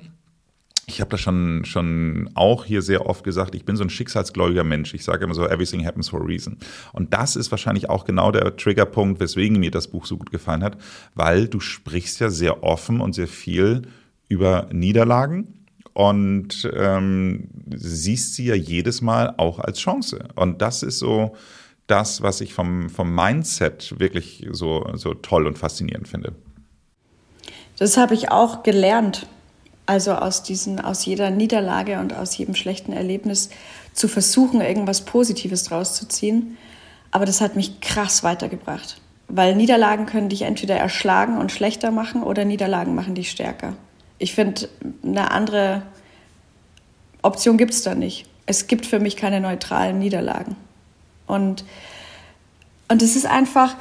ich 0.89 1.01
habe 1.01 1.11
das 1.11 1.21
schon, 1.21 1.65
schon 1.65 2.31
auch 2.35 2.65
hier 2.65 2.81
sehr 2.81 3.07
oft 3.07 3.25
gesagt, 3.25 3.57
ich 3.57 3.65
bin 3.65 3.77
so 3.77 3.83
ein 3.83 3.91
schicksalsgläubiger 3.91 4.63
Mensch. 4.63 4.95
Ich 4.95 5.05
sage 5.05 5.25
immer 5.25 5.35
so, 5.35 5.45
everything 5.47 5.85
happens 5.85 6.09
for 6.09 6.21
a 6.21 6.25
reason. 6.25 6.59
Und 6.93 7.13
das 7.13 7.35
ist 7.35 7.51
wahrscheinlich 7.51 7.91
auch 7.91 8.05
genau 8.05 8.31
der 8.31 8.57
Triggerpunkt, 8.57 9.21
weswegen 9.21 9.59
mir 9.59 9.73
das 9.73 9.89
Buch 9.89 10.07
so 10.07 10.17
gut 10.17 10.31
gefallen 10.31 10.63
hat, 10.63 10.79
weil 11.15 11.49
du 11.49 11.59
sprichst 11.59 12.21
ja 12.21 12.31
sehr 12.31 12.63
offen 12.63 13.01
und 13.01 13.15
sehr 13.15 13.27
viel 13.27 13.83
über 14.29 14.69
Niederlagen 14.73 15.67
und 15.97 16.71
ähm, 16.77 17.49
siehst 17.75 18.35
sie 18.35 18.45
ja 18.45 18.55
jedes 18.55 19.01
Mal 19.01 19.33
auch 19.39 19.59
als 19.59 19.79
Chance. 19.79 20.29
Und 20.35 20.61
das 20.61 20.83
ist 20.83 20.99
so 20.99 21.35
das, 21.87 22.21
was 22.21 22.43
ich 22.43 22.53
vom, 22.53 22.91
vom 22.91 23.15
Mindset 23.15 23.99
wirklich 23.99 24.47
so, 24.51 24.87
so 24.95 25.15
toll 25.15 25.47
und 25.47 25.57
faszinierend 25.57 26.07
finde. 26.07 26.35
Das 27.79 27.97
habe 27.97 28.13
ich 28.13 28.31
auch 28.31 28.63
gelernt. 28.63 29.27
Also 29.87 30.13
aus 30.13 30.43
diesen, 30.43 30.81
aus 30.81 31.07
jeder 31.07 31.31
Niederlage 31.31 32.01
und 32.01 32.13
aus 32.13 32.37
jedem 32.37 32.57
schlechten 32.57 32.93
Erlebnis 32.93 33.51
zu 33.95 34.09
versuchen, 34.09 34.61
irgendwas 34.61 35.03
Positives 35.07 35.65
draus 35.65 35.95
zu 35.95 36.09
ziehen. 36.09 36.59
Aber 37.13 37.25
das 37.25 37.41
hat 37.41 37.57
mich 37.57 37.81
krass 37.81 38.23
weitergebracht. 38.23 39.01
Weil 39.29 39.55
Niederlagen 39.55 40.05
können 40.05 40.29
dich 40.29 40.43
entweder 40.43 40.77
erschlagen 40.77 41.39
und 41.39 41.53
schlechter 41.53 41.91
machen 41.91 42.23
oder 42.23 42.45
Niederlagen 42.45 42.95
machen 42.95 43.15
dich 43.15 43.31
stärker 43.31 43.75
ich 44.19 44.35
finde, 44.35 44.69
eine 45.03 45.31
andere 45.31 45.83
Option 47.23 47.59
gibt 47.59 47.75
es 47.75 47.83
da 47.83 47.95
nicht. 47.95 48.27
Es 48.47 48.67
gibt 48.67 48.87
für 48.87 49.01
mich 49.01 49.17
keine 49.17 49.41
neutralen 49.41 49.99
Niederlagen. 49.99 50.57
Und, 51.27 51.65
und 52.89 53.03
es 53.03 53.17
ist 53.17 53.27
einfach, 53.27 53.75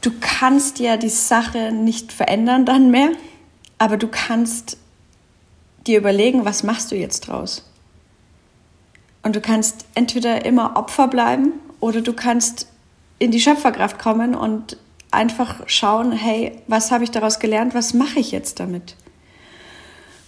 du 0.00 0.10
kannst 0.20 0.78
ja 0.78 0.96
die 0.96 1.10
Sache 1.10 1.72
nicht 1.72 2.12
verändern 2.12 2.64
dann 2.64 2.90
mehr, 2.90 3.10
aber 3.78 3.96
du 3.96 4.08
kannst 4.08 4.78
dir 5.86 5.98
überlegen, 5.98 6.44
was 6.44 6.62
machst 6.62 6.90
du 6.90 6.96
jetzt 6.96 7.28
draus? 7.28 7.70
Und 9.22 9.36
du 9.36 9.40
kannst 9.40 9.84
entweder 9.94 10.44
immer 10.44 10.76
Opfer 10.76 11.08
bleiben 11.08 11.52
oder 11.80 12.00
du 12.00 12.12
kannst 12.12 12.68
in 13.18 13.30
die 13.30 13.40
Schöpferkraft 13.40 13.98
kommen 13.98 14.34
und 14.34 14.76
einfach 15.10 15.62
schauen, 15.66 16.12
hey, 16.12 16.52
was 16.66 16.90
habe 16.90 17.04
ich 17.04 17.10
daraus 17.10 17.38
gelernt, 17.38 17.74
was 17.74 17.94
mache 17.94 18.18
ich 18.18 18.32
jetzt 18.32 18.60
damit? 18.60 18.96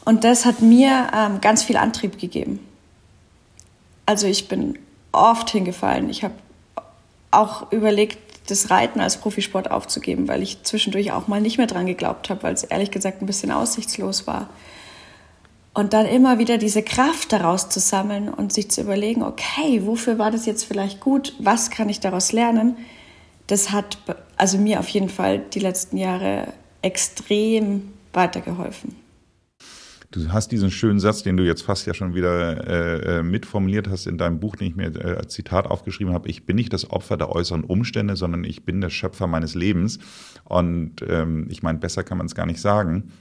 Und 0.05 0.25
das 0.25 0.47
hat 0.47 0.61
mir 0.61 1.09
ähm, 1.15 1.41
ganz 1.41 1.63
viel 1.63 1.77
Antrieb 1.77 2.19
gegeben. 2.19 2.61
Also 4.07 4.27
ich 4.27 4.49
bin 4.49 4.79
oft 5.13 5.51
hingefallen. 5.51 6.09
Ich 6.09 6.25
habe 6.25 6.35
auch 7.31 7.71
überlegt, 7.73 8.19
das 8.51 8.71
Reiten 8.71 9.01
als 9.01 9.19
Profisport 9.19 9.71
aufzugeben, 9.71 10.27
weil 10.29 10.43
ich 10.43 10.63
zwischendurch 10.63 11.13
auch 11.13 11.29
mal 11.29 11.41
nicht 11.41 11.59
mehr 11.59 11.67
dran 11.67 11.87
geglaubt 11.87 12.31
habe, 12.31 12.43
weil 12.43 12.55
es 12.55 12.65
ehrlich 12.65 12.91
gesagt 12.91 13.21
ein 13.21 13.27
bisschen 13.27 13.51
aussichtslos 13.51 14.27
war. 14.27 14.49
Und 15.75 15.93
dann 15.93 16.07
immer 16.07 16.39
wieder 16.39 16.59
diese 16.59 16.83
Kraft 16.83 17.33
daraus 17.33 17.69
zu 17.69 17.79
sammeln 17.79 18.29
und 18.29 18.53
sich 18.53 18.71
zu 18.71 18.81
überlegen, 18.81 19.23
okay, 19.23 19.83
wofür 19.85 20.19
war 20.19 20.31
das 20.31 20.47
jetzt 20.47 20.65
vielleicht 20.65 21.01
gut? 21.01 21.35
Was 21.39 21.71
kann 21.71 21.89
ich 21.89 22.01
daraus 22.01 22.33
lernen? 22.33 22.77
Das 23.47 23.71
hat 23.71 23.99
also 24.39 24.59
mir 24.59 24.81
auf 24.81 24.89
jeden 24.89 25.09
Fall 25.09 25.41
die 25.53 25.61
letzten 25.61 25.97
Jahre 25.97 26.53
extrem 26.83 27.93
weitergeholfen. 28.13 28.97
Du 30.11 30.33
hast 30.33 30.53
diesen 30.53 30.71
schönen 30.71 31.01
Satz, 31.01 31.23
den 31.23 31.37
du 31.37 31.45
jetzt 31.45 31.63
fast 31.63 31.87
ja 31.87 31.93
schon 31.93 32.15
wieder 32.15 32.67
äh, 32.67 33.19
äh, 33.19 33.23
mitformuliert 33.23 33.89
hast 33.91 34.07
in 34.07 34.17
deinem 34.17 34.41
Buch, 34.41 34.57
den 34.57 34.69
ich 34.69 34.75
mir 34.75 34.87
äh, 34.97 35.17
als 35.19 35.35
Zitat 35.35 35.67
aufgeschrieben 35.67 36.15
habe. 36.15 36.31
Ich 36.31 36.47
bin 36.47 36.57
nicht 36.57 36.73
das 36.73 36.91
Opfer 36.91 37.19
der 37.19 37.31
äußeren 37.31 37.63
Umstände, 37.63 38.17
sondern 38.17 38.45
ich 38.45 38.65
bin 38.65 38.81
der 38.81 38.89
Schöpfer 38.89 39.27
meines 39.27 39.55
Lebens. 39.55 39.99
Und 40.45 41.03
ähm, 41.07 41.47
ich 41.51 41.63
meine, 41.63 41.79
besser 41.79 42.05
kann 42.05 42.17
man 42.17 42.27
es 42.27 42.35
gar 42.35 42.47
nicht 42.47 42.61
sagen. 42.61 43.13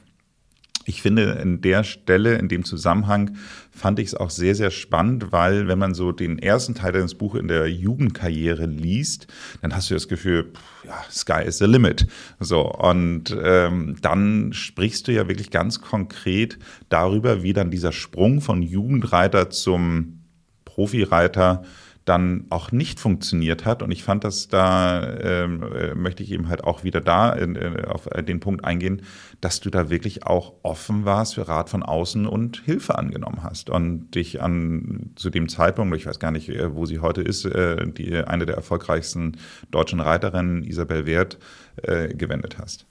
Ich 0.87 1.01
finde, 1.01 1.37
in 1.41 1.59
der 1.59 1.83
Stelle, 1.83 2.35
in 2.35 2.47
dem 2.47 2.63
Zusammenhang, 2.63 3.35
fand 3.71 3.99
ich 3.99 4.07
es 4.07 4.15
auch 4.15 4.29
sehr, 4.29 4.55
sehr 4.55 4.71
spannend, 4.71 5.33
weil 5.33 5.67
wenn 5.67 5.77
man 5.77 5.93
so 5.93 6.13
den 6.13 6.39
ersten 6.39 6.75
Teil 6.75 6.93
deines 6.93 7.15
Buches 7.15 7.41
in 7.41 7.49
der 7.49 7.67
Jugendkarriere 7.69 8.65
liest, 8.65 9.27
dann 9.61 9.75
hast 9.75 9.89
du 9.89 9.95
das 9.95 10.07
Gefühl, 10.07 10.53
ja, 10.85 10.97
Sky 11.11 11.43
is 11.45 11.57
the 11.57 11.65
limit. 11.65 12.07
So, 12.39 12.61
und 12.61 13.35
ähm, 13.43 13.97
dann 14.01 14.53
sprichst 14.53 15.09
du 15.09 15.11
ja 15.11 15.27
wirklich 15.27 15.51
ganz 15.51 15.81
konkret 15.81 16.57
darüber, 16.87 17.43
wie 17.43 17.51
dann 17.51 17.69
dieser 17.69 17.91
Sprung 17.91 18.39
von 18.39 18.61
Jugendreiter 18.61 19.49
zum 19.49 20.21
Profireiter 20.63 21.63
dann 22.07 22.45
auch 22.49 22.71
nicht 22.71 22.99
funktioniert 22.99 23.65
hat. 23.65 23.83
Und 23.83 23.91
ich 23.91 24.03
fand 24.03 24.23
das 24.23 24.47
da, 24.47 25.17
ähm, 25.19 25.61
äh, 25.63 25.93
möchte 25.93 26.23
ich 26.23 26.31
eben 26.31 26.47
halt 26.47 26.63
auch 26.63 26.85
wieder 26.85 27.01
da 27.01 27.35
äh, 27.35 27.83
auf 27.85 28.07
den 28.07 28.39
Punkt 28.39 28.63
eingehen, 28.63 29.01
dass 29.41 29.59
du 29.59 29.69
da 29.69 29.89
wirklich 29.89 30.25
auch 30.25 30.53
offen 30.63 31.03
warst 31.03 31.35
für 31.35 31.47
Rat 31.47 31.69
von 31.69 31.83
außen 31.83 32.25
und 32.25 32.61
Hilfe 32.63 32.97
angenommen 32.97 33.43
hast 33.43 33.69
und 33.69 34.11
dich 34.15 34.41
an 34.41 35.11
zu 35.15 35.29
dem 35.29 35.49
Zeitpunkt, 35.49 35.95
ich 35.97 36.05
weiß 36.05 36.19
gar 36.19 36.31
nicht, 36.31 36.47
äh, 36.47 36.73
wo 36.73 36.85
sie 36.85 36.99
heute 36.99 37.21
ist, 37.21 37.43
äh, 37.43 37.85
die 37.85 38.15
eine 38.15 38.45
der 38.45 38.55
erfolgreichsten 38.55 39.37
deutschen 39.71 39.99
Reiterinnen, 39.99 40.63
Isabel 40.63 41.05
Wert, 41.05 41.37
äh, 41.83 42.13
gewendet 42.13 42.57
hast. 42.57 42.85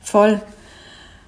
Voll. 0.00 0.40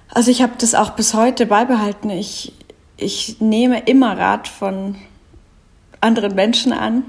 Also 0.09 0.29
ich 0.29 0.43
habe 0.43 0.53
das 0.59 0.75
auch 0.75 0.91
bis 0.91 1.15
heute 1.15 1.47
beibehalten. 1.47 2.11
Ich, 2.11 2.53
ich 2.97 3.41
nehme 3.41 3.81
immer 3.85 4.17
Rat 4.17 4.47
von 4.47 4.95
anderen 6.03 6.35
Menschen 6.35 6.73
an. 6.73 7.03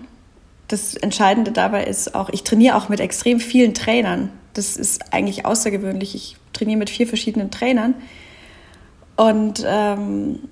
Das 0.68 0.94
Entscheidende 0.94 1.52
dabei 1.52 1.84
ist 1.84 2.14
auch, 2.14 2.30
ich 2.30 2.42
trainiere 2.44 2.76
auch 2.76 2.88
mit 2.88 3.00
extrem 3.00 3.40
vielen 3.40 3.74
Trainern. 3.74 4.30
Das 4.54 4.76
ist 4.76 5.12
eigentlich 5.12 5.44
außergewöhnlich. 5.44 6.14
Ich 6.14 6.36
trainiere 6.52 6.78
mit 6.78 6.90
vier 6.90 7.06
verschiedenen 7.06 7.50
Trainern. 7.50 7.94
Und 9.16 9.64
ähm, 9.66 10.48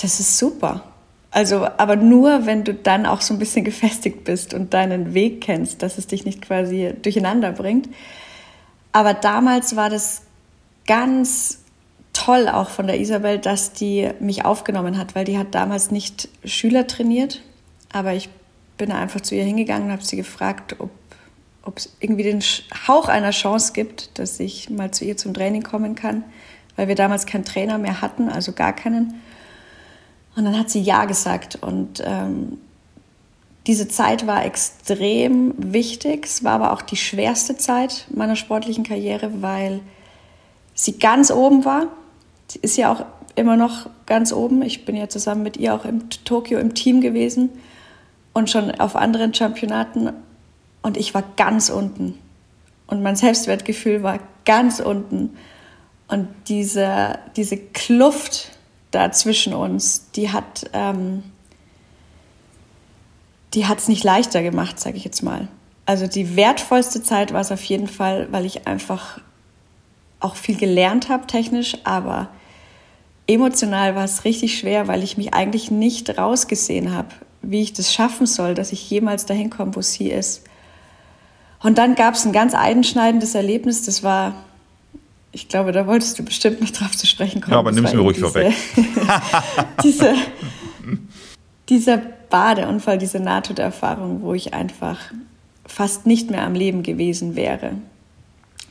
das 0.00 0.20
ist 0.20 0.38
super. 0.38 0.82
Also, 1.30 1.66
aber 1.78 1.96
nur, 1.96 2.44
wenn 2.44 2.62
du 2.64 2.74
dann 2.74 3.06
auch 3.06 3.22
so 3.22 3.32
ein 3.32 3.38
bisschen 3.38 3.64
gefestigt 3.64 4.24
bist 4.24 4.52
und 4.52 4.74
deinen 4.74 5.14
Weg 5.14 5.40
kennst, 5.40 5.82
dass 5.82 5.96
es 5.96 6.06
dich 6.06 6.26
nicht 6.26 6.42
quasi 6.42 6.92
durcheinander 7.00 7.52
bringt. 7.52 7.88
Aber 8.92 9.14
damals 9.14 9.76
war 9.76 9.88
das 9.88 10.22
ganz 10.86 11.60
toll 12.12 12.48
auch 12.48 12.68
von 12.68 12.86
der 12.86 13.00
Isabel, 13.00 13.38
dass 13.38 13.72
die 13.72 14.10
mich 14.20 14.44
aufgenommen 14.44 14.98
hat, 14.98 15.14
weil 15.14 15.24
die 15.24 15.38
hat 15.38 15.54
damals 15.54 15.90
nicht 15.90 16.28
Schüler 16.44 16.86
trainiert, 16.86 17.40
aber 17.92 18.14
ich 18.14 18.28
bin 18.78 18.90
einfach 18.90 19.20
zu 19.20 19.34
ihr 19.34 19.44
hingegangen 19.44 19.86
und 19.86 19.92
habe 19.92 20.04
sie 20.04 20.16
gefragt, 20.16 20.76
ob 20.78 20.90
ob 21.64 21.78
es 21.78 21.94
irgendwie 22.00 22.24
den 22.24 22.42
Hauch 22.88 23.08
einer 23.08 23.30
Chance 23.30 23.72
gibt, 23.72 24.18
dass 24.18 24.40
ich 24.40 24.70
mal 24.70 24.90
zu 24.90 25.04
ihr 25.04 25.16
zum 25.16 25.34
Training 25.34 25.62
kommen 25.62 25.94
kann, 25.94 26.24
weil 26.76 26.88
wir 26.88 26.94
damals 26.94 27.26
keinen 27.26 27.44
Trainer 27.44 27.78
mehr 27.78 28.00
hatten, 28.00 28.28
also 28.28 28.52
gar 28.52 28.72
keinen. 28.72 29.20
Und 30.34 30.44
dann 30.44 30.58
hat 30.58 30.70
sie 30.70 30.80
Ja 30.80 31.04
gesagt 31.04 31.58
und 31.60 32.02
ähm, 32.04 32.58
diese 33.66 33.86
Zeit 33.86 34.26
war 34.26 34.44
extrem 34.44 35.54
wichtig. 35.56 36.26
Es 36.26 36.42
war 36.42 36.54
aber 36.54 36.72
auch 36.72 36.82
die 36.82 36.96
schwerste 36.96 37.56
Zeit 37.56 38.06
meiner 38.12 38.34
sportlichen 38.34 38.82
Karriere, 38.82 39.30
weil 39.40 39.80
sie 40.74 40.98
ganz 40.98 41.30
oben 41.30 41.64
war. 41.64 41.86
Sie 42.48 42.58
ist 42.60 42.76
ja 42.76 42.92
auch 42.92 43.04
immer 43.36 43.56
noch 43.56 43.88
ganz 44.06 44.32
oben. 44.32 44.62
Ich 44.62 44.84
bin 44.84 44.96
ja 44.96 45.08
zusammen 45.08 45.44
mit 45.44 45.58
ihr 45.58 45.74
auch 45.74 45.84
in 45.84 46.10
Tokio 46.24 46.58
im 46.58 46.74
Team 46.74 47.00
gewesen 47.00 47.50
und 48.32 48.50
schon 48.50 48.70
auf 48.72 48.96
anderen 48.96 49.34
Championaten 49.34 50.12
und 50.82 50.96
ich 50.96 51.14
war 51.14 51.22
ganz 51.36 51.70
unten. 51.70 52.18
Und 52.86 53.02
mein 53.02 53.16
Selbstwertgefühl 53.16 54.02
war 54.02 54.18
ganz 54.44 54.80
unten. 54.80 55.36
Und 56.08 56.28
diese, 56.48 57.18
diese 57.36 57.56
Kluft 57.56 58.50
da 58.90 59.12
zwischen 59.12 59.54
uns, 59.54 60.10
die 60.10 60.30
hat 60.30 60.68
ähm, 60.74 61.22
es 63.54 63.88
nicht 63.88 64.04
leichter 64.04 64.42
gemacht, 64.42 64.78
sage 64.78 64.96
ich 64.96 65.04
jetzt 65.04 65.22
mal. 65.22 65.48
Also 65.86 66.06
die 66.06 66.36
wertvollste 66.36 67.02
Zeit 67.02 67.32
war 67.32 67.40
es 67.40 67.50
auf 67.50 67.62
jeden 67.64 67.88
Fall, 67.88 68.28
weil 68.30 68.44
ich 68.44 68.66
einfach 68.66 69.20
auch 70.20 70.36
viel 70.36 70.56
gelernt 70.56 71.08
habe 71.08 71.26
technisch, 71.26 71.76
aber 71.84 72.28
emotional 73.26 73.94
war 73.94 74.04
es 74.04 74.24
richtig 74.24 74.58
schwer, 74.58 74.86
weil 74.86 75.02
ich 75.02 75.16
mich 75.16 75.34
eigentlich 75.34 75.70
nicht 75.70 76.18
rausgesehen 76.18 76.94
habe 76.94 77.08
wie 77.42 77.62
ich 77.62 77.72
das 77.72 77.92
schaffen 77.92 78.26
soll, 78.26 78.54
dass 78.54 78.72
ich 78.72 78.88
jemals 78.88 79.26
dahin 79.26 79.50
komme, 79.50 79.74
wo 79.74 79.82
sie 79.82 80.10
ist. 80.10 80.44
Und 81.62 81.78
dann 81.78 81.94
gab 81.94 82.14
es 82.14 82.24
ein 82.24 82.32
ganz 82.32 82.54
einschneidendes 82.54 83.34
Erlebnis, 83.34 83.84
das 83.84 84.02
war, 84.02 84.34
ich 85.30 85.48
glaube, 85.48 85.72
da 85.72 85.86
wolltest 85.86 86.18
du 86.18 86.24
bestimmt 86.24 86.60
noch 86.60 86.70
drauf 86.70 86.96
zu 86.96 87.06
sprechen 87.06 87.40
kommen. 87.40 87.52
Ja, 87.52 87.58
aber 87.58 87.72
nimm 87.72 87.84
es 87.84 87.92
mir 87.92 88.00
ruhig 88.00 88.16
diese, 88.16 88.28
vorweg. 88.28 88.54
diese, 89.84 90.14
dieser 91.68 91.98
Badeunfall, 91.98 92.98
diese 92.98 93.20
Nahtoderfahrung, 93.20 94.22
wo 94.22 94.34
ich 94.34 94.54
einfach 94.54 94.98
fast 95.66 96.06
nicht 96.06 96.30
mehr 96.30 96.44
am 96.44 96.54
Leben 96.54 96.82
gewesen 96.82 97.36
wäre. 97.36 97.76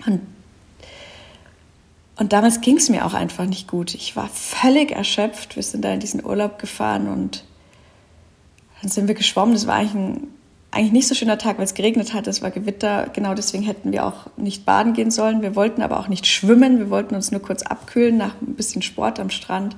Und, 0.06 0.22
und 2.18 2.34
damals 2.34 2.62
ging 2.62 2.78
es 2.78 2.90
mir 2.90 3.06
auch 3.06 3.14
einfach 3.14 3.46
nicht 3.46 3.68
gut. 3.68 3.94
Ich 3.96 4.16
war 4.16 4.28
völlig 4.28 4.92
erschöpft. 4.92 5.56
Wir 5.56 5.64
sind 5.64 5.84
da 5.86 5.94
in 5.94 6.00
diesen 6.00 6.26
Urlaub 6.26 6.60
gefahren 6.60 7.08
und 7.08 7.46
dann 8.82 8.90
sind 8.90 9.08
wir 9.08 9.16
geschwommen. 9.16 9.54
Das 9.54 9.68
war 9.68 9.76
eigentlich 9.76 9.94
ein 9.94 10.28
eigentlich 10.72 10.94
nicht 10.94 11.08
so 11.10 11.16
schöner 11.16 11.38
Tag, 11.38 11.58
weil 11.58 11.66
es 11.66 11.74
geregnet 11.74 12.14
hat. 12.14 12.28
Es 12.28 12.42
war 12.42 12.50
Gewitter. 12.50 13.10
Genau 13.12 13.34
deswegen 13.34 13.64
hätten 13.64 13.92
wir 13.92 14.06
auch 14.06 14.28
nicht 14.38 14.66
baden 14.66 14.94
gehen 14.94 15.12
sollen. 15.12 15.42
Wir 15.42 15.56
wollten 15.56 15.82
aber 15.82 16.00
auch 16.00 16.08
nicht 16.08 16.26
schwimmen. 16.26 16.80
Wir 16.80 16.90
wollten 16.90 17.14
uns 17.14 17.30
nur 17.32 17.42
kurz 17.42 17.62
abkühlen 17.62 18.18
nach 18.18 18.36
ein 18.42 18.56
bisschen 18.56 18.82
Sport 18.82 19.20
am 19.20 19.30
Strand 19.30 19.76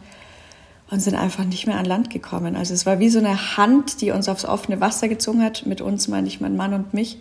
und 0.91 0.99
sind 0.99 1.15
einfach 1.15 1.45
nicht 1.45 1.65
mehr 1.65 1.79
an 1.79 1.85
Land 1.85 2.11
gekommen. 2.11 2.55
Also 2.55 2.75
es 2.75 2.85
war 2.85 2.99
wie 2.99 3.09
so 3.09 3.17
eine 3.17 3.57
Hand, 3.57 4.01
die 4.01 4.11
uns 4.11 4.29
aufs 4.29 4.45
offene 4.45 4.81
Wasser 4.81 5.07
gezogen 5.07 5.41
hat. 5.41 5.65
Mit 5.65 5.81
uns 5.81 6.07
meine 6.07 6.27
ich 6.27 6.39
mein 6.39 6.55
Mann 6.55 6.75
und 6.75 6.93
mich. 6.93 7.17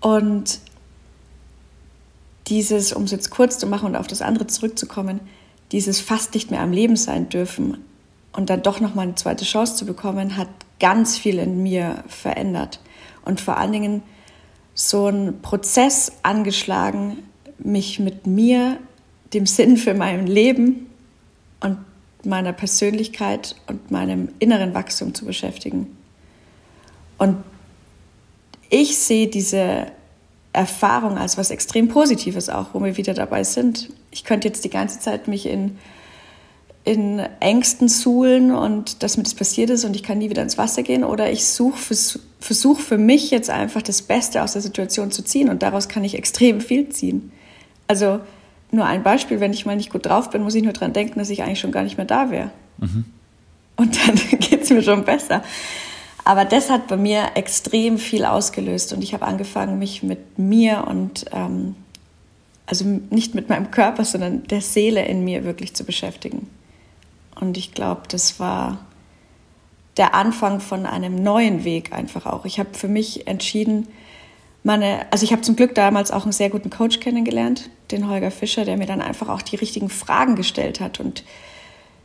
Und 0.00 0.58
dieses, 2.46 2.94
um 2.94 3.04
es 3.04 3.10
jetzt 3.10 3.30
kurz 3.30 3.58
zu 3.58 3.66
machen 3.66 3.88
und 3.88 3.96
auf 3.96 4.06
das 4.06 4.22
andere 4.22 4.46
zurückzukommen, 4.46 5.20
dieses 5.70 6.00
fast 6.00 6.32
nicht 6.32 6.50
mehr 6.50 6.60
am 6.60 6.72
Leben 6.72 6.96
sein 6.96 7.28
dürfen, 7.28 7.84
und 8.32 8.50
dann 8.50 8.62
doch 8.62 8.80
noch 8.80 8.94
mal 8.94 9.02
eine 9.02 9.14
zweite 9.14 9.44
Chance 9.44 9.76
zu 9.76 9.86
bekommen, 9.86 10.36
hat 10.36 10.48
ganz 10.80 11.18
viel 11.18 11.38
in 11.38 11.62
mir 11.62 12.02
verändert. 12.08 12.80
Und 13.24 13.40
vor 13.40 13.56
allen 13.56 13.72
Dingen 13.72 14.02
so 14.74 15.08
ein 15.08 15.42
Prozess 15.42 16.12
angeschlagen, 16.22 17.18
mich 17.58 18.00
mit 18.00 18.26
mir, 18.26 18.78
dem 19.32 19.46
Sinn 19.46 19.76
für 19.76 19.94
mein 19.94 20.26
Leben 20.26 20.86
und 21.60 21.78
meiner 22.24 22.52
Persönlichkeit 22.52 23.56
und 23.66 23.90
meinem 23.90 24.28
inneren 24.38 24.74
Wachstum 24.74 25.14
zu 25.14 25.24
beschäftigen. 25.24 25.96
Und 27.18 27.36
ich 28.68 28.98
sehe 28.98 29.28
diese 29.28 29.86
Erfahrung 30.52 31.18
als 31.18 31.38
was 31.38 31.50
extrem 31.50 31.88
Positives 31.88 32.48
auch, 32.48 32.68
wo 32.72 32.82
wir 32.82 32.96
wieder 32.96 33.14
dabei 33.14 33.44
sind. 33.44 33.90
Ich 34.10 34.24
könnte 34.24 34.48
jetzt 34.48 34.64
die 34.64 34.70
ganze 34.70 35.00
Zeit 35.00 35.28
mich 35.28 35.46
in 35.46 35.78
in 36.84 37.20
Ängsten 37.40 37.88
suhlen 37.88 38.52
und 38.52 39.02
dass 39.02 39.16
mir 39.16 39.22
das 39.22 39.34
passiert 39.34 39.70
ist 39.70 39.84
und 39.84 39.94
ich 39.94 40.02
kann 40.02 40.18
nie 40.18 40.30
wieder 40.30 40.42
ins 40.42 40.58
Wasser 40.58 40.82
gehen 40.82 41.04
oder 41.04 41.30
ich 41.30 41.44
versuche 41.44 42.82
für 42.82 42.98
mich 42.98 43.30
jetzt 43.30 43.50
einfach 43.50 43.82
das 43.82 44.02
Beste 44.02 44.42
aus 44.42 44.54
der 44.54 44.62
Situation 44.62 45.12
zu 45.12 45.22
ziehen 45.22 45.48
und 45.48 45.62
daraus 45.62 45.88
kann 45.88 46.02
ich 46.02 46.16
extrem 46.16 46.60
viel 46.60 46.88
ziehen. 46.88 47.30
Also 47.86 48.20
nur 48.72 48.86
ein 48.86 49.02
Beispiel, 49.04 49.38
wenn 49.38 49.52
ich 49.52 49.64
mal 49.64 49.76
nicht 49.76 49.92
gut 49.92 50.06
drauf 50.06 50.30
bin, 50.30 50.42
muss 50.42 50.54
ich 50.56 50.64
nur 50.64 50.72
daran 50.72 50.92
denken, 50.92 51.18
dass 51.18 51.30
ich 51.30 51.42
eigentlich 51.42 51.60
schon 51.60 51.72
gar 51.72 51.84
nicht 51.84 51.98
mehr 51.98 52.06
da 52.06 52.30
wäre. 52.30 52.50
Mhm. 52.78 53.04
Und 53.76 53.98
dann 54.08 54.14
geht 54.40 54.62
es 54.62 54.70
mir 54.70 54.82
schon 54.82 55.04
besser. 55.04 55.42
Aber 56.24 56.44
das 56.44 56.70
hat 56.70 56.88
bei 56.88 56.96
mir 56.96 57.32
extrem 57.34 57.98
viel 57.98 58.24
ausgelöst 58.24 58.92
und 58.92 59.02
ich 59.02 59.12
habe 59.14 59.26
angefangen, 59.26 59.78
mich 59.78 60.02
mit 60.02 60.38
mir 60.38 60.84
und 60.88 61.26
ähm, 61.32 61.76
also 62.66 62.84
nicht 63.10 63.34
mit 63.34 63.48
meinem 63.48 63.70
Körper, 63.70 64.04
sondern 64.04 64.44
der 64.44 64.60
Seele 64.60 65.04
in 65.04 65.24
mir 65.24 65.44
wirklich 65.44 65.74
zu 65.74 65.84
beschäftigen. 65.84 66.48
Und 67.40 67.56
ich 67.56 67.72
glaube, 67.72 68.02
das 68.08 68.38
war 68.38 68.78
der 69.96 70.14
Anfang 70.14 70.60
von 70.60 70.86
einem 70.86 71.16
neuen 71.16 71.64
Weg 71.64 71.92
einfach 71.92 72.26
auch. 72.26 72.44
Ich 72.44 72.58
habe 72.58 72.70
für 72.72 72.88
mich 72.88 73.26
entschieden, 73.26 73.88
meine, 74.62 75.06
also 75.10 75.24
ich 75.24 75.32
habe 75.32 75.42
zum 75.42 75.56
Glück 75.56 75.74
damals 75.74 76.10
auch 76.10 76.22
einen 76.22 76.32
sehr 76.32 76.50
guten 76.50 76.70
Coach 76.70 77.00
kennengelernt, 77.00 77.68
den 77.90 78.08
Holger 78.08 78.30
Fischer, 78.30 78.64
der 78.64 78.76
mir 78.76 78.86
dann 78.86 79.02
einfach 79.02 79.28
auch 79.28 79.42
die 79.42 79.56
richtigen 79.56 79.88
Fragen 79.88 80.36
gestellt 80.36 80.80
hat. 80.80 81.00
Und 81.00 81.24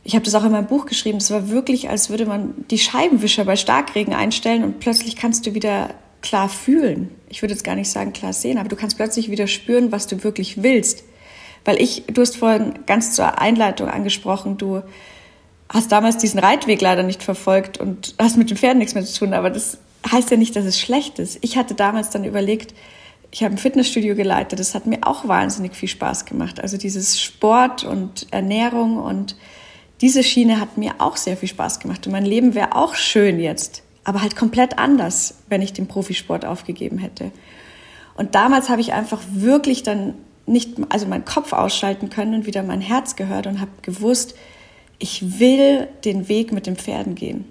ich 0.02 0.14
habe 0.14 0.24
das 0.24 0.34
auch 0.34 0.44
in 0.44 0.52
meinem 0.52 0.66
Buch 0.66 0.86
geschrieben. 0.86 1.18
Es 1.18 1.30
war 1.30 1.48
wirklich, 1.48 1.88
als 1.88 2.10
würde 2.10 2.26
man 2.26 2.54
die 2.70 2.78
Scheibenwischer 2.78 3.44
bei 3.44 3.56
Starkregen 3.56 4.12
einstellen 4.12 4.64
und 4.64 4.80
plötzlich 4.80 5.16
kannst 5.16 5.46
du 5.46 5.54
wieder 5.54 5.90
klar 6.20 6.48
fühlen. 6.48 7.10
Ich 7.28 7.42
würde 7.42 7.54
jetzt 7.54 7.62
gar 7.62 7.76
nicht 7.76 7.90
sagen 7.90 8.12
klar 8.12 8.32
sehen, 8.32 8.58
aber 8.58 8.68
du 8.68 8.76
kannst 8.76 8.96
plötzlich 8.96 9.30
wieder 9.30 9.46
spüren, 9.46 9.92
was 9.92 10.06
du 10.08 10.24
wirklich 10.24 10.62
willst. 10.62 11.04
Weil 11.64 11.80
ich, 11.80 12.04
du 12.06 12.20
hast 12.20 12.36
vorhin 12.36 12.74
ganz 12.86 13.14
zur 13.14 13.40
Einleitung 13.40 13.88
angesprochen, 13.88 14.58
du 14.58 14.82
hast 15.68 15.92
damals 15.92 16.16
diesen 16.16 16.40
Reitweg 16.40 16.80
leider 16.80 17.02
nicht 17.02 17.22
verfolgt 17.22 17.78
und 17.78 18.14
hast 18.18 18.36
mit 18.36 18.50
den 18.50 18.56
Pferden 18.56 18.78
nichts 18.78 18.94
mehr 18.94 19.04
zu 19.04 19.18
tun, 19.18 19.34
aber 19.34 19.50
das 19.50 19.78
heißt 20.10 20.30
ja 20.30 20.36
nicht, 20.36 20.56
dass 20.56 20.64
es 20.64 20.80
schlecht 20.80 21.18
ist. 21.18 21.38
Ich 21.42 21.56
hatte 21.56 21.74
damals 21.74 22.10
dann 22.10 22.24
überlegt, 22.24 22.74
ich 23.30 23.42
habe 23.42 23.54
ein 23.54 23.58
Fitnessstudio 23.58 24.14
geleitet, 24.14 24.58
das 24.58 24.74
hat 24.74 24.86
mir 24.86 25.00
auch 25.02 25.28
wahnsinnig 25.28 25.74
viel 25.74 25.88
Spaß 25.88 26.24
gemacht. 26.24 26.60
Also 26.60 26.78
dieses 26.78 27.20
Sport 27.20 27.84
und 27.84 28.26
Ernährung 28.30 28.96
und 28.96 29.36
diese 30.00 30.22
Schiene 30.22 30.60
hat 30.60 30.78
mir 30.78 30.94
auch 30.98 31.16
sehr 31.16 31.36
viel 31.36 31.48
Spaß 31.48 31.80
gemacht. 31.80 32.06
Und 32.06 32.12
mein 32.12 32.24
Leben 32.24 32.54
wäre 32.54 32.74
auch 32.74 32.94
schön 32.94 33.38
jetzt, 33.38 33.82
aber 34.04 34.22
halt 34.22 34.36
komplett 34.36 34.78
anders, 34.78 35.34
wenn 35.48 35.60
ich 35.60 35.74
den 35.74 35.88
Profisport 35.88 36.46
aufgegeben 36.46 36.98
hätte. 36.98 37.30
Und 38.16 38.34
damals 38.34 38.70
habe 38.70 38.80
ich 38.80 38.94
einfach 38.94 39.20
wirklich 39.30 39.82
dann 39.82 40.14
nicht, 40.46 40.76
also 40.88 41.06
meinen 41.06 41.26
Kopf 41.26 41.52
ausschalten 41.52 42.08
können 42.08 42.34
und 42.34 42.46
wieder 42.46 42.62
mein 42.62 42.80
Herz 42.80 43.16
gehört 43.16 43.46
und 43.46 43.60
habe 43.60 43.70
gewusst, 43.82 44.34
ich 44.98 45.38
will 45.38 45.88
den 46.04 46.28
Weg 46.28 46.52
mit 46.52 46.66
den 46.66 46.76
Pferden 46.76 47.14
gehen. 47.14 47.44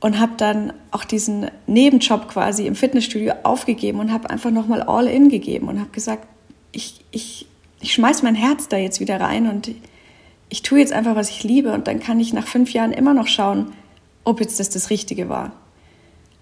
Und 0.00 0.20
habe 0.20 0.32
dann 0.36 0.72
auch 0.90 1.04
diesen 1.04 1.50
Nebenjob 1.66 2.28
quasi 2.28 2.66
im 2.66 2.74
Fitnessstudio 2.74 3.32
aufgegeben 3.42 3.98
und 3.98 4.12
habe 4.12 4.30
einfach 4.30 4.50
nochmal 4.50 4.82
all 4.82 5.06
in 5.06 5.30
gegeben 5.30 5.68
und 5.68 5.80
habe 5.80 5.90
gesagt, 5.90 6.26
ich, 6.70 7.00
ich, 7.10 7.46
ich 7.80 7.94
schmeiß 7.94 8.22
mein 8.22 8.34
Herz 8.34 8.68
da 8.68 8.76
jetzt 8.76 9.00
wieder 9.00 9.20
rein 9.20 9.48
und 9.48 9.70
ich 10.48 10.62
tue 10.62 10.78
jetzt 10.78 10.92
einfach, 10.92 11.16
was 11.16 11.30
ich 11.30 11.42
liebe 11.44 11.72
und 11.72 11.88
dann 11.88 11.98
kann 11.98 12.20
ich 12.20 12.32
nach 12.32 12.46
fünf 12.46 12.72
Jahren 12.72 12.92
immer 12.92 13.14
noch 13.14 13.26
schauen, 13.26 13.72
ob 14.22 14.40
jetzt 14.40 14.60
das 14.60 14.68
das 14.70 14.90
Richtige 14.90 15.28
war. 15.28 15.52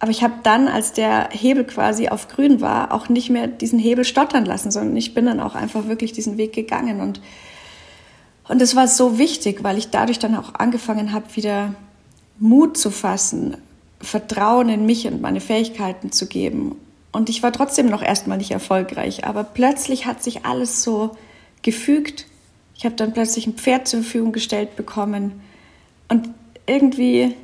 Aber 0.00 0.10
ich 0.10 0.22
habe 0.22 0.34
dann, 0.42 0.68
als 0.68 0.92
der 0.92 1.30
Hebel 1.30 1.64
quasi 1.64 2.08
auf 2.08 2.28
grün 2.28 2.60
war, 2.60 2.92
auch 2.92 3.08
nicht 3.08 3.30
mehr 3.30 3.46
diesen 3.46 3.78
Hebel 3.78 4.04
stottern 4.04 4.44
lassen, 4.44 4.70
sondern 4.70 4.96
ich 4.96 5.14
bin 5.14 5.26
dann 5.26 5.40
auch 5.40 5.54
einfach 5.54 5.86
wirklich 5.86 6.12
diesen 6.12 6.36
Weg 6.36 6.52
gegangen 6.52 7.00
und 7.00 7.20
und 8.46 8.60
es 8.60 8.76
war 8.76 8.88
so 8.88 9.18
wichtig, 9.18 9.64
weil 9.64 9.78
ich 9.78 9.90
dadurch 9.90 10.18
dann 10.18 10.34
auch 10.34 10.54
angefangen 10.54 11.12
habe, 11.12 11.34
wieder 11.34 11.74
Mut 12.38 12.76
zu 12.76 12.90
fassen, 12.90 13.56
Vertrauen 14.00 14.68
in 14.68 14.84
mich 14.84 15.06
und 15.06 15.22
meine 15.22 15.40
Fähigkeiten 15.40 16.12
zu 16.12 16.26
geben. 16.26 16.76
Und 17.10 17.30
ich 17.30 17.42
war 17.42 17.52
trotzdem 17.52 17.86
noch 17.86 18.02
erstmal 18.02 18.38
nicht 18.38 18.50
erfolgreich, 18.50 19.24
aber 19.24 19.44
plötzlich 19.44 20.04
hat 20.04 20.22
sich 20.22 20.44
alles 20.44 20.82
so 20.82 21.16
gefügt. 21.62 22.26
Ich 22.76 22.84
habe 22.84 22.96
dann 22.96 23.14
plötzlich 23.14 23.46
ein 23.46 23.54
Pferd 23.54 23.88
zur 23.88 24.02
Verfügung 24.02 24.32
gestellt 24.32 24.76
bekommen. 24.76 25.40
Und 26.08 26.28
irgendwie, 26.66 27.34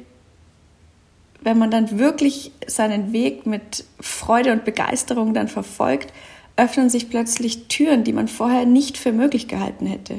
wenn 1.40 1.56
man 1.56 1.70
dann 1.70 1.98
wirklich 1.98 2.52
seinen 2.66 3.14
Weg 3.14 3.46
mit 3.46 3.84
Freude 4.00 4.52
und 4.52 4.66
Begeisterung 4.66 5.32
dann 5.32 5.48
verfolgt, 5.48 6.12
öffnen 6.56 6.90
sich 6.90 7.08
plötzlich 7.08 7.68
Türen, 7.68 8.04
die 8.04 8.12
man 8.12 8.28
vorher 8.28 8.66
nicht 8.66 8.98
für 8.98 9.12
möglich 9.12 9.48
gehalten 9.48 9.86
hätte 9.86 10.16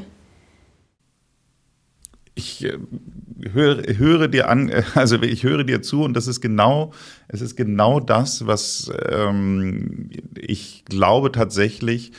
ich 2.36 2.64
äh, 2.64 2.78
höre, 3.52 3.84
höre 3.98 4.28
dir 4.28 4.50
an, 4.50 4.70
äh, 4.70 4.84
also 4.96 5.22
ich 5.22 5.44
höre 5.44 5.64
dir 5.64 5.82
zu 5.82 6.04
und 6.04 6.14
das 6.14 6.28
ist 6.28 6.42
genau, 6.42 6.94
es 7.28 7.42
ist 7.42 7.56
genau 7.56 8.00
das, 8.00 8.48
was 8.48 8.92
ähm, 9.10 10.10
ich 10.38 10.86
glaube 10.86 11.32
tatsächlich 11.32 12.12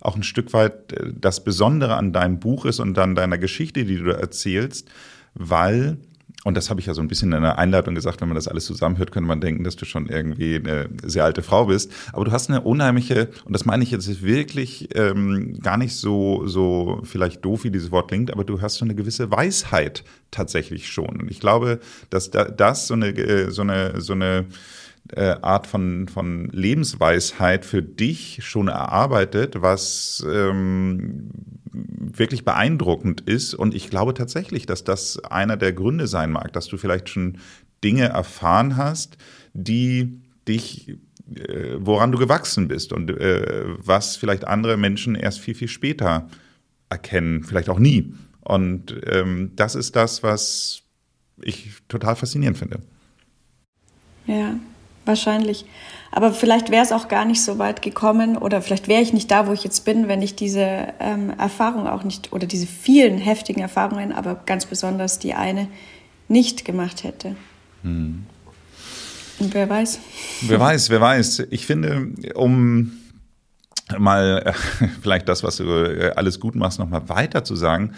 auch 0.00 0.16
ein 0.16 0.22
Stück 0.22 0.52
weit 0.52 0.92
äh, 0.92 1.12
das 1.18 1.44
Besondere 1.44 1.96
an 1.96 2.12
deinem 2.12 2.40
Buch 2.40 2.64
ist 2.64 2.80
und 2.80 2.98
an 2.98 3.14
deiner 3.14 3.38
Geschichte, 3.38 3.84
die 3.84 3.96
du 3.96 4.10
erzählst, 4.10 4.88
weil 5.34 5.98
und 6.44 6.56
das 6.56 6.70
habe 6.70 6.80
ich 6.80 6.86
ja 6.86 6.94
so 6.94 7.02
ein 7.02 7.08
bisschen 7.08 7.32
in 7.32 7.42
der 7.42 7.58
Einleitung 7.58 7.94
gesagt, 7.94 8.20
wenn 8.20 8.28
man 8.28 8.34
das 8.34 8.48
alles 8.48 8.64
zusammenhört, 8.64 9.12
könnte 9.12 9.28
man 9.28 9.40
denken, 9.40 9.62
dass 9.62 9.76
du 9.76 9.84
schon 9.84 10.06
irgendwie 10.06 10.56
eine 10.56 10.88
sehr 11.02 11.24
alte 11.24 11.42
Frau 11.42 11.66
bist. 11.66 11.92
Aber 12.12 12.24
du 12.24 12.32
hast 12.32 12.48
eine 12.48 12.62
unheimliche, 12.62 13.28
und 13.44 13.52
das 13.52 13.66
meine 13.66 13.82
ich 13.82 13.90
jetzt 13.90 14.22
wirklich 14.22 14.88
ähm, 14.96 15.58
gar 15.60 15.76
nicht 15.76 15.96
so, 15.96 16.46
so 16.46 17.00
vielleicht 17.04 17.44
doof, 17.44 17.64
wie 17.64 17.70
dieses 17.70 17.90
Wort 17.90 18.08
klingt, 18.08 18.32
aber 18.32 18.44
du 18.44 18.62
hast 18.62 18.76
so 18.76 18.84
eine 18.84 18.94
gewisse 18.94 19.30
Weisheit 19.30 20.02
tatsächlich 20.30 20.88
schon. 20.88 21.20
Und 21.20 21.30
ich 21.30 21.40
glaube, 21.40 21.80
dass 22.08 22.30
da, 22.30 22.44
das 22.44 22.86
so 22.86 22.94
eine, 22.94 23.08
äh, 23.08 23.50
so 23.50 23.62
eine, 23.62 24.00
so 24.00 24.14
eine 24.14 24.46
äh, 25.14 25.36
Art 25.42 25.66
von, 25.66 26.08
von 26.08 26.48
Lebensweisheit 26.52 27.66
für 27.66 27.82
dich 27.82 28.38
schon 28.42 28.68
erarbeitet, 28.68 29.60
was 29.60 30.24
ähm, 30.26 31.30
wirklich 32.18 32.44
beeindruckend 32.44 33.20
ist. 33.22 33.54
Und 33.54 33.74
ich 33.74 33.90
glaube 33.90 34.14
tatsächlich, 34.14 34.66
dass 34.66 34.84
das 34.84 35.18
einer 35.24 35.56
der 35.56 35.72
Gründe 35.72 36.06
sein 36.06 36.30
mag, 36.30 36.52
dass 36.52 36.66
du 36.66 36.76
vielleicht 36.76 37.08
schon 37.08 37.38
Dinge 37.82 38.04
erfahren 38.08 38.76
hast, 38.76 39.16
die 39.52 40.20
dich, 40.46 40.96
äh, 41.34 41.76
woran 41.78 42.12
du 42.12 42.18
gewachsen 42.18 42.68
bist 42.68 42.92
und 42.92 43.10
äh, 43.10 43.64
was 43.78 44.16
vielleicht 44.16 44.46
andere 44.46 44.76
Menschen 44.76 45.14
erst 45.14 45.40
viel, 45.40 45.54
viel 45.54 45.68
später 45.68 46.28
erkennen, 46.88 47.44
vielleicht 47.44 47.68
auch 47.68 47.78
nie. 47.78 48.14
Und 48.40 48.96
ähm, 49.06 49.52
das 49.56 49.74
ist 49.74 49.96
das, 49.96 50.22
was 50.22 50.82
ich 51.42 51.70
total 51.88 52.16
faszinierend 52.16 52.58
finde. 52.58 52.80
Ja, 54.26 54.54
wahrscheinlich. 55.04 55.64
Aber 56.12 56.32
vielleicht 56.32 56.70
wäre 56.70 56.82
es 56.82 56.92
auch 56.92 57.08
gar 57.08 57.24
nicht 57.24 57.42
so 57.42 57.58
weit 57.58 57.82
gekommen 57.82 58.36
oder 58.36 58.62
vielleicht 58.62 58.88
wäre 58.88 59.00
ich 59.00 59.12
nicht 59.12 59.30
da, 59.30 59.46
wo 59.46 59.52
ich 59.52 59.62
jetzt 59.62 59.84
bin, 59.84 60.08
wenn 60.08 60.22
ich 60.22 60.34
diese 60.34 60.88
ähm, 60.98 61.30
Erfahrung 61.38 61.86
auch 61.86 62.02
nicht 62.02 62.32
oder 62.32 62.46
diese 62.46 62.66
vielen 62.66 63.18
heftigen 63.18 63.60
Erfahrungen, 63.60 64.12
aber 64.12 64.40
ganz 64.46 64.66
besonders 64.66 65.20
die 65.20 65.34
eine 65.34 65.68
nicht 66.28 66.64
gemacht 66.64 67.04
hätte. 67.04 67.36
Hm. 67.82 68.24
Und 69.38 69.54
wer 69.54 69.68
weiß. 69.68 70.00
Wer 70.42 70.60
weiß, 70.60 70.90
wer 70.90 71.00
weiß. 71.00 71.44
Ich 71.50 71.64
finde, 71.64 72.08
um 72.34 72.92
mal 73.98 74.42
äh, 74.44 74.88
vielleicht 75.02 75.28
das, 75.28 75.42
was 75.42 75.56
du 75.56 75.64
äh, 75.64 76.12
alles 76.16 76.40
gut 76.40 76.54
machst, 76.54 76.78
nochmal 76.78 77.08
weiter 77.08 77.44
zu 77.44 77.56
sagen, 77.56 77.94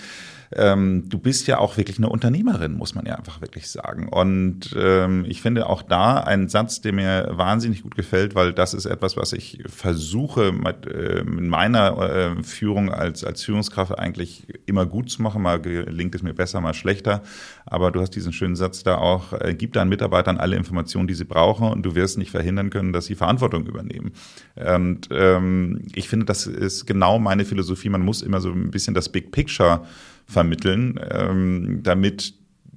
ähm, 0.57 1.09
du 1.09 1.19
bist 1.19 1.47
ja 1.47 1.59
auch 1.59 1.77
wirklich 1.77 1.99
eine 1.99 2.09
Unternehmerin, 2.09 2.75
muss 2.75 2.95
man 2.95 3.07
ja 3.07 3.15
einfach 3.17 3.41
wirklich 3.41 3.71
sagen. 3.71 4.09
Und 4.09 4.75
ähm, 4.77 5.25
ich 5.29 5.43
finde 5.43 5.69
auch 5.69 5.83
da 5.83 6.19
einen 6.19 6.49
Satz, 6.49 6.81
der 6.81 6.93
mir 6.93 7.29
wahnsinnig 7.31 7.83
gut 7.83 7.95
gefällt, 7.95 8.35
weil 8.35 8.53
das 8.53 8.75
ist 8.75 8.87
etwas, 8.87 9.17
was 9.17 9.33
ich 9.33 9.63
versuche 9.67 10.53
mit, 10.53 10.87
äh, 10.87 11.21
in 11.21 11.49
meiner 11.49 11.99
äh, 11.99 12.43
Führung 12.43 12.91
als, 12.91 13.25
als 13.25 13.43
Führungskraft 13.43 13.99
eigentlich 13.99 14.47
immer 14.67 14.87
gut 14.87 15.11
zu 15.11 15.23
machen. 15.23 15.43
Mal 15.43 15.61
gelingt 15.61 16.15
es 16.15 16.23
mir 16.23 16.35
besser, 16.35 16.61
mal 16.61 16.75
schlechter. 16.75 17.23
Aber 17.67 17.91
du 17.91 18.01
hast 18.01 18.11
diesen 18.11 18.33
schönen 18.33 18.57
Satz 18.57 18.83
da 18.83 18.99
auch, 18.99 19.33
äh, 19.33 19.55
gib 19.57 19.73
deinen 19.73 19.89
Mitarbeitern 19.89 20.39
alle 20.39 20.57
Informationen, 20.57 21.07
die 21.07 21.15
sie 21.15 21.25
brauchen 21.25 21.69
und 21.69 21.83
du 21.83 21.95
wirst 21.95 22.19
nicht 22.19 22.31
verhindern 22.31 22.71
können, 22.71 22.93
dass 22.93 23.07
sie 23.07 23.15
Verantwortung 23.15 23.67
übernehmen. 23.67 24.13
Und 24.57 25.09
ähm, 25.11 25.87
ich 25.95 26.09
finde, 26.09 26.27
das 26.27 26.47
ist 26.47 26.87
genau 26.87 27.19
meine 27.19 27.45
Philosophie. 27.45 27.89
Man 27.89 28.03
muss 28.03 28.23
immer 28.23 28.41
so 28.41 28.51
ein 28.51 28.71
bisschen 28.71 28.95
das 28.95 29.09
Big 29.09 29.33
Picture 29.33 29.83
vermitteln, 30.27 30.99
ähm, 31.11 31.81
damit 31.83 32.35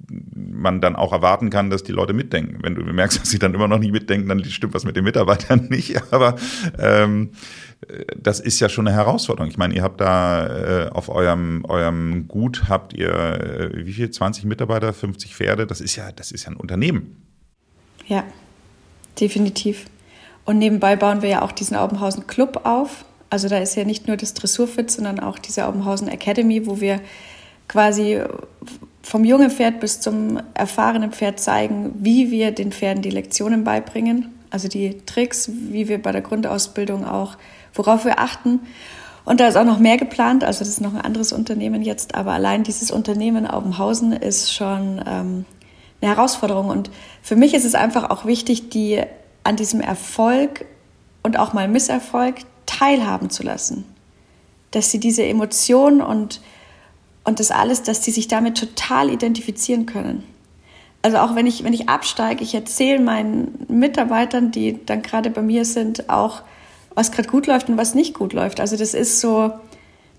man 0.08 0.80
dann 0.80 0.96
auch 0.96 1.12
erwarten 1.12 1.50
kann, 1.50 1.70
dass 1.70 1.82
die 1.82 1.92
Leute 1.92 2.12
mitdenken. 2.12 2.58
Wenn 2.62 2.74
du 2.74 2.82
merkst, 2.82 3.20
dass 3.20 3.30
sie 3.30 3.38
dann 3.38 3.54
immer 3.54 3.68
noch 3.68 3.78
nicht 3.78 3.92
mitdenken, 3.92 4.28
dann 4.28 4.44
stimmt 4.44 4.74
was 4.74 4.84
mit 4.84 4.96
den 4.96 5.04
Mitarbeitern 5.04 5.66
nicht. 5.70 6.12
Aber 6.12 6.36
ähm, 6.78 7.30
das 8.16 8.40
ist 8.40 8.60
ja 8.60 8.68
schon 8.68 8.86
eine 8.86 8.96
Herausforderung. 8.96 9.50
Ich 9.50 9.58
meine, 9.58 9.74
ihr 9.74 9.82
habt 9.82 10.00
da 10.00 10.86
äh, 10.86 10.88
auf 10.90 11.08
eurem, 11.08 11.64
eurem 11.66 12.26
Gut 12.28 12.68
habt 12.68 12.94
ihr 12.94 13.10
äh, 13.10 13.86
wie 13.86 13.92
viel? 13.92 14.10
20 14.10 14.44
Mitarbeiter, 14.44 14.92
50 14.92 15.34
Pferde. 15.34 15.66
Das 15.66 15.80
ist 15.80 15.96
ja, 15.96 16.12
das 16.12 16.32
ist 16.32 16.44
ja 16.44 16.52
ein 16.52 16.56
Unternehmen. 16.56 17.22
Ja, 18.06 18.24
definitiv. 19.20 19.86
Und 20.44 20.58
nebenbei 20.58 20.96
bauen 20.96 21.22
wir 21.22 21.28
ja 21.28 21.42
auch 21.42 21.52
diesen 21.52 21.76
Aubenhausen 21.76 22.26
Club 22.26 22.60
auf. 22.64 23.04
Also 23.28 23.48
da 23.48 23.58
ist 23.58 23.74
ja 23.74 23.84
nicht 23.84 24.06
nur 24.06 24.16
das 24.16 24.34
Dressurfit, 24.34 24.90
sondern 24.90 25.18
auch 25.18 25.38
diese 25.38 25.66
Aubenhausen 25.66 26.06
Academy, 26.06 26.66
wo 26.66 26.80
wir 26.80 27.00
quasi 27.68 28.20
vom 29.02 29.24
jungen 29.24 29.50
Pferd 29.50 29.78
bis 29.80 30.00
zum 30.00 30.40
erfahrenen 30.54 31.12
Pferd 31.12 31.38
zeigen, 31.38 31.94
wie 32.00 32.30
wir 32.30 32.50
den 32.50 32.72
Pferden 32.72 33.02
die 33.02 33.10
Lektionen 33.10 33.62
beibringen, 33.62 34.34
also 34.50 34.66
die 34.68 34.98
Tricks, 35.06 35.50
wie 35.52 35.88
wir 35.88 36.02
bei 36.02 36.12
der 36.12 36.22
Grundausbildung 36.22 37.04
auch, 37.04 37.36
worauf 37.74 38.04
wir 38.04 38.18
achten. 38.18 38.60
Und 39.24 39.40
da 39.40 39.48
ist 39.48 39.56
auch 39.56 39.64
noch 39.64 39.78
mehr 39.78 39.96
geplant, 39.96 40.44
also 40.44 40.60
das 40.60 40.68
ist 40.68 40.80
noch 40.80 40.94
ein 40.94 41.00
anderes 41.00 41.32
Unternehmen 41.32 41.82
jetzt, 41.82 42.14
aber 42.14 42.32
allein 42.32 42.62
dieses 42.64 42.90
Unternehmen 42.90 43.46
Aubenhausen 43.46 44.12
ist 44.12 44.52
schon 44.52 45.00
ähm, 45.06 45.44
eine 46.00 46.10
Herausforderung. 46.14 46.68
Und 46.68 46.90
für 47.22 47.36
mich 47.36 47.54
ist 47.54 47.64
es 47.64 47.74
einfach 47.74 48.10
auch 48.10 48.24
wichtig, 48.24 48.70
die 48.70 49.02
an 49.44 49.56
diesem 49.56 49.80
Erfolg 49.80 50.64
und 51.22 51.38
auch 51.38 51.52
mal 51.52 51.68
Misserfolg 51.68 52.36
teilhaben 52.66 53.30
zu 53.30 53.42
lassen. 53.42 53.84
Dass 54.72 54.90
sie 54.90 55.00
diese 55.00 55.24
Emotionen 55.24 56.00
und 56.00 56.40
und 57.26 57.40
das 57.40 57.50
alles, 57.50 57.82
dass 57.82 58.00
die 58.00 58.12
sich 58.12 58.28
damit 58.28 58.56
total 58.56 59.10
identifizieren 59.10 59.84
können. 59.84 60.22
Also 61.02 61.18
auch 61.18 61.34
wenn 61.34 61.46
ich, 61.46 61.64
wenn 61.64 61.72
ich 61.72 61.88
absteige, 61.88 62.42
ich 62.42 62.54
erzähle 62.54 63.00
meinen 63.00 63.66
Mitarbeitern, 63.68 64.50
die 64.50 64.78
dann 64.86 65.02
gerade 65.02 65.30
bei 65.30 65.42
mir 65.42 65.64
sind, 65.64 66.08
auch, 66.08 66.42
was 66.94 67.12
gerade 67.12 67.28
gut 67.28 67.46
läuft 67.46 67.68
und 67.68 67.76
was 67.76 67.94
nicht 67.94 68.14
gut 68.14 68.32
läuft. 68.32 68.60
Also 68.60 68.76
das 68.76 68.94
ist 68.94 69.20
so, 69.20 69.52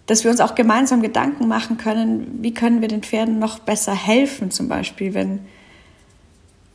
dass 0.06 0.24
wir 0.24 0.32
uns 0.32 0.42
auch 0.42 0.54
gemeinsam 0.54 1.02
Gedanken 1.02 1.48
machen 1.48 1.78
können, 1.78 2.40
wie 2.42 2.54
können 2.54 2.82
wir 2.82 2.88
den 2.88 3.04
Pferden 3.04 3.40
noch 3.40 3.60
besser 3.60 3.94
helfen, 3.94 4.52
zum 4.52 4.68
Beispiel, 4.68 5.14
wenn, 5.14 5.40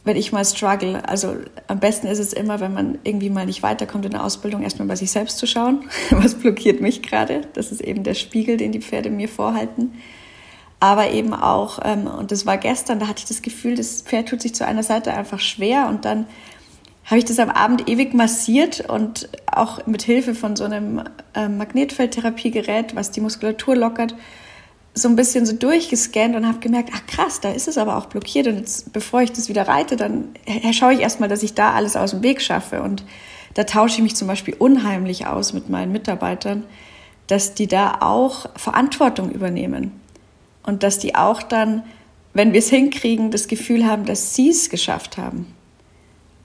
wenn 0.05 0.17
ich 0.17 0.33
mal 0.33 0.45
struggle. 0.45 1.07
Also 1.09 1.37
am 1.67 1.79
besten 1.79 2.07
ist 2.07 2.19
es 2.19 2.33
immer, 2.33 2.61
wenn 2.61 2.75
man 2.75 2.99
irgendwie 3.05 3.31
mal 3.31 3.47
nicht 3.47 3.63
weiterkommt 3.63 4.07
in 4.07 4.13
der 4.13 4.25
Ausbildung, 4.25 4.63
erstmal 4.63 4.89
bei 4.89 4.97
sich 4.97 5.11
selbst 5.11 5.39
zu 5.39 5.47
schauen, 5.47 5.85
was 6.11 6.35
blockiert 6.35 6.81
mich 6.81 7.03
gerade. 7.03 7.43
Das 7.53 7.71
ist 7.71 7.83
eben 7.83 8.03
der 8.03 8.15
Spiegel, 8.15 8.57
den 8.57 8.73
die 8.73 8.81
Pferde 8.81 9.11
mir 9.11 9.29
vorhalten. 9.29 9.93
Aber 10.83 11.13
eben 11.13 11.33
auch, 11.33 11.79
ähm, 11.85 12.09
und 12.09 12.33
das 12.33 12.45
war 12.45 12.59
gestern, 12.59 12.99
da 12.99 13.07
hatte 13.07 13.21
ich 13.21 13.29
das 13.29 13.41
Gefühl, 13.41 13.77
das 13.77 14.03
Pferd 14.03 14.29
tut 14.29 14.43
sich 14.43 14.53
zu 14.53 14.67
einer 14.67 14.83
Seite 14.83 15.15
einfach 15.15 15.39
schwer 15.39 15.87
und 15.87 16.05
dann 16.05 16.27
habe 17.05 17.19
ich 17.19 17.25
das 17.25 17.39
am 17.39 17.51
Abend 17.51 17.89
ewig 17.89 18.15
massiert 18.15 18.81
und 18.91 19.29
auch 19.47 19.87
mit 19.87 20.03
Hilfe 20.03 20.35
von 20.35 20.57
so 20.57 20.65
einem 20.65 21.05
äh, 21.35 21.47
Magnetfeldtherapiegerät, 21.47 22.97
was 22.97 23.13
die 23.13 23.21
Muskulatur 23.21 23.77
lockert, 23.77 24.17
so 24.93 25.09
ein 25.09 25.15
bisschen 25.15 25.47
so 25.47 25.53
durchgescannt 25.53 26.35
und 26.35 26.49
habe 26.49 26.59
gemerkt, 26.59 26.91
ach 26.93 27.07
krass, 27.07 27.39
da 27.39 27.53
ist 27.53 27.69
es 27.69 27.79
aber 27.79 27.97
auch 27.97 28.07
blockiert. 28.07 28.49
Und 28.49 28.57
jetzt, 28.57 28.93
bevor 28.93 29.23
ich 29.23 29.31
das 29.31 29.49
wieder 29.49 29.69
reite, 29.69 29.95
dann 29.95 30.31
schaue 30.73 30.95
ich 30.95 31.01
erstmal, 31.01 31.29
dass 31.29 31.45
ich 31.45 31.55
da 31.55 31.75
alles 31.75 31.95
aus 31.95 32.11
dem 32.11 32.25
Weg 32.25 32.43
schaffe. 32.43 32.83
Und 32.83 33.05
da 33.55 33.63
tausche 33.63 33.99
ich 33.99 34.03
mich 34.03 34.17
zum 34.17 34.27
Beispiel 34.27 34.57
unheimlich 34.59 35.29
aus 35.29 35.53
mit 35.53 35.71
meinen 35.71 35.93
Mitarbeitern, 35.93 36.65
dass 37.29 37.55
die 37.55 37.69
da 37.69 37.99
auch 38.01 38.47
Verantwortung 38.57 39.31
übernehmen. 39.31 40.02
Und 40.63 40.83
dass 40.83 40.99
die 40.99 41.15
auch 41.15 41.43
dann, 41.43 41.83
wenn 42.35 42.53
wir 42.53 42.61
es 42.61 42.71
hinkriegen, 42.71 43.31
das 43.31 43.49
Gefühl 43.49 43.87
haben, 43.87 44.05
dass 44.05 44.35
sie 44.35 44.51
es 44.51 44.71
geschafft 44.71 45.19
haben. 45.19 45.47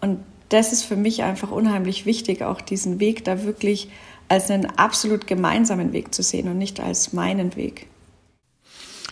Und 0.01 0.20
das 0.49 0.72
ist 0.72 0.84
für 0.84 0.95
mich 0.95 1.24
einfach 1.24 1.51
unheimlich 1.51 2.05
wichtig, 2.05 2.43
auch 2.43 2.61
diesen 2.61 2.99
Weg 2.99 3.26
da 3.26 3.43
wirklich 3.43 3.89
als 4.30 4.49
einen 4.49 4.65
absolut 4.78 5.28
gemeinsamen 5.28 5.93
Weg 5.93 6.13
zu 6.13 6.24
sehen 6.24 6.47
und 6.49 6.57
nicht 6.57 6.80
als 6.80 7.13
meinen 7.13 7.55
Weg. 7.55 7.88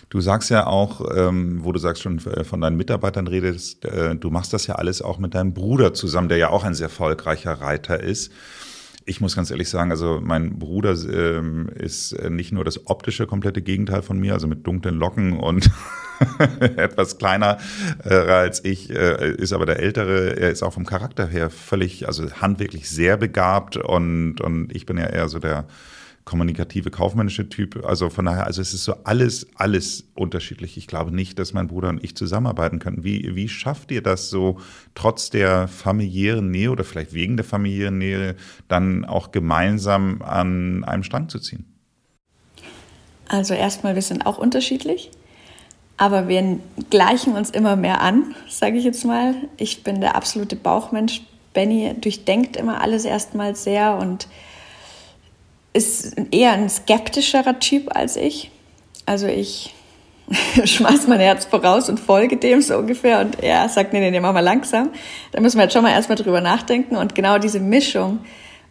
Du 0.09 0.21
sagst 0.21 0.49
ja 0.49 0.67
auch, 0.67 1.01
ähm, 1.15 1.63
wo 1.63 1.71
du 1.71 1.79
sagst 1.79 2.01
schon 2.01 2.19
äh, 2.25 2.43
von 2.43 2.61
deinen 2.61 2.77
Mitarbeitern 2.77 3.27
redest, 3.27 3.83
äh, 3.85 4.15
du 4.15 4.29
machst 4.29 4.53
das 4.53 4.67
ja 4.67 4.75
alles 4.75 5.01
auch 5.01 5.17
mit 5.17 5.33
deinem 5.33 5.53
Bruder 5.53 5.93
zusammen, 5.93 6.29
der 6.29 6.37
ja 6.37 6.49
auch 6.49 6.63
ein 6.63 6.73
sehr 6.73 6.85
erfolgreicher 6.85 7.53
Reiter 7.53 8.01
ist. 8.01 8.31
Ich 9.07 9.21
muss 9.21 9.35
ganz 9.35 9.51
ehrlich 9.51 9.69
sagen, 9.69 9.91
also 9.91 10.19
mein 10.21 10.57
Bruder 10.57 10.95
ähm, 11.11 11.69
ist 11.75 12.13
äh, 12.13 12.31
nicht 12.31 12.51
nur 12.51 12.63
das 12.63 12.87
optische 12.87 13.27
komplette 13.27 13.61
Gegenteil 13.61 14.01
von 14.01 14.19
mir, 14.19 14.33
also 14.33 14.47
mit 14.47 14.65
dunklen 14.65 14.95
Locken 14.95 15.37
und 15.37 15.69
etwas 16.59 17.19
kleiner 17.19 17.59
äh, 18.03 18.15
als 18.15 18.65
ich, 18.65 18.89
äh, 18.89 19.31
ist 19.33 19.53
aber 19.53 19.67
der 19.67 19.79
Ältere. 19.79 20.37
Er 20.37 20.49
ist 20.49 20.63
auch 20.63 20.73
vom 20.73 20.87
Charakter 20.87 21.27
her 21.27 21.51
völlig, 21.51 22.07
also 22.07 22.31
handwerklich 22.31 22.89
sehr 22.89 23.15
begabt 23.17 23.77
und, 23.77 24.41
und 24.41 24.75
ich 24.75 24.87
bin 24.87 24.97
ja 24.97 25.05
eher 25.05 25.29
so 25.29 25.37
der 25.37 25.65
kommunikative, 26.25 26.89
kaufmännische 26.89 27.47
Typ. 27.49 27.85
Also 27.85 28.09
von 28.09 28.25
daher, 28.25 28.45
also 28.45 28.61
es 28.61 28.73
ist 28.73 28.83
so 28.83 28.95
alles, 29.03 29.47
alles 29.55 30.05
unterschiedlich. 30.15 30.75
Ich 30.75 30.87
glaube 30.87 31.15
nicht, 31.15 31.37
dass 31.37 31.53
mein 31.53 31.67
Bruder 31.67 31.89
und 31.89 32.03
ich 32.03 32.15
zusammenarbeiten 32.15 32.79
können. 32.79 33.03
Wie, 33.03 33.35
wie 33.35 33.47
schafft 33.47 33.91
ihr 33.91 34.01
das 34.01 34.29
so, 34.29 34.59
trotz 34.95 35.29
der 35.29 35.67
familiären 35.67 36.49
Nähe 36.49 36.71
oder 36.71 36.83
vielleicht 36.83 37.13
wegen 37.13 37.37
der 37.37 37.45
familiären 37.45 37.99
Nähe, 37.99 38.35
dann 38.67 39.05
auch 39.05 39.31
gemeinsam 39.31 40.23
an 40.23 40.83
einem 40.83 41.03
Strang 41.03 41.29
zu 41.29 41.39
ziehen? 41.39 41.65
Also 43.27 43.53
erstmal, 43.53 43.95
wir 43.95 44.01
sind 44.01 44.25
auch 44.25 44.39
unterschiedlich, 44.39 45.11
aber 45.97 46.27
wir 46.27 46.59
gleichen 46.89 47.35
uns 47.35 47.51
immer 47.51 47.75
mehr 47.75 48.01
an, 48.01 48.35
sage 48.49 48.77
ich 48.77 48.83
jetzt 48.83 49.05
mal. 49.05 49.35
Ich 49.57 49.83
bin 49.83 50.01
der 50.01 50.15
absolute 50.15 50.55
Bauchmensch. 50.55 51.21
Benny 51.53 51.93
durchdenkt 52.01 52.57
immer 52.57 52.81
alles 52.81 53.05
erstmal 53.05 53.55
sehr 53.55 53.95
und 53.95 54.27
ist 55.75 56.15
eher 56.31 56.53
ein 56.53 56.69
skeptischerer 56.69 57.59
Typ 57.59 57.95
als 57.95 58.15
ich. 58.15 58.51
Also 59.05 59.27
ich 59.27 59.73
schmeiß 60.63 61.07
mein 61.07 61.19
Herz 61.19 61.45
voraus 61.45 61.89
und 61.89 61.99
folge 61.99 62.37
dem 62.37 62.61
so 62.61 62.77
ungefähr 62.77 63.19
und 63.19 63.43
er 63.43 63.67
sagt, 63.69 63.93
nee, 63.93 63.99
nee, 63.99 64.09
nee, 64.09 64.19
mach 64.19 64.33
mal 64.33 64.39
langsam. 64.39 64.89
Da 65.31 65.41
müssen 65.41 65.57
wir 65.57 65.63
jetzt 65.63 65.73
schon 65.73 65.83
mal 65.83 65.91
erstmal 65.91 66.17
drüber 66.17 66.41
nachdenken 66.41 66.95
und 66.95 67.13
genau 67.13 67.37
diese 67.37 67.59
Mischung 67.59 68.19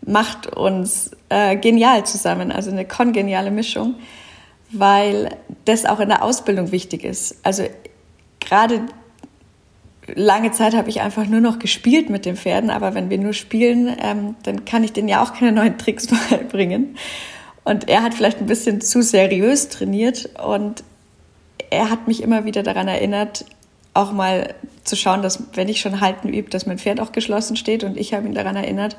macht 0.00 0.46
uns 0.48 1.10
äh, 1.28 1.56
genial 1.56 2.04
zusammen, 2.04 2.50
also 2.50 2.70
eine 2.70 2.86
kongeniale 2.86 3.50
Mischung, 3.50 3.94
weil 4.70 5.36
das 5.64 5.86
auch 5.86 6.00
in 6.00 6.08
der 6.08 6.22
Ausbildung 6.22 6.72
wichtig 6.72 7.04
ist. 7.04 7.36
Also 7.42 7.64
gerade 8.40 8.82
lange 10.14 10.52
Zeit 10.52 10.74
habe 10.74 10.88
ich 10.88 11.00
einfach 11.00 11.26
nur 11.26 11.40
noch 11.40 11.58
gespielt 11.58 12.10
mit 12.10 12.24
den 12.26 12.36
Pferden, 12.36 12.70
aber 12.70 12.94
wenn 12.94 13.10
wir 13.10 13.18
nur 13.18 13.32
spielen, 13.32 13.94
ähm, 14.00 14.36
dann 14.42 14.64
kann 14.64 14.84
ich 14.84 14.92
denen 14.92 15.08
ja 15.08 15.22
auch 15.22 15.34
keine 15.34 15.52
neuen 15.52 15.78
Tricks 15.78 16.06
beibringen. 16.30 16.96
Und 17.64 17.88
er 17.88 18.02
hat 18.02 18.14
vielleicht 18.14 18.40
ein 18.40 18.46
bisschen 18.46 18.80
zu 18.80 19.02
seriös 19.02 19.68
trainiert 19.70 20.28
und 20.44 20.84
er 21.70 21.90
hat 21.90 22.06
mich 22.06 22.22
immer 22.22 22.44
wieder 22.44 22.62
daran 22.62 22.88
erinnert, 22.88 23.46
auch 23.94 24.12
mal 24.12 24.54
zu 24.82 24.96
schauen, 24.96 25.22
dass 25.22 25.42
wenn 25.54 25.68
ich 25.68 25.80
schon 25.80 26.00
halten 26.00 26.28
übe, 26.28 26.50
dass 26.50 26.66
mein 26.66 26.78
Pferd 26.78 27.00
auch 27.00 27.12
geschlossen 27.12 27.56
steht 27.56 27.84
und 27.84 27.96
ich 27.96 28.12
habe 28.12 28.26
ihn 28.26 28.34
daran 28.34 28.56
erinnert, 28.56 28.96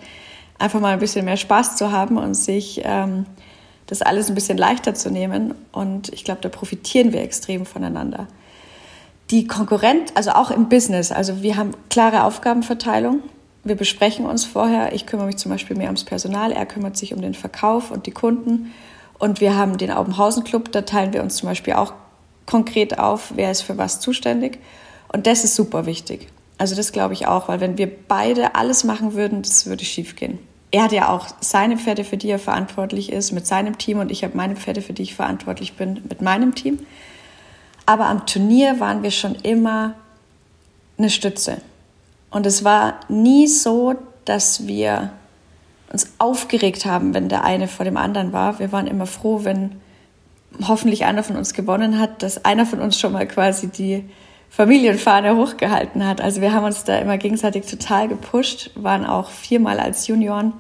einfach 0.58 0.80
mal 0.80 0.94
ein 0.94 1.00
bisschen 1.00 1.26
mehr 1.26 1.38
Spaß 1.38 1.76
zu 1.76 1.92
haben 1.92 2.18
und 2.18 2.34
sich 2.34 2.82
ähm, 2.84 3.26
das 3.86 4.02
alles 4.02 4.30
ein 4.30 4.36
bisschen 4.36 4.58
leichter 4.58 4.96
zu 4.96 5.12
nehmen. 5.12 5.54
Und 5.72 6.12
ich 6.14 6.24
glaube, 6.24 6.42
da 6.42 6.50
profitieren 6.50 7.14
wir 7.14 7.22
extrem 7.22 7.66
voneinander 7.66 8.28
die 9.32 9.48
Konkurrent, 9.48 10.16
also 10.16 10.32
auch 10.32 10.52
im 10.52 10.70
Business, 10.70 11.12
also 11.12 11.42
wir 11.42 11.58
haben 11.58 11.72
klare 11.90 12.24
Aufgabenverteilung. 12.24 13.22
Wir 13.64 13.76
besprechen 13.76 14.28
uns 14.28 14.46
vorher. 14.46 14.94
Ich 14.94 15.08
kümmere 15.08 15.26
mich 15.26 15.38
zum 15.38 15.52
Beispiel 15.52 15.76
mehr 15.76 15.88
ums 15.88 16.04
Personal, 16.04 16.52
er 16.52 16.68
kümmert 16.68 16.96
sich 16.98 17.14
um 17.14 17.22
den 17.22 17.34
Verkauf 17.34 17.90
und 17.90 18.06
die 18.06 18.12
Kunden. 18.12 18.72
Und 19.18 19.42
wir 19.42 19.56
haben 19.56 19.78
den 19.78 19.92
Aubenhausen 19.92 20.44
Club, 20.44 20.72
da 20.72 20.82
teilen 20.82 21.14
wir 21.14 21.24
uns 21.24 21.38
zum 21.38 21.50
Beispiel 21.50 21.74
auch 21.74 21.94
konkret 22.46 23.00
auf, 23.00 23.32
wer 23.36 23.50
ist 23.50 23.62
für 23.62 23.78
was 23.78 24.00
zuständig. 24.00 24.60
Und 25.12 25.26
das 25.26 25.44
ist 25.44 25.56
super 25.56 25.86
wichtig. 25.86 26.28
Also 26.58 26.76
das 26.76 26.92
glaube 26.92 27.14
ich 27.14 27.28
auch, 27.28 27.48
weil 27.48 27.60
wenn 27.60 27.78
wir 27.78 27.90
beide 28.08 28.56
alles 28.56 28.84
machen 28.84 29.14
würden, 29.14 29.42
das 29.42 29.66
würde 29.66 29.84
schief 29.84 30.16
gehen. 30.16 30.40
Er 30.72 30.84
hat 30.84 30.92
ja 30.92 31.10
auch 31.10 31.28
seine 31.40 31.78
Pferde, 31.78 32.04
für 32.04 32.18
die 32.18 32.30
er 32.30 32.40
verantwortlich 32.40 33.12
ist, 33.12 33.32
mit 33.32 33.48
seinem 33.48 33.78
Team 33.78 34.00
und 34.00 34.12
ich 34.12 34.24
habe 34.24 34.36
meine 34.38 34.56
Pferde, 34.56 34.82
für 34.82 34.94
die 34.94 35.04
ich 35.04 35.16
verantwortlich 35.16 35.74
bin, 35.74 36.02
mit 36.08 36.22
meinem 36.22 36.54
Team. 36.54 36.80
Aber 37.86 38.06
am 38.08 38.26
Turnier 38.26 38.80
waren 38.80 39.04
wir 39.04 39.12
schon 39.12 39.36
immer 39.36 39.94
eine 40.98 41.10
Stütze. 41.10 41.58
Und 42.32 42.46
es 42.46 42.64
war 42.64 43.00
nie 43.08 43.48
so, 43.48 43.96
dass 44.26 44.68
wir 44.68 45.12
uns 45.92 46.12
aufgeregt 46.18 46.86
haben, 46.86 47.14
wenn 47.14 47.30
der 47.30 47.44
eine 47.44 47.68
vor 47.68 47.86
dem 47.86 47.98
anderen 47.98 48.34
war. 48.34 48.60
Wir 48.60 48.72
waren 48.72 48.88
immer 48.88 49.06
froh, 49.06 49.42
wenn 49.44 49.80
hoffentlich 50.68 51.06
einer 51.06 51.24
von 51.24 51.36
uns 51.36 51.54
gewonnen 51.54 52.00
hat, 52.00 52.24
dass 52.24 52.44
einer 52.44 52.66
von 52.66 52.80
uns 52.80 53.00
schon 53.00 53.14
mal 53.14 53.28
quasi 53.28 53.68
die 53.68 54.04
Familienfahne 54.50 55.36
hochgehalten 55.36 56.06
hat. 56.06 56.22
Also 56.22 56.42
wir 56.42 56.54
haben 56.54 56.66
uns 56.66 56.84
da 56.84 56.98
immer 56.98 57.18
gegenseitig 57.18 57.66
total 57.66 58.08
gepusht, 58.08 58.72
waren 58.76 59.06
auch 59.06 59.30
viermal 59.30 59.80
als 59.80 60.08
Junioren 60.08 60.54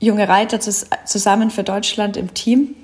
junge 0.00 0.28
Reiter 0.28 0.60
zusammen 0.60 1.50
für 1.50 1.62
Deutschland 1.62 2.16
im 2.16 2.34
Team 2.34 2.74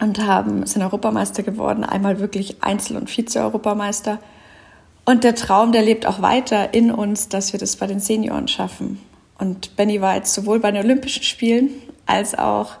und 0.00 0.24
haben, 0.24 0.66
sind 0.66 0.82
Europameister 0.82 1.42
geworden, 1.42 1.84
einmal 1.84 2.20
wirklich 2.20 2.62
Einzel- 2.62 2.96
und 2.96 3.10
Vize-Europameister. 3.10 4.18
Und 5.04 5.24
der 5.24 5.34
Traum, 5.34 5.72
der 5.72 5.82
lebt 5.82 6.06
auch 6.06 6.22
weiter 6.22 6.74
in 6.74 6.90
uns, 6.90 7.28
dass 7.28 7.52
wir 7.52 7.60
das 7.60 7.76
bei 7.76 7.86
den 7.86 8.00
Senioren 8.00 8.48
schaffen. 8.48 9.00
Und 9.38 9.76
Benny 9.76 10.00
war 10.00 10.16
jetzt 10.16 10.34
sowohl 10.34 10.60
bei 10.60 10.70
den 10.70 10.84
Olympischen 10.84 11.22
Spielen 11.22 11.70
als 12.06 12.36
auch 12.36 12.76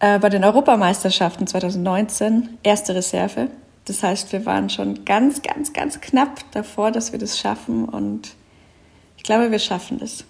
äh, 0.00 0.18
bei 0.18 0.28
den 0.28 0.44
Europameisterschaften 0.44 1.46
2019 1.46 2.58
erste 2.62 2.94
Reserve. 2.94 3.48
Das 3.84 4.02
heißt, 4.02 4.32
wir 4.32 4.46
waren 4.46 4.70
schon 4.70 5.04
ganz, 5.04 5.42
ganz, 5.42 5.72
ganz 5.72 6.00
knapp 6.00 6.44
davor, 6.52 6.90
dass 6.90 7.12
wir 7.12 7.18
das 7.18 7.38
schaffen. 7.38 7.86
Und 7.86 8.34
ich 9.16 9.22
glaube, 9.22 9.50
wir 9.50 9.58
schaffen 9.58 9.98
das. 9.98 10.24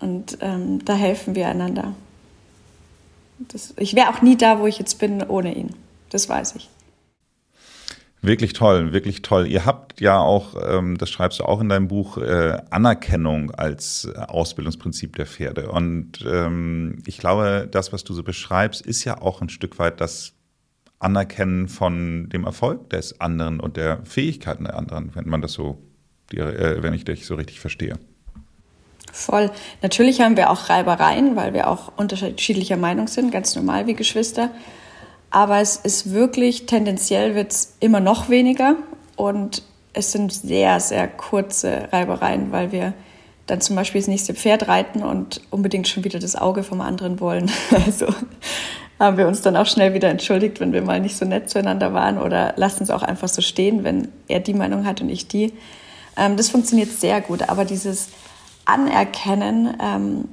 Und 0.00 0.38
ähm, 0.40 0.84
da 0.84 0.94
helfen 0.94 1.34
wir 1.34 1.48
einander. 1.48 1.94
Das, 3.38 3.74
ich 3.78 3.94
wäre 3.94 4.08
auch 4.08 4.22
nie 4.22 4.36
da, 4.36 4.58
wo 4.60 4.66
ich 4.66 4.78
jetzt 4.78 4.98
bin, 4.98 5.22
ohne 5.22 5.54
ihn. 5.54 5.74
Das 6.10 6.28
weiß 6.28 6.56
ich. 6.56 6.70
Wirklich 8.22 8.54
toll, 8.54 8.92
wirklich 8.92 9.22
toll. 9.22 9.46
Ihr 9.46 9.66
habt 9.66 10.00
ja 10.00 10.18
auch, 10.18 10.56
ähm, 10.66 10.98
das 10.98 11.10
schreibst 11.10 11.38
du 11.38 11.44
auch 11.44 11.60
in 11.60 11.68
deinem 11.68 11.86
Buch, 11.86 12.18
äh, 12.18 12.60
Anerkennung 12.70 13.50
als 13.52 14.08
Ausbildungsprinzip 14.16 15.14
der 15.16 15.26
Pferde. 15.26 15.70
Und 15.70 16.24
ähm, 16.26 17.02
ich 17.06 17.18
glaube, 17.18 17.68
das, 17.70 17.92
was 17.92 18.04
du 18.04 18.14
so 18.14 18.22
beschreibst, 18.24 18.84
ist 18.84 19.04
ja 19.04 19.20
auch 19.20 19.42
ein 19.42 19.48
Stück 19.48 19.78
weit 19.78 20.00
das 20.00 20.32
Anerkennen 20.98 21.68
von 21.68 22.28
dem 22.30 22.44
Erfolg 22.44 22.90
des 22.90 23.20
anderen 23.20 23.60
und 23.60 23.76
der 23.76 24.04
Fähigkeiten 24.04 24.64
der 24.64 24.76
anderen, 24.76 25.14
wenn 25.14 25.28
man 25.28 25.42
das 25.42 25.52
so, 25.52 25.78
äh, 26.32 26.82
wenn 26.82 26.94
ich 26.94 27.04
dich 27.04 27.26
so 27.26 27.34
richtig 27.34 27.60
verstehe. 27.60 27.98
Voll. 29.16 29.50
Natürlich 29.80 30.20
haben 30.20 30.36
wir 30.36 30.50
auch 30.50 30.68
Reibereien, 30.68 31.36
weil 31.36 31.54
wir 31.54 31.70
auch 31.70 31.90
unterschiedlicher 31.96 32.76
Meinung 32.76 33.08
sind, 33.08 33.32
ganz 33.32 33.56
normal 33.56 33.86
wie 33.86 33.94
Geschwister. 33.94 34.50
Aber 35.30 35.58
es 35.60 35.76
ist 35.76 36.12
wirklich, 36.12 36.66
tendenziell 36.66 37.34
wird 37.34 37.50
es 37.50 37.76
immer 37.80 37.98
noch 37.98 38.28
weniger 38.28 38.76
und 39.16 39.62
es 39.94 40.12
sind 40.12 40.34
sehr, 40.34 40.80
sehr 40.80 41.08
kurze 41.08 41.88
Reibereien, 41.92 42.52
weil 42.52 42.72
wir 42.72 42.92
dann 43.46 43.62
zum 43.62 43.74
Beispiel 43.74 44.02
das 44.02 44.08
nächste 44.08 44.34
Pferd 44.34 44.68
reiten 44.68 45.02
und 45.02 45.40
unbedingt 45.50 45.88
schon 45.88 46.04
wieder 46.04 46.18
das 46.18 46.36
Auge 46.36 46.62
vom 46.62 46.82
anderen 46.82 47.18
wollen. 47.18 47.50
Also 47.86 48.08
haben 48.98 49.16
wir 49.16 49.26
uns 49.26 49.40
dann 49.40 49.56
auch 49.56 49.66
schnell 49.66 49.94
wieder 49.94 50.10
entschuldigt, 50.10 50.60
wenn 50.60 50.74
wir 50.74 50.82
mal 50.82 51.00
nicht 51.00 51.16
so 51.16 51.24
nett 51.24 51.48
zueinander 51.48 51.94
waren 51.94 52.18
oder 52.18 52.52
lassen 52.56 52.82
es 52.82 52.90
auch 52.90 53.02
einfach 53.02 53.28
so 53.28 53.40
stehen, 53.40 53.82
wenn 53.82 54.08
er 54.28 54.40
die 54.40 54.54
Meinung 54.54 54.84
hat 54.84 55.00
und 55.00 55.08
ich 55.08 55.26
die. 55.26 55.54
Ähm, 56.18 56.36
das 56.36 56.50
funktioniert 56.50 56.90
sehr 56.90 57.22
gut, 57.22 57.48
aber 57.48 57.64
dieses 57.64 58.08
Anerkennen, 58.66 59.76
ähm, 59.80 60.28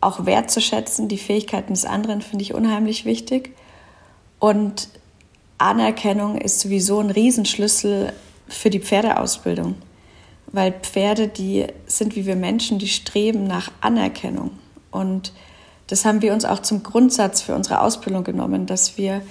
auch 0.00 0.26
wertzuschätzen, 0.26 1.08
die 1.08 1.18
Fähigkeiten 1.18 1.72
des 1.72 1.84
anderen, 1.84 2.20
finde 2.20 2.42
ich 2.42 2.54
unheimlich 2.54 3.04
wichtig. 3.04 3.54
Und 4.38 4.88
Anerkennung 5.58 6.36
ist 6.36 6.60
sowieso 6.60 7.00
ein 7.00 7.10
Riesenschlüssel 7.10 8.12
für 8.48 8.70
die 8.70 8.80
Pferdeausbildung, 8.80 9.76
weil 10.52 10.72
Pferde, 10.72 11.28
die 11.28 11.66
sind 11.86 12.16
wie 12.16 12.26
wir 12.26 12.36
Menschen, 12.36 12.78
die 12.78 12.88
streben 12.88 13.46
nach 13.46 13.70
Anerkennung. 13.80 14.50
Und 14.90 15.32
das 15.86 16.04
haben 16.04 16.22
wir 16.22 16.32
uns 16.32 16.44
auch 16.44 16.60
zum 16.60 16.82
Grundsatz 16.82 17.42
für 17.42 17.54
unsere 17.54 17.80
Ausbildung 17.80 18.24
genommen, 18.24 18.66
dass 18.66 18.98
wir 18.98 19.22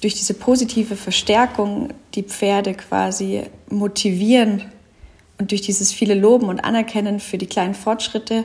durch 0.00 0.14
diese 0.14 0.34
positive 0.34 0.96
Verstärkung 0.96 1.90
die 2.14 2.22
Pferde 2.22 2.74
quasi 2.74 3.44
motivieren 3.68 4.64
und 5.40 5.50
durch 5.50 5.62
dieses 5.62 5.92
viele 5.92 6.14
Loben 6.14 6.48
und 6.48 6.60
Anerkennen 6.60 7.18
für 7.18 7.38
die 7.38 7.46
kleinen 7.46 7.74
Fortschritte 7.74 8.44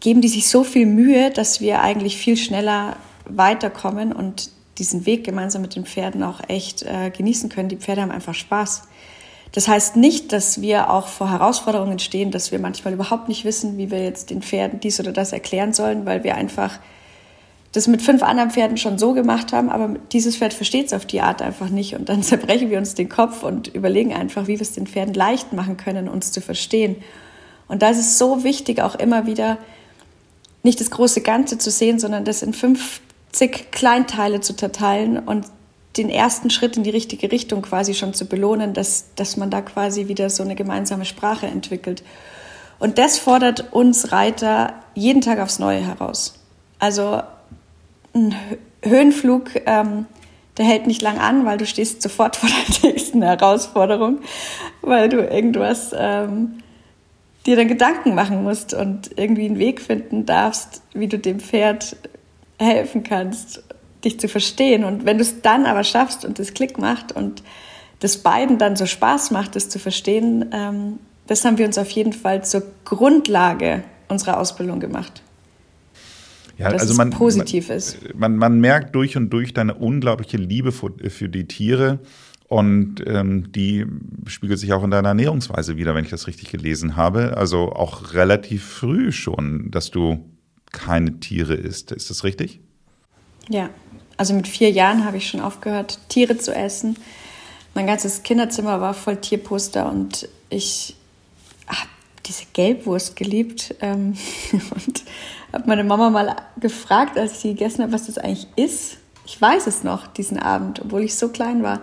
geben 0.00 0.22
die 0.22 0.28
sich 0.28 0.48
so 0.48 0.64
viel 0.64 0.86
Mühe, 0.86 1.30
dass 1.30 1.60
wir 1.60 1.82
eigentlich 1.82 2.16
viel 2.16 2.38
schneller 2.38 2.96
weiterkommen 3.26 4.12
und 4.12 4.50
diesen 4.78 5.04
Weg 5.04 5.24
gemeinsam 5.24 5.60
mit 5.60 5.76
den 5.76 5.84
Pferden 5.84 6.22
auch 6.22 6.40
echt 6.48 6.82
äh, 6.82 7.10
genießen 7.10 7.50
können. 7.50 7.68
Die 7.68 7.76
Pferde 7.76 8.00
haben 8.00 8.10
einfach 8.10 8.34
Spaß. 8.34 8.84
Das 9.52 9.68
heißt 9.68 9.96
nicht, 9.96 10.32
dass 10.32 10.62
wir 10.62 10.90
auch 10.90 11.06
vor 11.06 11.30
Herausforderungen 11.30 11.98
stehen, 11.98 12.30
dass 12.30 12.50
wir 12.50 12.58
manchmal 12.58 12.94
überhaupt 12.94 13.28
nicht 13.28 13.44
wissen, 13.44 13.76
wie 13.76 13.90
wir 13.90 14.02
jetzt 14.02 14.30
den 14.30 14.40
Pferden 14.40 14.80
dies 14.80 14.98
oder 14.98 15.12
das 15.12 15.32
erklären 15.32 15.74
sollen, 15.74 16.06
weil 16.06 16.24
wir 16.24 16.36
einfach 16.36 16.78
das 17.72 17.86
mit 17.86 18.02
fünf 18.02 18.22
anderen 18.22 18.50
Pferden 18.50 18.76
schon 18.76 18.98
so 18.98 19.12
gemacht 19.12 19.52
haben, 19.52 19.70
aber 19.70 19.94
dieses 20.12 20.36
Pferd 20.36 20.52
versteht 20.52 20.86
es 20.86 20.92
auf 20.92 21.06
die 21.06 21.20
Art 21.20 21.40
einfach 21.40 21.68
nicht. 21.68 21.94
Und 21.94 22.08
dann 22.08 22.22
zerbrechen 22.24 22.70
wir 22.70 22.78
uns 22.78 22.94
den 22.94 23.08
Kopf 23.08 23.42
und 23.42 23.68
überlegen 23.68 24.12
einfach, 24.12 24.46
wie 24.46 24.58
wir 24.58 24.62
es 24.62 24.72
den 24.72 24.86
Pferden 24.86 25.14
leicht 25.14 25.52
machen 25.52 25.76
können, 25.76 26.08
uns 26.08 26.32
zu 26.32 26.40
verstehen. 26.40 26.96
Und 27.68 27.82
da 27.82 27.90
ist 27.90 27.98
es 27.98 28.18
so 28.18 28.42
wichtig, 28.42 28.80
auch 28.80 28.96
immer 28.96 29.26
wieder 29.26 29.58
nicht 30.62 30.80
das 30.80 30.90
große 30.90 31.20
Ganze 31.20 31.56
zu 31.58 31.70
sehen, 31.70 31.98
sondern 31.98 32.24
das 32.24 32.42
in 32.42 32.52
50 32.52 33.70
Kleinteile 33.70 34.40
zu 34.40 34.54
zerteilen 34.54 35.18
und 35.18 35.46
den 35.96 36.10
ersten 36.10 36.50
Schritt 36.50 36.76
in 36.76 36.82
die 36.82 36.90
richtige 36.90 37.30
Richtung 37.32 37.62
quasi 37.62 37.94
schon 37.94 38.14
zu 38.14 38.26
belohnen, 38.26 38.74
dass, 38.74 39.06
dass 39.16 39.36
man 39.36 39.50
da 39.50 39.60
quasi 39.60 40.08
wieder 40.08 40.30
so 40.30 40.42
eine 40.42 40.54
gemeinsame 40.54 41.04
Sprache 41.04 41.46
entwickelt. 41.46 42.02
Und 42.78 42.98
das 42.98 43.18
fordert 43.18 43.72
uns 43.72 44.12
Reiter 44.12 44.74
jeden 44.94 45.20
Tag 45.20 45.38
aufs 45.40 45.58
Neue 45.58 45.80
heraus. 45.80 46.34
Also 46.78 47.22
ein 48.14 48.34
Höhenflug, 48.82 49.50
ähm, 49.66 50.06
der 50.56 50.64
hält 50.64 50.86
nicht 50.86 51.02
lang 51.02 51.18
an, 51.18 51.44
weil 51.44 51.58
du 51.58 51.66
stehst 51.66 52.02
sofort 52.02 52.36
vor 52.36 52.48
der 52.48 52.90
nächsten 52.90 53.22
Herausforderung, 53.22 54.18
weil 54.82 55.08
du 55.08 55.18
irgendwas 55.18 55.94
ähm, 55.96 56.62
dir 57.46 57.56
dann 57.56 57.68
Gedanken 57.68 58.14
machen 58.14 58.42
musst 58.42 58.74
und 58.74 59.18
irgendwie 59.18 59.46
einen 59.46 59.58
Weg 59.58 59.80
finden 59.80 60.26
darfst, 60.26 60.82
wie 60.92 61.08
du 61.08 61.18
dem 61.18 61.40
Pferd 61.40 61.96
helfen 62.58 63.02
kannst, 63.02 63.62
dich 64.04 64.20
zu 64.20 64.28
verstehen. 64.28 64.84
Und 64.84 65.06
wenn 65.06 65.18
du 65.18 65.22
es 65.22 65.40
dann 65.40 65.66
aber 65.66 65.84
schaffst 65.84 66.24
und 66.24 66.38
es 66.38 66.54
Klick 66.54 66.78
macht 66.78 67.12
und 67.12 67.42
das 68.00 68.18
beiden 68.18 68.58
dann 68.58 68.76
so 68.76 68.86
Spaß 68.86 69.30
macht, 69.30 69.56
es 69.56 69.68
zu 69.68 69.78
verstehen, 69.78 70.50
ähm, 70.52 70.98
das 71.26 71.44
haben 71.44 71.58
wir 71.58 71.66
uns 71.66 71.78
auf 71.78 71.90
jeden 71.90 72.12
Fall 72.12 72.44
zur 72.44 72.62
Grundlage 72.84 73.84
unserer 74.08 74.38
Ausbildung 74.38 74.80
gemacht. 74.80 75.22
Ja, 76.60 76.70
dass 76.70 76.82
also 76.82 76.94
man, 76.94 77.10
positiv 77.10 77.68
man, 77.68 77.76
ist. 77.78 78.14
Man, 78.14 78.36
man 78.36 78.60
merkt 78.60 78.94
durch 78.94 79.16
und 79.16 79.30
durch 79.30 79.54
deine 79.54 79.74
unglaubliche 79.74 80.36
Liebe 80.36 80.72
für, 80.72 80.92
für 81.08 81.28
die 81.28 81.46
Tiere. 81.46 82.00
Und 82.48 82.96
ähm, 83.06 83.52
die 83.52 83.86
spiegelt 84.26 84.58
sich 84.58 84.72
auch 84.72 84.84
in 84.84 84.90
deiner 84.90 85.08
Ernährungsweise 85.08 85.76
wieder, 85.76 85.94
wenn 85.94 86.04
ich 86.04 86.10
das 86.10 86.26
richtig 86.26 86.50
gelesen 86.50 86.96
habe. 86.96 87.36
Also 87.36 87.72
auch 87.72 88.12
relativ 88.12 88.64
früh 88.64 89.10
schon, 89.12 89.70
dass 89.70 89.90
du 89.90 90.28
keine 90.70 91.18
Tiere 91.20 91.54
isst. 91.54 91.92
Ist 91.92 92.10
das 92.10 92.24
richtig? 92.24 92.60
Ja, 93.48 93.70
also 94.16 94.34
mit 94.34 94.46
vier 94.46 94.70
Jahren 94.70 95.04
habe 95.04 95.16
ich 95.16 95.28
schon 95.28 95.40
aufgehört, 95.40 95.98
Tiere 96.08 96.36
zu 96.36 96.54
essen. 96.54 96.96
Mein 97.74 97.86
ganzes 97.86 98.22
Kinderzimmer 98.22 98.80
war 98.80 98.94
voll 98.94 99.16
Tierposter 99.16 99.90
und 99.90 100.28
ich 100.50 100.96
habe 101.66 101.88
diese 102.26 102.44
Gelbwurst 102.52 103.16
geliebt 103.16 103.74
ähm, 103.80 104.14
und 104.52 105.04
habe 105.52 105.66
meine 105.66 105.84
Mama 105.84 106.10
mal 106.10 106.36
gefragt, 106.58 107.18
als 107.18 107.32
ich 107.32 107.38
sie 107.38 107.48
gegessen 107.50 107.82
habe, 107.82 107.92
was 107.92 108.06
das 108.06 108.18
eigentlich 108.18 108.46
ist. 108.56 108.98
Ich 109.26 109.40
weiß 109.40 109.66
es 109.66 109.84
noch, 109.84 110.06
diesen 110.06 110.38
Abend, 110.38 110.80
obwohl 110.80 111.02
ich 111.02 111.14
so 111.16 111.28
klein 111.28 111.62
war. 111.62 111.78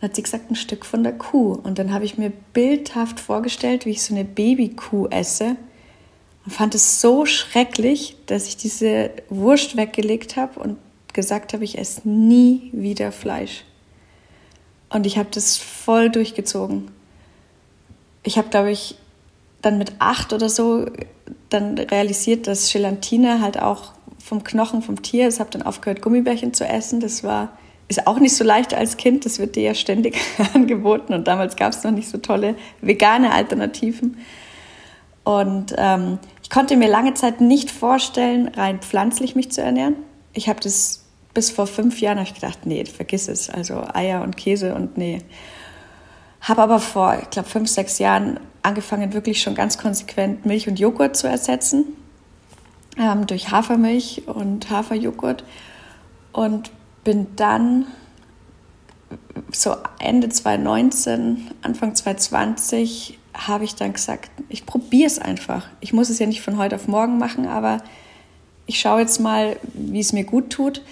Dann 0.00 0.10
hat 0.10 0.16
sie 0.16 0.22
gesagt, 0.22 0.50
ein 0.50 0.56
Stück 0.56 0.84
von 0.84 1.02
der 1.02 1.12
Kuh. 1.12 1.52
Und 1.52 1.78
dann 1.78 1.92
habe 1.92 2.04
ich 2.04 2.18
mir 2.18 2.32
bildhaft 2.52 3.20
vorgestellt, 3.20 3.86
wie 3.86 3.90
ich 3.90 4.02
so 4.02 4.14
eine 4.14 4.24
Babykuh 4.24 5.06
esse. 5.08 5.56
Und 6.44 6.52
fand 6.52 6.74
es 6.74 7.00
so 7.00 7.24
schrecklich, 7.24 8.16
dass 8.26 8.48
ich 8.48 8.56
diese 8.56 9.10
Wurst 9.28 9.76
weggelegt 9.76 10.36
habe 10.36 10.58
und 10.58 10.76
gesagt 11.12 11.52
habe, 11.52 11.64
ich 11.64 11.78
esse 11.78 12.08
nie 12.08 12.70
wieder 12.72 13.12
Fleisch. 13.12 13.64
Und 14.88 15.06
ich 15.06 15.18
habe 15.18 15.28
das 15.30 15.56
voll 15.56 16.10
durchgezogen. 16.10 16.90
Ich 18.22 18.38
habe, 18.38 18.48
glaube 18.48 18.70
ich, 18.70 18.96
dann 19.62 19.78
mit 19.78 19.92
acht 20.00 20.32
oder 20.32 20.48
so 20.48 20.86
dann 21.48 21.78
realisiert, 21.78 22.46
dass 22.46 22.72
Gelatine 22.72 23.40
halt 23.40 23.60
auch 23.60 23.92
vom 24.18 24.44
Knochen 24.44 24.82
vom 24.82 25.02
Tier 25.02 25.28
ist. 25.28 25.40
Habe 25.40 25.50
dann 25.50 25.62
aufgehört, 25.62 26.02
Gummibärchen 26.02 26.54
zu 26.54 26.64
essen. 26.64 27.00
Das 27.00 27.24
war 27.24 27.50
ist 27.88 28.06
auch 28.06 28.18
nicht 28.18 28.34
so 28.34 28.44
leicht 28.44 28.74
als 28.74 28.96
Kind, 28.96 29.26
das 29.26 29.38
wird 29.38 29.56
dir 29.56 29.62
ja 29.62 29.74
ständig 29.74 30.18
angeboten 30.54 31.12
und 31.12 31.26
damals 31.28 31.56
gab 31.56 31.72
es 31.72 31.84
noch 31.84 31.90
nicht 31.90 32.08
so 32.08 32.18
tolle 32.18 32.56
vegane 32.80 33.32
Alternativen. 33.32 34.18
Und 35.24 35.74
ähm, 35.76 36.18
ich 36.42 36.50
konnte 36.50 36.76
mir 36.76 36.88
lange 36.88 37.14
Zeit 37.14 37.40
nicht 37.40 37.70
vorstellen, 37.70 38.48
rein 38.48 38.80
pflanzlich 38.80 39.36
mich 39.36 39.52
zu 39.52 39.62
ernähren. 39.62 39.96
Ich 40.32 40.48
habe 40.48 40.60
das 40.60 41.04
bis 41.34 41.50
vor 41.50 41.66
fünf 41.66 42.00
Jahren 42.00 42.18
ich 42.18 42.34
gedacht, 42.34 42.66
nee, 42.66 42.84
vergiss 42.84 43.28
es. 43.28 43.48
Also 43.48 43.84
Eier 43.92 44.22
und 44.22 44.36
Käse 44.36 44.74
und 44.74 44.98
nee. 44.98 45.22
Habe 46.40 46.62
aber 46.62 46.80
vor, 46.80 47.18
ich 47.22 47.30
glaube, 47.30 47.48
fünf, 47.48 47.68
sechs 47.68 47.98
Jahren 47.98 48.40
angefangen, 48.62 49.12
wirklich 49.12 49.42
schon 49.42 49.54
ganz 49.54 49.78
konsequent 49.78 50.46
Milch 50.46 50.68
und 50.68 50.78
Joghurt 50.78 51.16
zu 51.16 51.26
ersetzen. 51.26 51.96
Ähm, 52.98 53.26
durch 53.26 53.50
Hafermilch 53.50 54.22
und 54.26 54.70
Haferjoghurt. 54.70 55.44
Und 56.32 56.70
bin 57.04 57.26
dann 57.36 57.86
so 59.50 59.76
Ende 59.98 60.28
2019, 60.28 61.50
Anfang 61.62 61.94
2020 61.94 63.18
habe 63.34 63.64
ich 63.64 63.74
dann 63.74 63.92
gesagt, 63.92 64.30
ich 64.48 64.66
probiere 64.66 65.06
es 65.06 65.18
einfach. 65.18 65.68
Ich 65.80 65.92
muss 65.92 66.10
es 66.10 66.18
ja 66.18 66.26
nicht 66.26 66.42
von 66.42 66.58
heute 66.58 66.76
auf 66.76 66.88
morgen 66.88 67.18
machen, 67.18 67.46
aber 67.46 67.82
ich 68.66 68.78
schaue 68.78 69.00
jetzt 69.00 69.20
mal, 69.20 69.56
wie 69.74 70.00
es 70.00 70.12
mir 70.12 70.24
gut 70.24 70.50
tut. 70.50 70.82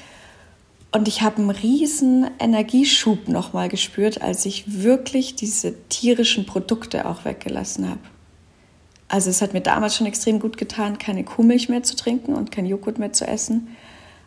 Und 0.93 1.07
ich 1.07 1.23
habe 1.23 1.37
einen 1.37 1.51
riesen 1.51 2.29
Energieschub 2.41 3.29
nochmal 3.29 3.69
gespürt, 3.69 4.23
als 4.23 4.45
ich 4.45 4.83
wirklich 4.83 5.37
diese 5.37 5.75
tierischen 5.89 6.47
Produkte 6.47 7.07
auch 7.07 7.25
weggelassen 7.25 7.89
habe. 7.89 8.01
Also 9.07 9.31
es 9.31 9.43
hat 9.43 9.53
mir 9.53 9.61
damals 9.61 9.97
schon 9.97 10.07
extrem 10.07 10.41
gut 10.41 10.57
getan, 10.57 10.99
keine 10.99 11.25
Kuhmilch 11.25 11.69
mehr 11.69 11.83
zu 11.83 11.97
trinken 11.97 12.35
und 12.35 12.51
kein 12.51 12.67
Joghurt 12.67 12.99
mehr 12.99 13.13
zu 13.13 13.27
essen. 13.27 13.69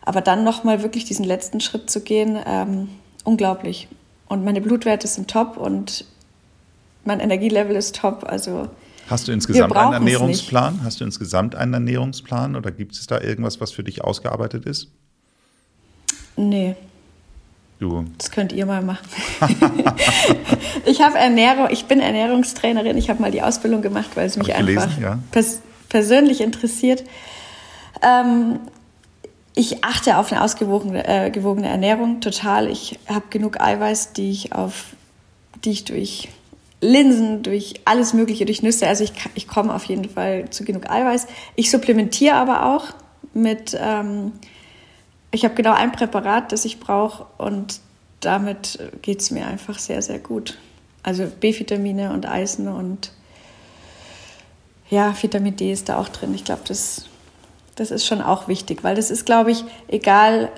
Aber 0.02 0.20
dann 0.20 0.44
nochmal 0.44 0.82
wirklich 0.82 1.04
diesen 1.04 1.24
letzten 1.24 1.60
Schritt 1.60 1.90
zu 1.90 2.00
gehen, 2.00 2.38
ähm, 2.46 2.88
unglaublich. 3.24 3.88
Und 4.28 4.44
meine 4.44 4.60
Blutwerte 4.60 5.06
sind 5.06 5.30
top 5.30 5.56
und 5.56 6.04
mein 7.04 7.20
Energielevel 7.20 7.76
ist 7.76 7.96
top. 7.96 8.24
Also 8.26 8.68
Hast 9.08 9.28
du 9.28 9.32
insgesamt 9.32 9.76
einen 9.76 9.92
Ernährungsplan? 9.92 10.80
Hast 10.82 11.00
du 11.00 11.04
insgesamt 11.04 11.54
einen 11.54 11.74
Ernährungsplan 11.74 12.56
oder 12.56 12.70
gibt 12.70 12.94
es 12.94 13.06
da 13.06 13.20
irgendwas, 13.20 13.60
was 13.60 13.72
für 13.72 13.84
dich 13.84 14.02
ausgearbeitet 14.02 14.64
ist? 14.66 14.88
Nee. 16.36 16.76
Du. 17.80 18.04
Das 18.18 18.30
könnt 18.30 18.52
ihr 18.52 18.66
mal 18.66 18.82
machen. 18.82 19.06
ich 20.86 21.02
habe 21.02 21.18
Ernährung, 21.18 21.68
ich 21.70 21.86
bin 21.86 22.00
Ernährungstrainerin. 22.00 22.96
Ich 22.96 23.10
habe 23.10 23.20
mal 23.20 23.30
die 23.30 23.42
Ausbildung 23.42 23.82
gemacht, 23.82 24.10
weil 24.14 24.26
es 24.26 24.36
mich 24.36 24.54
einfach 24.54 24.66
gelesen, 24.66 25.02
ja. 25.02 25.18
pers 25.32 25.60
persönlich 25.88 26.40
interessiert. 26.40 27.04
Ähm, 28.02 28.58
ich 29.54 29.84
achte 29.84 30.18
auf 30.18 30.32
eine 30.32 30.42
ausgewogene 30.42 31.06
äh, 31.06 31.30
gewogene 31.30 31.68
Ernährung 31.68 32.20
total. 32.20 32.68
Ich 32.68 32.98
habe 33.06 33.26
genug 33.30 33.60
Eiweiß, 33.60 34.12
die 34.12 34.30
ich 34.30 34.52
auf, 34.52 34.86
die 35.64 35.70
ich 35.70 35.84
durch 35.84 36.28
Linsen, 36.80 37.42
durch 37.42 37.80
alles 37.84 38.12
Mögliche, 38.12 38.44
durch 38.44 38.62
Nüsse, 38.62 38.86
also 38.86 39.04
ich, 39.04 39.12
ich 39.34 39.48
komme 39.48 39.74
auf 39.74 39.84
jeden 39.84 40.08
Fall 40.08 40.50
zu 40.50 40.64
genug 40.64 40.90
Eiweiß. 40.90 41.26
Ich 41.54 41.70
supplementiere 41.70 42.34
aber 42.34 42.74
auch 42.74 42.86
mit, 43.32 43.76
ähm, 43.80 44.32
ich 45.34 45.44
habe 45.44 45.54
genau 45.54 45.72
ein 45.72 45.92
Präparat, 45.92 46.52
das 46.52 46.64
ich 46.64 46.80
brauche 46.80 47.26
und 47.38 47.80
damit 48.20 48.78
geht 49.02 49.20
es 49.20 49.30
mir 49.30 49.46
einfach 49.46 49.78
sehr, 49.78 50.00
sehr 50.00 50.18
gut. 50.18 50.58
Also 51.02 51.26
B-Vitamine 51.26 52.12
und 52.12 52.26
Eisen 52.26 52.68
und 52.68 53.12
ja, 54.88 55.14
Vitamin 55.20 55.56
D 55.56 55.72
ist 55.72 55.88
da 55.88 55.98
auch 55.98 56.08
drin. 56.08 56.34
Ich 56.34 56.44
glaube, 56.44 56.62
das, 56.66 57.06
das 57.74 57.90
ist 57.90 58.06
schon 58.06 58.22
auch 58.22 58.48
wichtig, 58.48 58.84
weil 58.84 58.94
das 58.94 59.10
ist, 59.10 59.26
glaube 59.26 59.50
ich, 59.50 59.64
egal, 59.88 60.50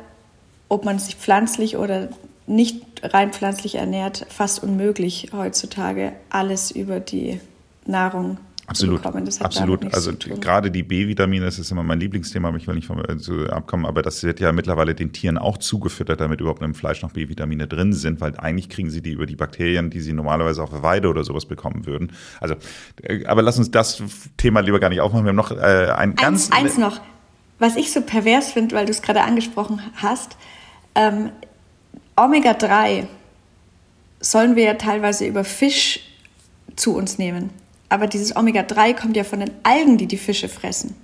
ob 0.69 0.85
man 0.85 0.99
sich 0.99 1.17
pflanzlich 1.17 1.77
oder 1.77 2.09
nicht 2.47 2.85
rein 3.03 3.33
pflanzlich 3.33 3.77
ernährt, 3.77 4.27
fast 4.29 4.63
unmöglich 4.63 5.31
heutzutage 5.33 6.13
alles 6.31 6.71
über 6.71 7.01
die 7.01 7.41
Nahrung 7.87 8.39
Absolut, 8.69 9.07
absolut. 9.07 9.95
Also 9.95 10.13
gerade 10.13 10.73
die 10.73 10.83
B-Vitamine, 10.83 11.45
das 11.45 11.59
ist 11.59 11.71
immer 11.71 11.85
mein 11.85 12.01
Lieblingsthema, 12.01 12.55
ich 12.57 12.67
will 12.67 12.75
nicht 12.75 12.87
vom, 12.87 13.01
also 13.01 13.47
abkommen, 13.47 13.87
aber 13.87 14.03
das 14.03 14.25
wird 14.25 14.41
ja 14.41 14.51
mittlerweile 14.51 14.95
den 14.95 15.13
Tieren 15.13 15.39
auch 15.39 15.59
zugefüttert, 15.59 16.21
damit 16.21 16.41
überhaupt 16.41 16.63
im 16.63 16.75
Fleisch 16.75 17.01
noch 17.03 17.13
B-Vitamine 17.13 17.69
drin 17.69 17.93
sind, 17.93 18.21
weil 18.21 18.37
eigentlich 18.39 18.69
kriegen 18.69 18.91
sie 18.91 19.03
die 19.03 19.13
über 19.13 19.27
die 19.27 19.37
Bakterien, 19.37 19.91
die 19.91 20.01
sie 20.01 20.13
normalerweise 20.13 20.63
auf 20.65 20.71
der 20.71 20.83
Weide 20.83 21.09
oder 21.09 21.23
sowas 21.23 21.47
bekommen 21.47 21.87
würden. 21.87 22.13
Also, 22.41 22.57
äh, 23.03 23.25
aber 23.27 23.43
lass 23.43 23.57
uns 23.57 23.71
das 23.71 24.03
Thema 24.37 24.61
lieber 24.61 24.81
gar 24.81 24.89
nicht 24.89 25.01
aufmachen. 25.01 25.25
Wir 25.25 25.29
haben 25.29 25.37
noch 25.37 25.53
äh, 25.53 25.93
ein 25.97 26.17
ganz 26.17 26.51
eins, 26.51 26.65
eins 26.65 26.79
noch, 26.79 27.01
was 27.61 27.77
ich 27.77 27.93
so 27.93 28.01
pervers 28.01 28.51
finde, 28.51 28.75
weil 28.75 28.87
du 28.87 28.91
es 28.91 29.01
gerade 29.01 29.23
angesprochen 29.23 29.81
hast. 29.95 30.37
Ähm, 30.97 31.31
Omega 32.17 32.53
3 32.53 33.07
sollen 34.21 34.57
wir 34.57 34.65
ja 34.65 34.75
teilweise 34.75 35.25
über 35.27 35.45
Fisch 35.45 36.01
zu 36.75 36.97
uns 36.97 37.19
nehmen. 37.19 37.51
Aber 37.89 38.07
dieses 38.07 38.35
Omega-3 38.37 38.95
kommt 38.95 39.17
ja 39.17 39.25
von 39.25 39.41
den 39.41 39.51
Algen, 39.63 39.97
die 39.97 40.07
die 40.07 40.17
Fische 40.17 40.49
fressen. 40.49 40.95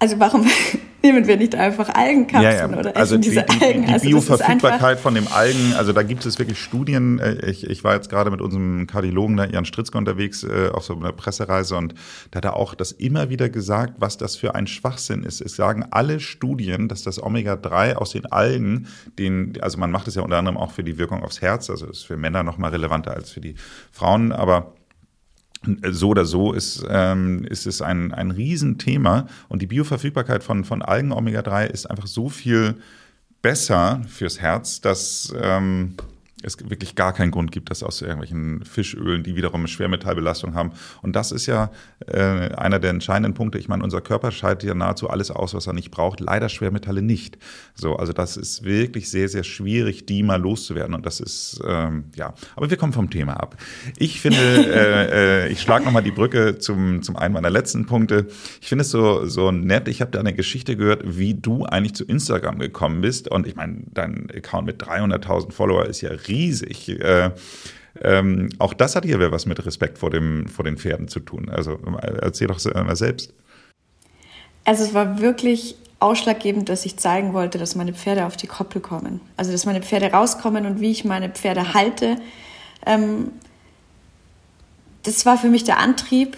Also 0.00 0.18
warum 0.18 0.46
nehmen 1.02 1.26
wir 1.26 1.36
nicht 1.36 1.54
einfach 1.54 1.90
Algenkapseln 1.90 2.54
ja, 2.54 2.70
ja. 2.70 2.78
oder 2.78 2.96
also 2.96 3.18
diese 3.18 3.42
die, 3.42 3.58
die, 3.58 3.64
Algen? 3.64 3.86
Die, 3.86 3.92
also 3.92 4.08
Bioverfügbarkeit 4.08 4.98
von 4.98 5.14
dem 5.14 5.28
Algen, 5.28 5.74
also 5.76 5.92
da 5.92 6.02
gibt 6.02 6.24
es 6.24 6.38
wirklich 6.38 6.58
Studien. 6.58 7.18
Äh, 7.18 7.50
ich, 7.50 7.68
ich 7.68 7.84
war 7.84 7.94
jetzt 7.94 8.08
gerade 8.08 8.30
mit 8.30 8.40
unserem 8.40 8.86
Kardiologen, 8.86 9.36
da, 9.36 9.44
Jan 9.44 9.66
Stritzke, 9.66 9.98
unterwegs 9.98 10.42
äh, 10.42 10.70
auf 10.72 10.84
so 10.84 10.96
einer 10.96 11.12
Pressereise 11.12 11.76
und 11.76 11.94
da 12.30 12.38
hat 12.38 12.46
er 12.46 12.56
auch 12.56 12.74
das 12.74 12.92
immer 12.92 13.28
wieder 13.28 13.50
gesagt, 13.50 13.94
was 13.98 14.16
das 14.16 14.36
für 14.36 14.54
ein 14.54 14.66
Schwachsinn 14.66 15.22
ist. 15.22 15.42
Es 15.42 15.54
sagen 15.54 15.84
alle 15.90 16.18
Studien, 16.18 16.88
dass 16.88 17.02
das 17.02 17.22
Omega-3 17.22 17.96
aus 17.96 18.12
den 18.12 18.24
Algen, 18.24 18.86
den, 19.18 19.58
also 19.60 19.76
man 19.76 19.90
macht 19.90 20.08
es 20.08 20.14
ja 20.14 20.22
unter 20.22 20.38
anderem 20.38 20.56
auch 20.56 20.70
für 20.70 20.82
die 20.82 20.96
Wirkung 20.96 21.22
aufs 21.22 21.42
Herz, 21.42 21.68
also 21.68 21.86
ist 21.86 22.06
für 22.06 22.16
Männer 22.16 22.42
noch 22.42 22.56
mal 22.56 22.70
relevanter 22.70 23.12
als 23.12 23.30
für 23.30 23.42
die 23.42 23.54
Frauen, 23.92 24.32
aber 24.32 24.72
so 25.90 26.08
oder 26.08 26.24
so 26.24 26.52
ist, 26.52 26.84
ähm, 26.88 27.44
ist 27.44 27.66
es 27.66 27.82
ein, 27.82 28.12
ein 28.12 28.30
Riesenthema. 28.30 29.26
Und 29.48 29.62
die 29.62 29.66
Bioverfügbarkeit 29.66 30.42
von, 30.42 30.64
von 30.64 30.82
Algen 30.82 31.12
Omega-3 31.12 31.66
ist 31.66 31.86
einfach 31.86 32.06
so 32.06 32.28
viel 32.28 32.76
besser 33.42 34.02
fürs 34.08 34.40
Herz, 34.40 34.80
dass 34.80 35.34
ähm, 35.40 35.94
es 36.44 36.58
wirklich 36.68 36.94
gar 36.94 37.12
keinen 37.12 37.30
Grund 37.30 37.52
gibt, 37.52 37.70
dass 37.70 37.82
aus 37.82 38.02
irgendwelchen 38.02 38.64
Fischölen, 38.64 39.22
die 39.22 39.36
wiederum 39.36 39.60
eine 39.60 39.68
Schwermetallbelastung 39.68 40.54
haben. 40.54 40.72
Und 41.02 41.16
das 41.16 41.32
ist 41.32 41.46
ja 41.46 41.70
äh, 42.06 42.20
einer 42.20 42.78
der 42.78 42.90
entscheidenden 42.90 43.34
Punkte. 43.34 43.58
Ich 43.58 43.68
meine, 43.68 43.84
unser 43.84 44.00
Körper 44.00 44.30
scheidet 44.30 44.64
ja 44.64 44.74
nahezu 44.74 45.10
alles 45.10 45.30
aus, 45.30 45.54
was 45.54 45.66
er 45.66 45.72
nicht 45.72 45.90
braucht. 45.90 46.20
Leider 46.20 46.48
Schwermetalle 46.48 47.02
nicht. 47.02 47.38
So, 47.74 47.96
also 47.96 48.12
das 48.12 48.36
ist 48.36 48.64
wirklich 48.64 49.10
sehr, 49.10 49.28
sehr 49.28 49.44
schwierig, 49.44 50.06
die 50.06 50.22
mal 50.22 50.40
loszuwerden. 50.40 50.94
Und 50.94 51.06
das 51.06 51.20
ist, 51.20 51.60
ähm, 51.66 52.04
ja, 52.14 52.34
aber 52.56 52.70
wir 52.70 52.76
kommen 52.76 52.92
vom 52.92 53.10
Thema 53.10 53.34
ab. 53.34 53.56
Ich 53.98 54.20
finde, 54.20 54.38
äh, 54.40 55.46
äh, 55.46 55.52
ich 55.52 55.60
schlage 55.60 55.84
nochmal 55.84 56.02
die 56.02 56.10
Brücke 56.10 56.58
zum, 56.58 57.02
zum 57.02 57.16
einen 57.16 57.34
meiner 57.34 57.50
letzten 57.50 57.86
Punkte. 57.86 58.26
Ich 58.60 58.68
finde 58.68 58.82
es 58.82 58.90
so, 58.90 59.26
so 59.26 59.50
nett. 59.50 59.88
Ich 59.88 60.00
habe 60.00 60.10
da 60.10 60.20
eine 60.20 60.34
Geschichte 60.34 60.76
gehört, 60.76 61.02
wie 61.18 61.34
du 61.34 61.64
eigentlich 61.64 61.94
zu 61.94 62.04
Instagram 62.04 62.58
gekommen 62.58 63.00
bist. 63.00 63.28
Und 63.28 63.46
ich 63.46 63.56
meine, 63.56 63.82
dein 63.92 64.28
Account 64.34 64.66
mit 64.66 64.82
300.000 64.82 65.52
Follower 65.52 65.86
ist 65.86 66.00
ja 66.00 66.10
riesig. 66.30 66.88
Äh, 66.88 67.30
ähm, 68.02 68.48
auch 68.58 68.72
das 68.72 68.96
hat 68.96 69.04
ja 69.04 69.30
was 69.30 69.46
mit 69.46 69.64
Respekt 69.66 69.98
vor, 69.98 70.10
dem, 70.10 70.46
vor 70.48 70.64
den 70.64 70.76
Pferden 70.78 71.08
zu 71.08 71.20
tun. 71.20 71.48
Also 71.48 71.78
erzähl 72.20 72.46
doch 72.46 72.64
mal 72.74 72.96
selbst. 72.96 73.34
Also 74.64 74.84
es 74.84 74.94
war 74.94 75.20
wirklich 75.20 75.76
ausschlaggebend, 75.98 76.68
dass 76.68 76.86
ich 76.86 76.96
zeigen 76.96 77.34
wollte, 77.34 77.58
dass 77.58 77.74
meine 77.74 77.92
Pferde 77.92 78.24
auf 78.24 78.36
die 78.36 78.46
Koppel 78.46 78.80
kommen. 78.80 79.20
Also 79.36 79.52
dass 79.52 79.66
meine 79.66 79.82
Pferde 79.82 80.12
rauskommen 80.12 80.66
und 80.66 80.80
wie 80.80 80.90
ich 80.90 81.04
meine 81.04 81.28
Pferde 81.28 81.74
halte. 81.74 82.16
Ähm, 82.86 83.32
das 85.02 85.26
war 85.26 85.36
für 85.36 85.48
mich 85.48 85.64
der 85.64 85.78
Antrieb, 85.78 86.36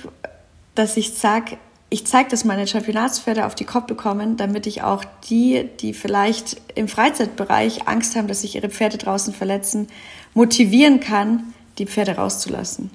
dass 0.75 0.97
ich 0.97 1.15
sage, 1.15 1.59
ich 1.93 2.07
zeige 2.07 2.31
dass 2.31 2.47
meine 2.47 2.67
Championatspferde 2.67 3.45
auf 3.45 3.55
die 3.55 3.67
Koppel 3.67 3.95
kommen, 3.95 4.39
damit 4.39 4.67
ich 4.67 4.83
auch 4.83 5.05
die, 5.29 5.69
die 5.81 5.93
vielleicht 5.93 6.57
im 6.75 6.89
Freizeitbereich 6.89 7.87
Angst 7.87 8.17
haben, 8.17 8.29
dass 8.29 8.41
sich 8.41 8.57
ihre 8.57 8.71
Pferde 8.71 8.97
draußen 8.97 9.35
verletzen, 9.35 9.89
motivieren 10.33 11.01
kann, 11.01 11.53
die 11.77 11.85
Pferde 11.85 12.13
rauszulassen. 12.17 12.91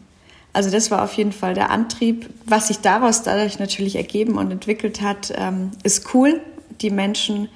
Also 0.51 0.71
das 0.71 0.89
war 0.89 1.03
auf 1.03 1.13
jeden 1.13 1.31
Fall 1.31 1.53
der 1.53 1.69
Antrieb. 1.69 2.27
Was 2.45 2.69
sich 2.69 2.79
daraus 2.79 3.21
dadurch 3.21 3.59
natürlich 3.59 3.97
ergeben 3.97 4.35
und 4.35 4.49
entwickelt 4.49 5.01
hat, 5.01 5.31
ähm, 5.37 5.69
ist 5.83 6.15
cool. 6.15 6.41
Die 6.81 6.89
Menschen, 6.89 7.49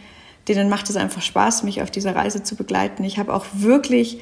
denen 0.48 0.70
macht 0.70 0.92
es 0.92 0.96
einfach 0.96 1.24
Spaß, 1.24 1.64
mich 1.64 1.82
auf 1.82 1.90
dieser 1.90 2.16
Reise 2.16 2.44
zu 2.44 2.56
begleiten. 2.56 3.04
Ich 3.04 3.18
habe 3.18 3.34
auch 3.34 3.48
wirklich 3.52 4.20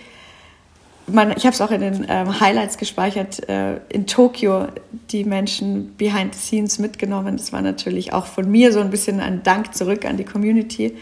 man, 1.11 1.31
ich 1.31 1.45
habe 1.45 1.53
es 1.53 1.61
auch 1.61 1.71
in 1.71 1.81
den 1.81 2.05
ähm, 2.09 2.39
Highlights 2.39 2.77
gespeichert, 2.77 3.47
äh, 3.49 3.77
in 3.89 4.07
Tokio 4.07 4.67
die 5.11 5.23
Menschen 5.23 5.95
behind 5.97 6.35
the 6.35 6.41
scenes 6.41 6.79
mitgenommen. 6.79 7.37
Das 7.37 7.51
war 7.53 7.61
natürlich 7.61 8.13
auch 8.13 8.25
von 8.25 8.49
mir 8.49 8.71
so 8.71 8.79
ein 8.79 8.89
bisschen 8.89 9.19
ein 9.19 9.43
Dank 9.43 9.75
zurück 9.75 10.05
an 10.05 10.17
die 10.17 10.25
Community. 10.25 10.95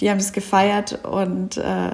Die 0.00 0.10
haben 0.10 0.18
es 0.18 0.32
gefeiert 0.32 1.04
und 1.04 1.56
äh, 1.56 1.90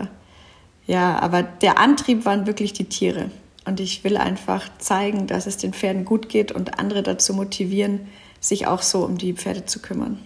ja, 0.87 1.19
aber 1.21 1.43
der 1.43 1.79
Antrieb 1.79 2.25
waren 2.25 2.47
wirklich 2.47 2.73
die 2.73 2.85
Tiere. 2.85 3.31
Und 3.65 3.79
ich 3.79 4.03
will 4.05 4.17
einfach 4.17 4.69
zeigen, 4.79 5.27
dass 5.27 5.47
es 5.47 5.57
den 5.57 5.73
Pferden 5.73 6.05
gut 6.05 6.29
geht 6.29 6.51
und 6.51 6.79
andere 6.79 7.03
dazu 7.03 7.35
motivieren, 7.35 8.09
sich 8.41 8.67
auch 8.67 8.83
so 8.83 9.05
um 9.05 9.19
die 9.19 9.35
Pferde 9.35 9.67
zu 9.67 9.81
kümmern. 9.81 10.19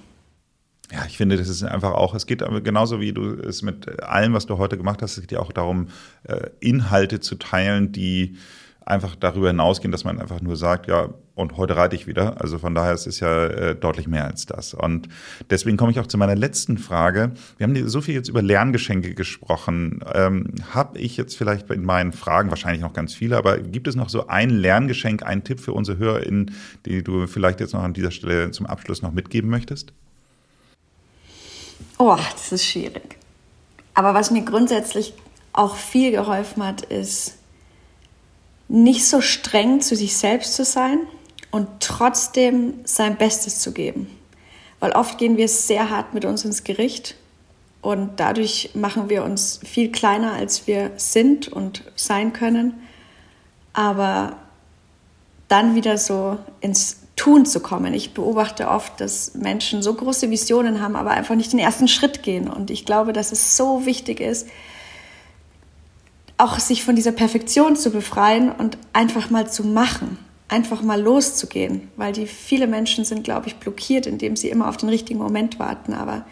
Ja, 0.95 1.05
ich 1.09 1.16
finde, 1.16 1.36
das 1.36 1.49
ist 1.49 1.64
einfach 1.64 1.90
auch, 1.90 2.14
es 2.14 2.24
geht 2.24 2.38
genauso 2.62 3.01
wie 3.01 3.12
du 3.12 3.34
es 3.34 3.62
mit 3.62 4.01
allem, 4.01 4.32
was 4.32 4.47
du 4.47 4.59
heute 4.59 4.76
gemacht 4.76 5.03
hast, 5.03 5.16
es 5.16 5.22
geht 5.22 5.32
ja 5.32 5.40
auch 5.40 5.51
darum, 5.51 5.88
äh, 6.22 6.51
Inhalte 6.61 7.18
zu 7.18 7.34
teilen, 7.34 7.90
die 7.90 8.36
einfach 8.86 9.16
darüber 9.16 9.49
hinausgehen, 9.49 9.90
dass 9.90 10.05
man 10.05 10.20
einfach 10.20 10.40
nur 10.40 10.57
sagt, 10.57 10.86
ja, 10.86 11.09
und 11.34 11.57
heute 11.57 11.76
reite 11.76 11.97
ich 11.97 12.07
wieder. 12.07 12.40
Also 12.40 12.61
von 12.61 12.76
daher 12.76 12.92
ist 12.92 13.09
es 13.09 13.18
ja 13.18 13.47
äh, 13.47 13.74
deutlich 13.74 14.07
mehr 14.07 14.24
als 14.24 14.47
das. 14.47 14.72
Und 14.72 15.09
deswegen 15.51 15.76
komme 15.76 15.90
ich 15.90 15.99
auch 15.99 16.07
zu 16.07 16.16
meiner 16.16 16.36
letzten 16.36 16.78
Frage. 16.78 17.32
Wir 17.57 17.66
haben 17.66 17.88
so 17.88 18.01
viel 18.01 18.14
jetzt 18.14 18.28
über 18.28 18.42
Lerngeschenke 18.42 19.14
gesprochen. 19.14 20.05
Ähm, 20.14 20.55
Habe 20.70 21.01
ich 21.01 21.16
jetzt 21.16 21.36
vielleicht 21.36 21.68
in 21.70 21.84
meinen 21.84 22.12
Fragen, 22.12 22.51
wahrscheinlich 22.51 22.82
noch 22.82 22.92
ganz 22.92 23.14
viele, 23.14 23.36
aber 23.36 23.59
gibt 23.59 23.88
es 23.88 23.97
noch 23.97 24.11
so 24.11 24.28
ein 24.28 24.51
Lerngeschenk, 24.51 25.24
einen 25.24 25.42
Tipp 25.42 25.59
für 25.59 25.72
unsere 25.72 25.99
HörerInnen, 25.99 26.53
die 26.86 27.03
du 27.03 27.26
vielleicht 27.26 27.59
jetzt 27.59 27.72
noch 27.72 27.82
an 27.82 27.95
dieser 27.95 28.12
Stelle 28.12 28.53
zum 28.53 28.66
Abschluss 28.66 29.03
noch 29.03 29.12
mitgeben 29.12 29.51
möchtest? 29.51 29.92
Oh, 31.99 32.16
das 32.16 32.53
ist 32.53 32.64
schwierig. 32.64 33.18
Aber 33.95 34.14
was 34.14 34.30
mir 34.30 34.42
grundsätzlich 34.42 35.14
auch 35.53 35.76
viel 35.76 36.11
geholfen 36.11 36.64
hat, 36.64 36.82
ist, 36.82 37.36
nicht 38.68 39.07
so 39.07 39.20
streng 39.20 39.80
zu 39.80 39.95
sich 39.95 40.16
selbst 40.16 40.55
zu 40.55 40.64
sein 40.64 41.01
und 41.51 41.68
trotzdem 41.80 42.80
sein 42.84 43.16
Bestes 43.16 43.61
zu 43.61 43.72
geben. 43.72 44.11
Weil 44.80 44.92
oft 44.92 45.18
gehen 45.18 45.36
wir 45.36 45.49
sehr 45.49 45.90
hart 45.90 46.14
mit 46.14 46.24
uns 46.24 46.45
ins 46.45 46.64
Gericht 46.64 47.14
und 47.82 48.18
dadurch 48.18 48.70
machen 48.74 49.09
wir 49.09 49.22
uns 49.22 49.61
viel 49.62 49.92
kleiner, 49.92 50.32
als 50.32 50.66
wir 50.66 50.92
sind 50.97 51.49
und 51.49 51.84
sein 51.95 52.32
können. 52.32 52.74
Aber 53.72 54.36
dann 55.49 55.74
wieder 55.74 55.99
so 55.99 56.38
ins 56.61 57.03
Tun 57.16 57.46
zu 57.46 57.60
kommen. 57.60 57.94
Ich 57.94 58.12
beobachte 58.12 58.68
oft, 58.68 59.00
dass 59.00 59.34
Menschen 59.34 59.82
so 59.82 59.94
große 59.94 60.30
Visionen 60.30 60.80
haben, 60.80 60.96
aber 60.96 61.10
einfach 61.10 61.36
nicht 61.36 61.52
den 61.52 61.60
ersten 61.60 61.86
Schritt 61.86 62.22
gehen. 62.22 62.48
Und 62.48 62.70
ich 62.70 62.84
glaube, 62.84 63.12
dass 63.12 63.30
es 63.30 63.56
so 63.56 63.86
wichtig 63.86 64.20
ist, 64.20 64.48
auch 66.38 66.58
sich 66.58 66.82
von 66.84 66.96
dieser 66.96 67.12
Perfektion 67.12 67.76
zu 67.76 67.90
befreien 67.90 68.50
und 68.50 68.78
einfach 68.92 69.30
mal 69.30 69.48
zu 69.48 69.64
machen, 69.64 70.18
einfach 70.48 70.82
mal 70.82 71.00
loszugehen, 71.00 71.88
weil 71.96 72.12
die 72.12 72.26
viele 72.26 72.66
Menschen 72.66 73.04
sind, 73.04 73.22
glaube 73.22 73.46
ich, 73.46 73.56
blockiert, 73.56 74.06
indem 74.06 74.34
sie 74.34 74.48
immer 74.48 74.68
auf 74.68 74.76
den 74.76 74.88
richtigen 74.88 75.20
Moment 75.20 75.60
warten. 75.60 75.94
Aber 75.94 76.24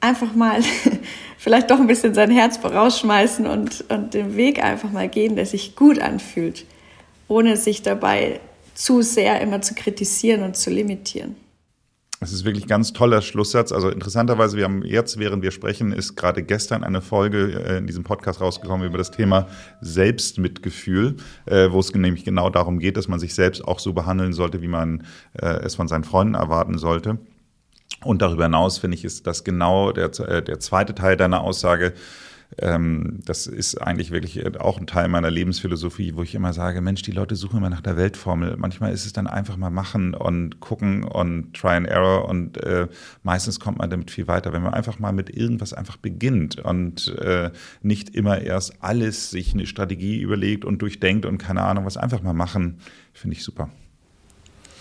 einfach 0.00 0.34
mal 0.34 0.60
vielleicht 1.38 1.70
doch 1.70 1.78
ein 1.78 1.86
bisschen 1.86 2.14
sein 2.14 2.32
Herz 2.32 2.56
vorausschmeißen 2.56 3.46
und, 3.46 3.84
und 3.88 4.14
den 4.14 4.36
Weg 4.36 4.62
einfach 4.62 4.90
mal 4.90 5.08
gehen, 5.08 5.36
der 5.36 5.46
sich 5.46 5.76
gut 5.76 6.00
anfühlt, 6.00 6.64
ohne 7.28 7.56
sich 7.56 7.82
dabei 7.82 8.40
zu 8.78 9.02
sehr 9.02 9.40
immer 9.40 9.60
zu 9.60 9.74
kritisieren 9.74 10.44
und 10.44 10.56
zu 10.56 10.70
limitieren. 10.70 11.34
Es 12.20 12.32
ist 12.32 12.44
wirklich 12.44 12.64
ein 12.64 12.68
ganz 12.68 12.92
toller 12.92 13.22
Schlusssatz. 13.22 13.72
Also 13.72 13.90
interessanterweise, 13.90 14.56
wir 14.56 14.64
haben 14.64 14.84
jetzt, 14.84 15.18
während 15.18 15.42
wir 15.42 15.50
sprechen, 15.50 15.92
ist 15.92 16.14
gerade 16.14 16.44
gestern 16.44 16.84
eine 16.84 17.00
Folge 17.00 17.64
äh, 17.64 17.78
in 17.78 17.88
diesem 17.88 18.04
Podcast 18.04 18.40
rausgekommen 18.40 18.86
über 18.86 18.98
das 18.98 19.10
Thema 19.10 19.48
Selbstmitgefühl, 19.80 21.16
äh, 21.46 21.70
wo 21.72 21.80
es 21.80 21.92
nämlich 21.92 22.24
genau 22.24 22.50
darum 22.50 22.78
geht, 22.78 22.96
dass 22.96 23.08
man 23.08 23.18
sich 23.18 23.34
selbst 23.34 23.64
auch 23.64 23.80
so 23.80 23.92
behandeln 23.92 24.32
sollte, 24.32 24.62
wie 24.62 24.68
man 24.68 25.04
äh, 25.34 25.46
es 25.64 25.74
von 25.74 25.88
seinen 25.88 26.04
Freunden 26.04 26.34
erwarten 26.34 26.78
sollte. 26.78 27.18
Und 28.04 28.22
darüber 28.22 28.44
hinaus 28.44 28.78
finde 28.78 28.96
ich, 28.96 29.04
ist 29.04 29.26
das 29.26 29.42
genau 29.42 29.90
der, 29.90 30.08
der 30.08 30.60
zweite 30.60 30.94
Teil 30.94 31.16
deiner 31.16 31.40
Aussage, 31.40 31.94
das 32.56 33.46
ist 33.46 33.76
eigentlich 33.76 34.10
wirklich 34.10 34.58
auch 34.58 34.78
ein 34.78 34.86
Teil 34.86 35.08
meiner 35.08 35.30
Lebensphilosophie, 35.30 36.16
wo 36.16 36.22
ich 36.22 36.34
immer 36.34 36.52
sage, 36.52 36.80
Mensch, 36.80 37.02
die 37.02 37.12
Leute 37.12 37.36
suchen 37.36 37.58
immer 37.58 37.70
nach 37.70 37.82
der 37.82 37.96
Weltformel. 37.96 38.56
Manchmal 38.56 38.92
ist 38.92 39.06
es 39.06 39.12
dann 39.12 39.26
einfach 39.26 39.56
mal 39.56 39.70
machen 39.70 40.14
und 40.14 40.58
gucken 40.58 41.04
und 41.04 41.54
try 41.54 41.76
and 41.76 41.86
error 41.86 42.28
und 42.28 42.56
äh, 42.64 42.88
meistens 43.22 43.60
kommt 43.60 43.78
man 43.78 43.90
damit 43.90 44.10
viel 44.10 44.26
weiter, 44.26 44.52
wenn 44.52 44.62
man 44.62 44.74
einfach 44.74 44.98
mal 44.98 45.12
mit 45.12 45.30
irgendwas 45.30 45.72
einfach 45.72 45.98
beginnt 45.98 46.58
und 46.58 47.14
äh, 47.18 47.50
nicht 47.82 48.16
immer 48.16 48.40
erst 48.40 48.82
alles 48.82 49.30
sich 49.30 49.52
eine 49.52 49.66
Strategie 49.66 50.18
überlegt 50.18 50.64
und 50.64 50.80
durchdenkt 50.80 51.26
und 51.26 51.38
keine 51.38 51.62
Ahnung 51.62 51.84
was, 51.84 51.96
einfach 51.96 52.22
mal 52.22 52.32
machen, 52.32 52.80
finde 53.12 53.36
ich 53.36 53.44
super. 53.44 53.70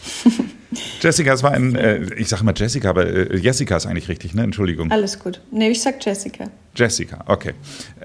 Jessica, 1.02 1.34
es 1.34 1.44
war 1.44 1.52
ein, 1.52 1.76
äh, 1.76 2.04
ich 2.16 2.28
sage 2.28 2.44
mal 2.44 2.54
Jessica, 2.56 2.90
aber 2.90 3.08
äh, 3.08 3.38
Jessica 3.38 3.78
ist 3.78 3.86
eigentlich 3.86 4.10
richtig, 4.10 4.34
ne? 4.34 4.44
Entschuldigung. 4.44 4.92
Alles 4.92 5.20
gut. 5.20 5.42
Nee, 5.52 5.70
ich 5.70 5.82
sag 5.82 6.04
Jessica. 6.06 6.50
Jessica, 6.76 7.24
okay. 7.28 7.54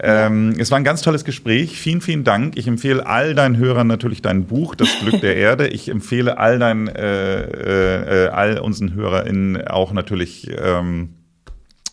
Ähm, 0.00 0.54
es 0.58 0.70
war 0.70 0.78
ein 0.78 0.84
ganz 0.84 1.02
tolles 1.02 1.24
Gespräch. 1.24 1.78
Vielen, 1.78 2.00
vielen 2.00 2.24
Dank. 2.24 2.56
Ich 2.56 2.66
empfehle 2.66 3.06
all 3.06 3.34
deinen 3.34 3.56
Hörern 3.56 3.86
natürlich 3.86 4.22
dein 4.22 4.46
Buch, 4.46 4.74
Das 4.74 4.88
Glück 5.00 5.20
der 5.20 5.36
Erde. 5.36 5.68
Ich 5.68 5.88
empfehle 5.88 6.38
all 6.38 6.58
deinen, 6.58 6.88
äh, 6.88 8.24
äh, 8.24 8.28
all 8.28 8.58
unseren 8.58 8.94
HörerInnen 8.94 9.66
auch 9.66 9.92
natürlich, 9.92 10.50
ähm, 10.58 11.10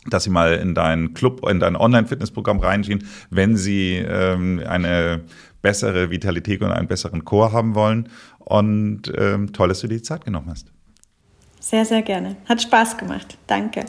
dass 0.09 0.23
sie 0.23 0.29
mal 0.29 0.53
in 0.53 0.73
deinen 0.73 1.13
Club, 1.13 1.47
in 1.49 1.59
dein 1.59 1.75
Online-Fitnessprogramm 1.75 2.59
reinschieben, 2.59 3.05
wenn 3.29 3.57
sie 3.57 3.95
ähm, 3.95 4.61
eine 4.65 5.21
bessere 5.61 6.09
Vitalität 6.09 6.61
und 6.61 6.71
einen 6.71 6.87
besseren 6.87 7.25
Chor 7.25 7.51
haben 7.51 7.75
wollen. 7.75 8.07
Und 8.49 9.13
ähm, 9.15 9.53
toll, 9.53 9.69
dass 9.69 9.79
du 9.81 9.87
dir 9.87 9.97
die 9.97 10.01
Zeit 10.01 10.25
genommen 10.25 10.49
hast. 10.49 10.71
Sehr, 11.59 11.85
sehr 11.85 12.01
gerne. 12.01 12.35
Hat 12.45 12.61
Spaß 12.61 12.97
gemacht. 12.97 13.37
Danke. 13.45 13.85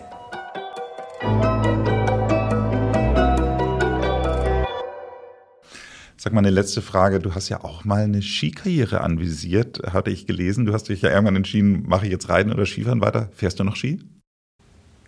Sag 6.19 6.35
mal 6.35 6.41
eine 6.41 6.51
letzte 6.51 6.83
Frage. 6.83 7.21
Du 7.21 7.35
hast 7.35 7.49
ja 7.49 7.65
auch 7.65 7.87
mal 7.87 8.05
eine 8.05 8.21
Skikarriere 8.21 9.01
anvisiert, 9.01 9.81
hatte 9.95 10.11
ich 10.11 10.27
gelesen. 10.27 10.67
Du 10.67 10.75
hast 10.75 10.91
dich 10.91 11.01
ja 11.01 11.09
irgendwann 11.09 11.37
entschieden, 11.37 11.85
mache 11.89 12.05
ich 12.05 12.13
jetzt 12.13 12.29
Reiten 12.29 12.53
oder 12.53 12.67
Skifahren 12.67 13.01
weiter? 13.01 13.31
Fährst 13.33 13.59
du 13.59 13.65
noch 13.65 13.77
Ski? 13.77 14.01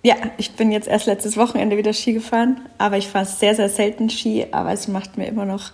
Ja, 0.03 0.17
ich 0.39 0.53
bin 0.53 0.73
jetzt 0.73 0.89
erst 0.89 1.05
letztes 1.05 1.37
Wochenende 1.37 1.77
wieder 1.77 1.93
Ski 1.93 2.15
gefahren, 2.15 2.63
aber 2.79 2.97
ich 2.97 3.09
fahre 3.09 3.27
sehr, 3.27 3.55
sehr 3.55 3.69
selten 3.69 4.09
Ski, 4.09 4.47
aber 4.51 4.73
es 4.73 4.89
macht 4.89 5.19
mir 5.19 5.27
immer 5.27 5.45
noch 5.45 5.73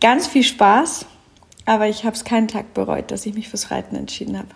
ganz 0.00 0.28
viel 0.28 0.44
Spaß. 0.44 1.06
Aber 1.66 1.88
ich 1.88 2.04
habe 2.04 2.14
es 2.14 2.24
keinen 2.24 2.48
Tag 2.48 2.74
bereut, 2.74 3.10
dass 3.10 3.26
ich 3.26 3.34
mich 3.34 3.48
fürs 3.48 3.70
Reiten 3.70 3.96
entschieden 3.96 4.38
habe. 4.38 4.48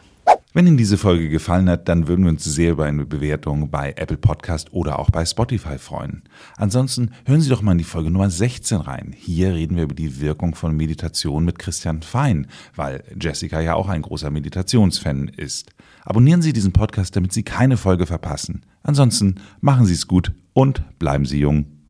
Wenn 0.54 0.66
Ihnen 0.66 0.76
diese 0.76 0.98
Folge 0.98 1.28
gefallen 1.28 1.68
hat, 1.68 1.88
dann 1.88 2.09
würden 2.09 2.24
wir 2.24 2.30
uns 2.30 2.42
sehr 2.42 2.72
über 2.72 2.84
eine 2.84 3.06
Bewertung 3.06 3.70
bei 3.70 3.92
Apple 3.96 4.16
Podcast 4.16 4.72
oder 4.72 4.98
auch 4.98 5.11
bei 5.11 5.24
Spotify 5.24 5.78
freuen. 5.78 6.22
Ansonsten 6.56 7.12
hören 7.26 7.40
Sie 7.40 7.48
doch 7.48 7.62
mal 7.62 7.72
in 7.72 7.78
die 7.78 7.84
Folge 7.84 8.11
Nummer 8.11 8.28
16 8.28 8.78
rein. 8.78 9.14
Hier 9.16 9.54
reden 9.54 9.76
wir 9.76 9.84
über 9.84 9.94
die 9.94 10.20
Wirkung 10.20 10.54
von 10.54 10.76
Meditation 10.76 11.44
mit 11.44 11.59
Christian 11.59 12.02
Fein, 12.02 12.46
weil 12.74 13.04
Jessica 13.20 13.61
ja 13.61 13.74
auch 13.74 13.88
ein 13.88 14.02
großer 14.02 14.30
Meditationsfan 14.30 15.28
ist. 15.28 15.70
Abonnieren 16.04 16.42
Sie 16.42 16.52
diesen 16.52 16.72
Podcast, 16.72 17.14
damit 17.14 17.32
Sie 17.32 17.42
keine 17.42 17.76
Folge 17.76 18.06
verpassen. 18.06 18.62
Ansonsten 18.82 19.36
machen 19.61 19.86
Sie 19.86 19.94
es 19.94 20.09
gut 20.09 20.32
und 20.54 20.98
bleiben 20.98 21.24
Sie 21.24 21.40
jung. 21.40 21.77